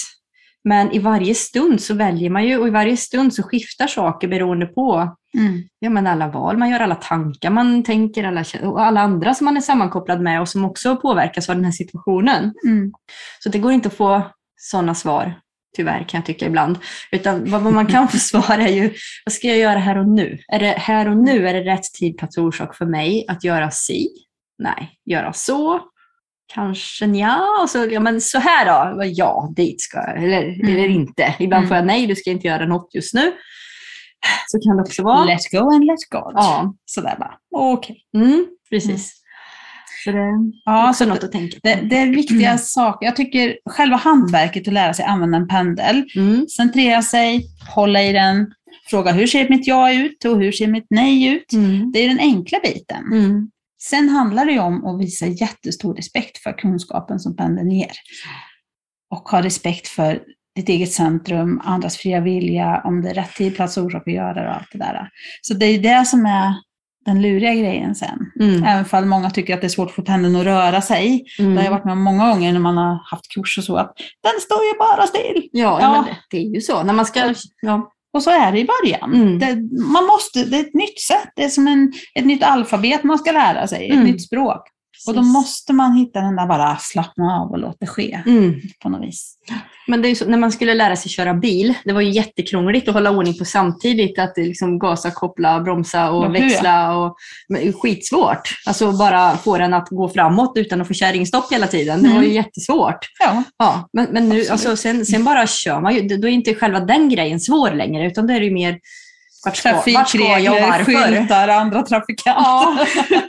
Men 0.63 0.91
i 0.91 0.99
varje 0.99 1.35
stund 1.35 1.81
så 1.81 1.93
väljer 1.93 2.29
man 2.29 2.45
ju 2.45 2.57
och 2.57 2.67
i 2.67 2.71
varje 2.71 2.97
stund 2.97 3.33
så 3.33 3.43
skiftar 3.43 3.87
saker 3.87 4.27
beroende 4.27 4.65
på 4.65 5.15
Mm. 5.37 5.63
ja, 5.79 5.89
men 5.89 6.07
alla 6.07 6.27
val 6.27 6.57
man 6.57 6.69
gör, 6.69 6.79
alla 6.79 6.95
tankar 6.95 7.49
man 7.49 7.83
tänker 7.83 8.23
alla, 8.23 8.45
och 8.63 8.81
alla 8.81 9.01
andra 9.01 9.33
som 9.33 9.45
man 9.45 9.57
är 9.57 9.61
sammankopplad 9.61 10.21
med 10.21 10.41
och 10.41 10.49
som 10.49 10.65
också 10.65 10.95
påverkas 10.95 11.49
av 11.49 11.55
den 11.55 11.65
här 11.65 11.71
situationen. 11.71 12.53
Mm. 12.65 12.93
Så 13.39 13.49
det 13.49 13.59
går 13.59 13.71
inte 13.71 13.87
att 13.87 13.93
få 13.97 14.21
sådana 14.55 14.95
svar, 14.95 15.39
tyvärr 15.75 16.05
kan 16.09 16.17
jag 16.17 16.25
tycka 16.25 16.45
ibland. 16.45 16.77
Utan 17.11 17.51
vad 17.51 17.61
vad 17.61 17.73
man 17.73 17.87
kan 17.87 18.07
få 18.07 18.17
svar 18.41 18.59
är 18.59 18.67
ju, 18.67 18.93
vad 19.25 19.33
ska 19.33 19.47
jag 19.47 19.57
göra 19.57 19.79
här 19.79 19.97
och 19.97 20.07
nu? 20.07 20.39
Är 20.47 20.59
det 20.59 20.65
här 20.65 21.09
och 21.09 21.17
nu, 21.17 21.47
är 21.47 21.53
det 21.53 21.73
rätt 21.73 21.93
tid, 21.99 22.17
plats 22.17 22.37
och 22.37 22.43
orsak 22.43 22.75
för 22.75 22.85
mig 22.85 23.25
att 23.27 23.43
göra 23.43 23.71
si? 23.71 24.07
Nej. 24.57 24.91
Göra 25.05 25.33
så? 25.33 25.79
Kanske 26.53 27.07
nja, 27.07 27.39
och 27.63 27.69
så, 27.69 27.87
ja 27.91 27.99
men 27.99 28.21
så 28.21 28.39
här 28.39 28.65
då, 28.65 29.01
ja 29.05 29.53
dit 29.55 29.81
ska 29.81 29.97
jag, 29.97 30.23
eller, 30.23 30.43
Mm. 30.43 30.67
eller 30.73 30.89
inte. 30.89 31.35
Ibland 31.39 31.59
Mm. 31.59 31.67
får 31.67 31.77
jag 31.77 31.85
nej, 31.85 32.07
du 32.07 32.15
ska 32.15 32.31
inte 32.31 32.47
göra 32.47 32.65
något 32.65 32.89
just 32.95 33.13
nu. 33.13 33.31
Så 34.47 34.59
kan 34.59 34.77
det 34.77 34.83
också 34.83 35.03
vara. 35.03 35.23
Let 35.25 35.51
go 35.51 35.73
and 35.73 35.85
let 35.85 36.09
God. 36.09 36.31
Ja, 36.35 36.73
Sådär 36.85 37.15
bara. 37.19 37.33
Okej. 37.55 37.97
mm, 38.17 38.45
precis. 38.69 39.13
Så 40.03 40.11
det 40.11 40.31
Ja, 40.65 40.93
så 40.95 41.05
något 41.05 41.23
att 41.23 41.31
tänka 41.31 41.53
på. 41.55 41.59
det, 41.63 41.79
det 41.89 41.97
är 41.97 42.07
viktiga 42.07 42.57
saker. 42.57 43.05
Jag 43.05 43.15
tycker 43.15 43.57
själva 43.65 43.97
hantverket 43.97 44.67
att 44.67 44.73
lära 44.73 44.93
sig 44.93 45.05
använda 45.05 45.37
en 45.37 45.47
pendel, 45.47 46.03
Mm, 46.15 46.47
centrera 46.47 47.01
sig, 47.01 47.45
hålla 47.75 48.03
i 48.03 48.11
den, 48.13 48.51
fråga 48.89 49.11
hur 49.11 49.27
ser 49.27 49.49
mitt 49.49 49.67
ja 49.67 49.93
ut 49.93 50.25
och 50.25 50.39
hur 50.41 50.51
ser 50.51 50.67
mitt 50.67 50.87
nej 50.89 51.25
ut. 51.27 51.53
mm, 51.53 51.91
Det 51.91 51.99
är 51.99 52.07
den 52.09 52.19
enkla 52.19 52.59
biten. 52.63 53.03
Mm, 53.91 54.05
Sen 54.07 54.09
handlar 54.09 54.45
det 54.45 54.51
ju 54.51 54.59
om 54.59 54.85
att 54.85 55.01
visa 55.01 55.25
jättestor 55.27 55.95
respekt 55.95 56.37
för 56.37 56.57
kunskapen 56.57 57.19
som 57.19 57.35
pendeln 57.35 57.71
ger. 57.71 57.91
Och 59.11 59.29
ha 59.29 59.41
respekt 59.41 59.87
för 59.87 60.21
ditt 60.55 60.69
eget 60.69 60.91
centrum, 60.91 61.61
andras 61.63 61.97
fria 61.97 62.19
vilja, 62.19 62.81
om 62.85 63.01
det 63.01 63.09
är 63.09 63.13
rätt 63.13 63.35
tid, 63.35 63.55
plats 63.55 63.77
och 63.77 63.83
orsak 63.85 64.07
att 64.07 64.13
göra 64.13 64.49
och 64.49 64.55
allt 64.55 64.67
det 64.71 64.77
där. 64.77 65.09
Så 65.41 65.53
det 65.53 65.65
är 65.65 65.71
ju 65.71 65.79
det 65.79 66.05
som 66.05 66.25
är 66.25 66.53
den 67.05 67.21
luriga 67.21 67.53
grejen 67.53 67.95
sen. 67.95 68.31
mm, 68.39 68.63
Även 68.63 68.85
fall 68.85 69.05
många 69.05 69.29
tycker 69.29 69.53
att 69.53 69.61
det 69.61 69.67
är 69.67 69.69
svårt 69.69 69.89
att 69.89 69.95
få 69.95 70.01
pendeln 70.01 70.35
att 70.35 70.43
röra 70.45 70.81
sig. 70.81 71.25
Det 71.37 71.43
har 71.43 71.51
jag 71.51 71.59
mm. 71.59 71.71
varit 71.71 71.85
med 71.85 71.91
om 71.91 72.01
många 72.01 72.29
gånger 72.33 72.53
när 72.53 72.59
man 72.59 72.77
har 72.77 73.09
haft 73.11 73.27
kurs 73.35 73.57
och 73.57 73.63
så, 73.63 73.77
att 73.77 73.93
den 74.23 74.41
står 74.41 74.63
ju 74.63 74.77
bara 74.79 75.07
still. 75.07 75.49
Ja, 75.51 75.79
Ja. 75.81 76.05
det 76.29 76.37
är 76.37 76.53
ju 76.55 76.61
så. 76.61 76.83
När 76.83 76.93
man 76.93 77.05
ska... 77.05 77.33
Ja. 77.61 77.92
Och 78.13 78.23
så 78.23 78.29
är 78.29 78.51
det 78.51 78.59
i 78.59 78.65
början. 78.81 79.13
Mm. 79.13 79.39
Det, 79.39 79.55
man 79.83 80.05
måste, 80.05 80.45
det 80.45 80.57
är 80.57 80.61
ett 80.61 80.73
nytt 80.73 81.01
sätt, 81.01 81.29
det 81.35 81.43
är 81.43 81.49
som 81.49 81.67
en, 81.67 81.93
ett 82.15 82.25
nytt 82.25 82.43
alfabet 82.43 83.03
man 83.03 83.17
ska 83.19 83.31
lära 83.31 83.67
sig, 83.67 83.85
ett 83.87 83.93
Mm. 83.93 84.05
nytt 84.05 84.21
språk. 84.25 84.61
Och 85.07 85.13
då 85.13 85.21
måste 85.21 85.73
man 85.73 85.93
hitta 85.93 86.21
den 86.21 86.35
där 86.35 86.47
bara 86.47 86.77
slappna 86.77 87.39
av 87.41 87.51
och 87.51 87.59
låta 87.59 87.77
det 87.79 87.87
ske 87.87 88.21
Mm. 88.25 88.53
på 88.83 88.89
något 88.89 89.07
vis. 89.07 89.37
Men 89.87 90.01
det 90.01 90.07
är 90.09 90.15
så, 90.15 90.25
när 90.25 90.37
man 90.37 90.51
skulle 90.51 90.73
lära 90.73 90.95
sig 90.95 91.11
köra 91.11 91.33
bil, 91.33 91.73
det 91.85 91.93
var 91.93 92.01
ju 92.01 92.11
jättekrångligt 92.11 92.87
att 92.87 92.93
hålla 92.93 93.11
ordning 93.11 93.37
på 93.37 93.45
samtidigt. 93.45 94.19
Att 94.19 94.35
det 94.35 94.41
liksom 94.41 94.79
gasa, 94.79 95.11
koppla, 95.11 95.59
bromsa 95.59 96.11
och 96.11 96.25
ja. 96.25 96.29
växla. 96.29 96.97
Och, 96.97 97.15
men, 97.49 97.65
det 97.65 97.73
skitsvårt. 97.73 98.55
Alltså 98.65 98.91
bara 98.91 99.37
få 99.37 99.57
den 99.57 99.73
att 99.73 99.89
gå 99.89 100.09
framåt 100.09 100.53
utan 100.55 100.81
att 100.81 100.87
få 100.87 100.93
kärringstopp 100.93 101.51
hela 101.51 101.67
tiden. 101.67 102.03
Det 102.03 102.09
var 102.09 102.15
ju 102.15 102.23
Mm. 102.23 102.35
jättesvårt. 102.35 103.07
Ja, 103.19 103.43
Ja, 103.57 103.89
men, 103.93 104.07
men 104.11 104.29
nu, 104.29 104.47
alltså, 104.47 104.75
sen, 104.77 105.05
sen 105.05 105.23
bara 105.23 105.47
kör 105.47 105.81
man 105.81 105.95
ju. 105.95 106.01
Då 106.17 106.27
är 106.27 106.31
inte 106.31 106.55
själva 106.55 106.79
den 106.79 107.09
grejen 107.09 107.39
svår 107.39 107.71
längre, 107.71 108.07
utan 108.07 108.27
då 108.27 108.33
är 108.33 108.39
det 108.39 108.45
ju 108.45 108.53
mer 108.53 108.79
vart 109.45 109.55
ska, 109.55 109.73
vart 109.73 110.09
ska 110.09 110.39
jag 110.39 110.55
och 110.55 110.69
varför? 110.69 110.83
skyltar, 110.83 111.47
andra 111.47 111.83
trafikanter. 111.83 112.41
Ja. 112.43 112.85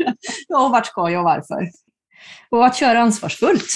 ja, 0.49 0.65
och 0.65 0.71
vart 0.71 0.87
ska 0.87 1.11
jag 1.11 1.19
och 1.19 1.25
varför? 1.25 1.71
Och 2.51 2.67
att 2.67 2.77
köra 2.77 3.01
ansvarsfullt, 3.01 3.67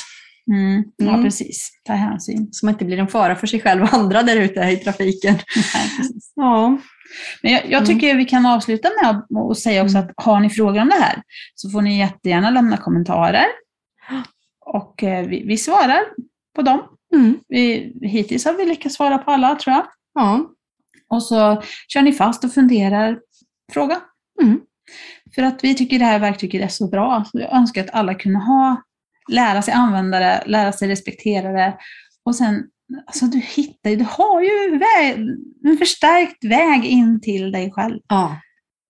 Mm, 0.48 0.84
ja, 0.96 1.08
Mm. 1.08 1.24
precis. 1.24 1.70
Ta 1.84 1.92
hänsyn. 1.92 2.48
så 2.52 2.66
man 2.66 2.74
inte 2.74 2.84
blir 2.84 2.98
en 2.98 3.08
fara 3.08 3.36
för 3.36 3.46
sig 3.46 3.60
själv 3.60 3.82
och 3.82 3.94
andra 3.94 4.22
där 4.22 4.36
ute 4.36 4.60
i 4.60 4.76
trafiken. 4.76 5.34
Nej. 5.74 6.10
Ja. 6.34 6.78
Men 7.42 7.52
jag, 7.52 7.70
jag 7.70 7.86
tycker 7.86 8.16
vi 8.16 8.24
kan 8.24 8.46
avsluta 8.46 8.88
med 9.02 9.10
att 9.10 9.26
och 9.30 9.58
säga 9.58 9.82
också 9.82 9.96
Mm. 9.98 10.08
att 10.10 10.24
har 10.24 10.40
ni 10.40 10.50
frågor 10.50 10.80
om 10.80 10.88
det 10.88 11.00
här 11.00 11.22
så 11.54 11.70
får 11.70 11.82
ni 11.82 11.98
jättegärna 11.98 12.50
lämna 12.50 12.76
kommentarer. 12.76 13.46
Och 14.66 15.02
eh, 15.02 15.26
vi, 15.26 15.42
vi 15.46 15.56
svarar 15.56 16.00
på 16.56 16.62
dem. 16.62 16.82
Mm. 17.14 17.38
Vi, 17.48 17.92
hittills 18.02 18.44
har 18.44 18.52
vi 18.52 18.64
lyckats 18.64 18.94
svara 18.94 19.18
på 19.18 19.30
alla 19.30 19.54
tror 19.54 19.74
jag. 19.76 19.86
Ja. 20.14 20.50
Och 21.08 21.22
så 21.22 21.62
kör 21.88 22.02
ni 22.02 22.12
fast 22.12 22.44
och 22.44 22.52
funderar. 22.54 23.18
Fråga. 23.72 24.00
Mm. 24.42 24.60
För 25.34 25.42
att 25.42 25.64
vi 25.64 25.74
tycker 25.74 25.98
det 25.98 26.04
här 26.04 26.18
verktyget 26.18 26.62
är 26.62 26.68
så 26.68 26.88
bra. 26.88 27.24
Så 27.32 27.38
jag 27.40 27.52
önskar 27.56 27.84
att 27.84 27.94
alla 27.94 28.14
kunde 28.14 28.38
ha, 28.38 28.82
lära 29.28 29.62
sig 29.62 29.74
använda 29.74 30.18
det, 30.18 30.42
lära 30.46 30.72
sig 30.72 30.88
respektera 30.88 31.52
det. 31.52 31.76
Och 32.24 32.36
sen, 32.36 32.62
alltså 33.06 33.26
du 33.26 33.38
hittar 33.38 33.90
ju, 33.90 33.96
du 33.96 34.06
har 34.10 34.40
ju 34.42 34.78
väg, 34.78 35.18
en 35.64 35.78
förstärkt 35.78 36.44
väg 36.44 36.84
in 36.84 37.20
till 37.20 37.52
dig 37.52 37.72
själv. 37.72 37.98
ja. 38.08 38.40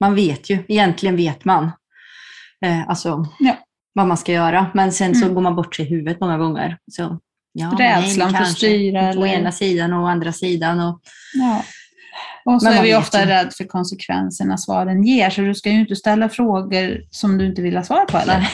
Man 0.01 0.15
vet 0.15 0.51
ju, 0.51 0.59
egentligen 0.69 1.17
vet 1.17 1.45
man 1.45 1.65
eh, 2.65 2.89
alltså, 2.89 3.27
Ja. 3.39 3.57
vad 3.93 4.07
man 4.07 4.17
ska 4.17 4.33
göra. 4.33 4.71
Men 4.75 4.93
sen 4.93 5.15
så 5.15 5.23
Mm. 5.25 5.35
går 5.35 5.43
man 5.43 5.57
bort 5.57 5.75
sig 5.77 5.85
i 5.87 5.89
huvudet 5.89 6.21
många 6.21 6.39
gånger. 6.39 6.79
Så, 6.93 7.19
ja, 7.53 7.77
Rädslan 7.79 8.31
för 8.31 8.43
att 8.43 8.53
styra 8.53 9.01
Å 9.01 9.11
eller- 9.11 9.27
ena 9.27 9.53
sidan 9.53 9.93
och 9.93 10.03
å 10.03 10.07
andra 10.07 10.33
sidan. 10.33 10.81
Och, 10.81 11.01
Ja. 11.35 11.63
Och 12.45 12.63
så 12.63 12.69
Men 12.69 12.79
är 12.79 12.83
vi 12.83 12.97
ofta 12.97 13.27
rädda 13.27 13.51
för 13.51 13.65
konsekvenserna 13.65 14.59
svaren 14.59 15.05
ger, 15.05 15.31
så 15.31 15.41
du 15.41 15.55
ska 15.55 15.71
ju 15.71 15.81
inte 15.81 15.97
ställa 15.97 16.29
frågor 16.29 17.01
som 17.11 17.39
du 17.39 17.47
inte 17.47 17.63
vill 17.63 17.77
ha 17.77 17.85
svar 17.85 18.05
på. 18.05 18.19
Eller? 18.19 18.49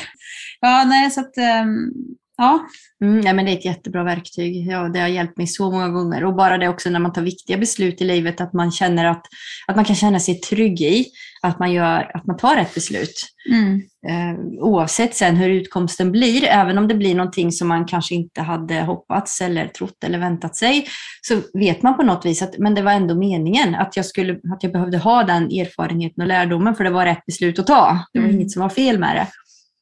Ja, 0.64 0.84
nej, 0.84 1.10
så 1.10 1.20
att, 1.20 1.36
ehm, 1.36 1.90
ja. 2.36 2.66
Mm, 3.04 3.26
ja, 3.26 3.32
men 3.32 3.44
det 3.44 3.50
är 3.52 3.56
ett 3.58 3.64
jättebra 3.64 4.04
verktyg. 4.04 4.66
Ja, 4.66 4.88
det 4.88 5.00
har 5.00 5.08
hjälpt 5.08 5.36
mig 5.36 5.46
så 5.46 5.70
många 5.70 5.88
gånger. 5.88 6.24
Och 6.24 6.34
bara 6.34 6.58
det 6.58 6.68
också 6.68 6.90
när 6.90 7.00
man 7.00 7.12
tar 7.12 7.22
viktiga 7.22 7.58
beslut 7.58 8.00
i 8.00 8.04
livet, 8.04 8.40
att 8.40 8.52
man 8.52 8.70
känner 8.72 9.04
att, 9.04 9.26
att 9.66 9.76
man 9.76 9.84
kan 9.84 9.96
känna 9.96 10.20
sig 10.20 10.34
trygg 10.40 10.80
i 10.80 11.06
att 11.42 11.58
man, 11.58 11.72
gör, 11.72 12.10
att 12.14 12.26
man 12.26 12.36
tar 12.36 12.56
rätt 12.56 12.74
beslut. 12.74 13.14
Mm. 13.50 13.82
Eh, 14.08 14.40
oavsett 14.60 15.14
sen 15.14 15.36
hur 15.36 15.48
utkomsten 15.50 16.12
blir, 16.12 16.44
även 16.44 16.78
om 16.78 16.88
det 16.88 16.94
blir 16.94 17.14
någonting 17.14 17.52
som 17.52 17.68
man 17.68 17.84
kanske 17.86 18.14
inte 18.14 18.42
hade 18.42 18.80
hoppats 18.82 19.40
eller 19.40 19.68
trott 19.68 20.04
eller 20.04 20.18
väntat 20.18 20.56
sig, 20.56 20.86
så 21.22 21.58
vet 21.58 21.82
man 21.82 21.96
på 21.96 22.02
något 22.02 22.26
vis 22.26 22.42
att 22.42 22.58
men 22.58 22.74
det 22.74 22.82
var 22.82 22.92
ändå 22.92 23.14
meningen 23.14 23.74
att 23.74 23.96
jag, 23.96 24.06
skulle, 24.06 24.32
att 24.32 24.62
jag 24.62 24.72
behövde 24.72 24.98
ha 24.98 25.22
den 25.24 25.44
erfarenheten 25.44 26.22
och 26.22 26.28
lärdomen, 26.28 26.74
för 26.74 26.84
det 26.84 26.90
var 26.90 27.04
rätt 27.04 27.26
beslut 27.26 27.58
att 27.58 27.66
ta. 27.66 27.98
Det 28.12 28.18
var 28.18 28.26
Mm. 28.26 28.36
inget 28.40 28.50
som 28.50 28.62
var 28.62 28.68
fel 28.68 28.98
med 28.98 29.16
det. 29.16 29.26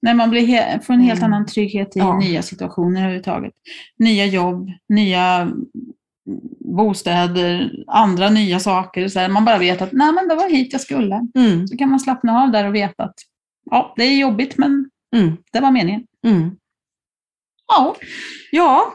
När 0.02 0.14
man 0.14 0.30
blir 0.30 0.46
he- 0.46 0.80
får 0.80 0.94
en 0.94 1.00
helt 1.00 1.20
Mm. 1.20 1.32
annan 1.32 1.46
trygghet 1.46 1.96
i 1.96 1.98
Ja. 1.98 2.18
nya 2.18 2.42
situationer 2.42 3.00
överhuvudtaget. 3.00 3.52
Nya 3.98 4.26
jobb, 4.26 4.70
nya 4.88 5.52
bostäder, 6.76 7.70
andra 7.86 8.30
nya 8.30 8.60
saker. 8.60 9.08
Så 9.08 9.18
här, 9.18 9.28
man 9.28 9.44
bara 9.44 9.58
vet 9.58 9.82
att 9.82 9.92
Nej, 9.92 10.12
men 10.12 10.28
det 10.28 10.34
var 10.34 10.50
hit 10.50 10.72
jag 10.72 10.80
skulle. 10.80 11.20
Mm, 11.38 11.66
Så 11.66 11.76
kan 11.76 11.90
man 11.90 12.00
slappna 12.00 12.42
av 12.42 12.50
där 12.52 12.66
och 12.68 12.74
veta 12.74 13.04
att 13.04 13.14
ja, 13.70 13.94
det 13.96 14.04
är 14.04 14.16
jobbigt, 14.18 14.58
men 14.58 14.90
mm, 15.16 15.36
det 15.52 15.60
var 15.60 15.70
meningen. 15.70 16.02
mm. 16.26 16.50
Ja, 17.68 17.96
Ja, 18.50 18.92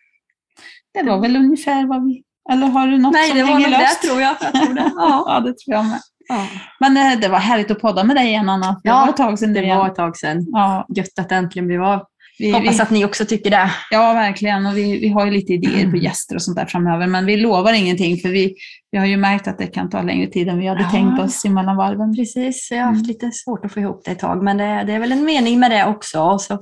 det 0.94 1.04
var 1.04 1.20
väl 1.22 1.36
ungefär 1.36 1.86
vad 1.86 2.06
vi... 2.06 2.24
Eller 2.52 2.68
har 2.68 2.88
du 2.88 2.98
något 2.98 3.14
nej, 3.14 3.30
som 3.30 3.38
det 3.38 3.44
var 3.44 3.60
nog 3.60 3.70
löst? 3.70 4.02
det 4.02 4.08
tror 4.08 4.22
jag. 4.22 4.36
jag 4.42 4.54
tror 4.54 4.74
det. 4.74 4.92
Ja. 4.96 5.24
Ja, 5.28 5.40
det 5.40 5.58
tror 5.58 5.76
jag 5.76 5.86
med. 5.86 6.00
Ja. 6.28 6.48
Men 6.80 6.98
eh, 6.98 7.20
det 7.20 7.28
var 7.28 7.40
härligt 7.40 7.72
att 7.72 7.80
podda 7.82 8.04
med 8.04 8.16
dig 8.16 8.28
igen, 8.28 8.50
Anna. 8.50 8.72
Det 8.84 8.90
Ja, 8.90 9.00
var 9.02 9.10
ett 9.10 9.18
tag 9.18 9.40
sedan 9.40 9.54
Det 9.54 9.64
igen. 9.64 9.78
var 9.78 9.88
ett 9.88 9.96
tag 9.96 10.18
sedan. 10.18 10.46
Ja, 10.52 10.86
Gött 10.96 11.20
att 11.20 11.30
det 11.30 11.36
äntligen 11.36 11.68
blev 11.68 11.84
av. 11.84 12.02
vi, 12.40 12.52
Hoppas 12.52 12.78
vi, 12.80 12.82
att 12.82 12.90
ni 12.90 13.06
också 13.06 13.26
tycker 13.26 13.50
det. 13.50 13.72
ja, 13.92 14.14
verkligen. 14.14 14.66
Och 14.66 14.78
vi, 14.78 15.00
vi 15.00 15.10
har 15.10 15.26
ju 15.26 15.32
lite 15.32 15.54
idéer 15.54 15.74
på 15.82 15.88
Mm. 15.88 16.02
gäster 16.02 16.36
och 16.36 16.42
sånt 16.42 16.58
där 16.58 16.66
framöver, 16.66 17.08
men 17.08 17.26
vi 17.26 17.38
lovar 17.38 17.74
ingenting, 17.74 18.18
för 18.18 18.30
vi, 18.30 18.56
vi 18.92 18.98
har 18.98 19.06
ju 19.06 19.18
märkt 19.18 19.48
att 19.48 19.58
det 19.58 19.68
kan 19.68 19.90
ta 19.90 20.02
längre 20.02 20.28
tid 20.28 20.48
än 20.50 20.60
vi 20.60 20.68
hade 20.68 20.82
Ja. 20.82 20.90
tänkt 20.92 21.20
oss 21.20 21.46
i 21.46 21.50
mellan 21.50 21.78
varven. 21.78 22.16
Precis, 22.16 22.68
jag 22.72 22.78
har 22.78 22.86
haft 22.86 22.96
Mm. 22.98 23.08
lite 23.08 23.32
svårt 23.32 23.66
att 23.66 23.74
få 23.74 23.80
ihop 23.80 24.02
det 24.06 24.12
ett 24.12 24.20
tag, 24.20 24.44
men 24.44 24.58
det, 24.58 24.84
det 24.88 24.94
är 24.94 25.00
väl 25.00 25.12
en 25.12 25.24
mening 25.26 25.60
med 25.60 25.72
det 25.72 25.86
också. 25.86 26.38
Så, 26.40 26.60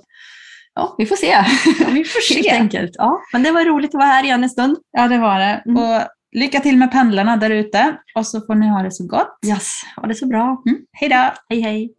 ja, 0.76 0.96
vi 0.98 1.06
får 1.06 1.16
se. 1.16 1.28
Ja, 1.28 1.46
vi 1.92 2.04
får 2.04 2.34
Helt 2.36 2.46
se. 2.46 2.52
enkelt. 2.52 2.92
Ja, 2.94 3.20
men 3.34 3.44
det 3.44 3.52
var 3.52 3.66
roligt 3.66 3.90
att 3.96 4.00
vara 4.00 4.06
här 4.10 4.24
igen 4.24 4.44
en 4.44 4.50
stund. 4.50 4.78
Ja, 4.92 5.08
det 5.08 5.18
var 5.18 5.40
det. 5.40 5.64
Mm. 5.66 5.84
Och 5.84 6.02
lycka 6.36 6.60
till 6.60 6.78
med 6.78 6.92
pendlarna 6.92 7.38
där 7.38 7.50
ute 7.50 7.98
och 8.16 8.28
så 8.28 8.42
får 8.42 8.56
ni 8.56 8.68
ha 8.68 8.84
det 8.84 8.92
så 8.92 9.08
gott. 9.08 9.40
Yes, 9.46 9.82
ha 9.96 10.08
det 10.08 10.16
så 10.16 10.28
bra. 10.28 10.64
Mm. 10.68 10.82
Hej 10.92 11.10
då! 11.10 11.34
Hej 11.50 11.62
hej! 11.62 11.94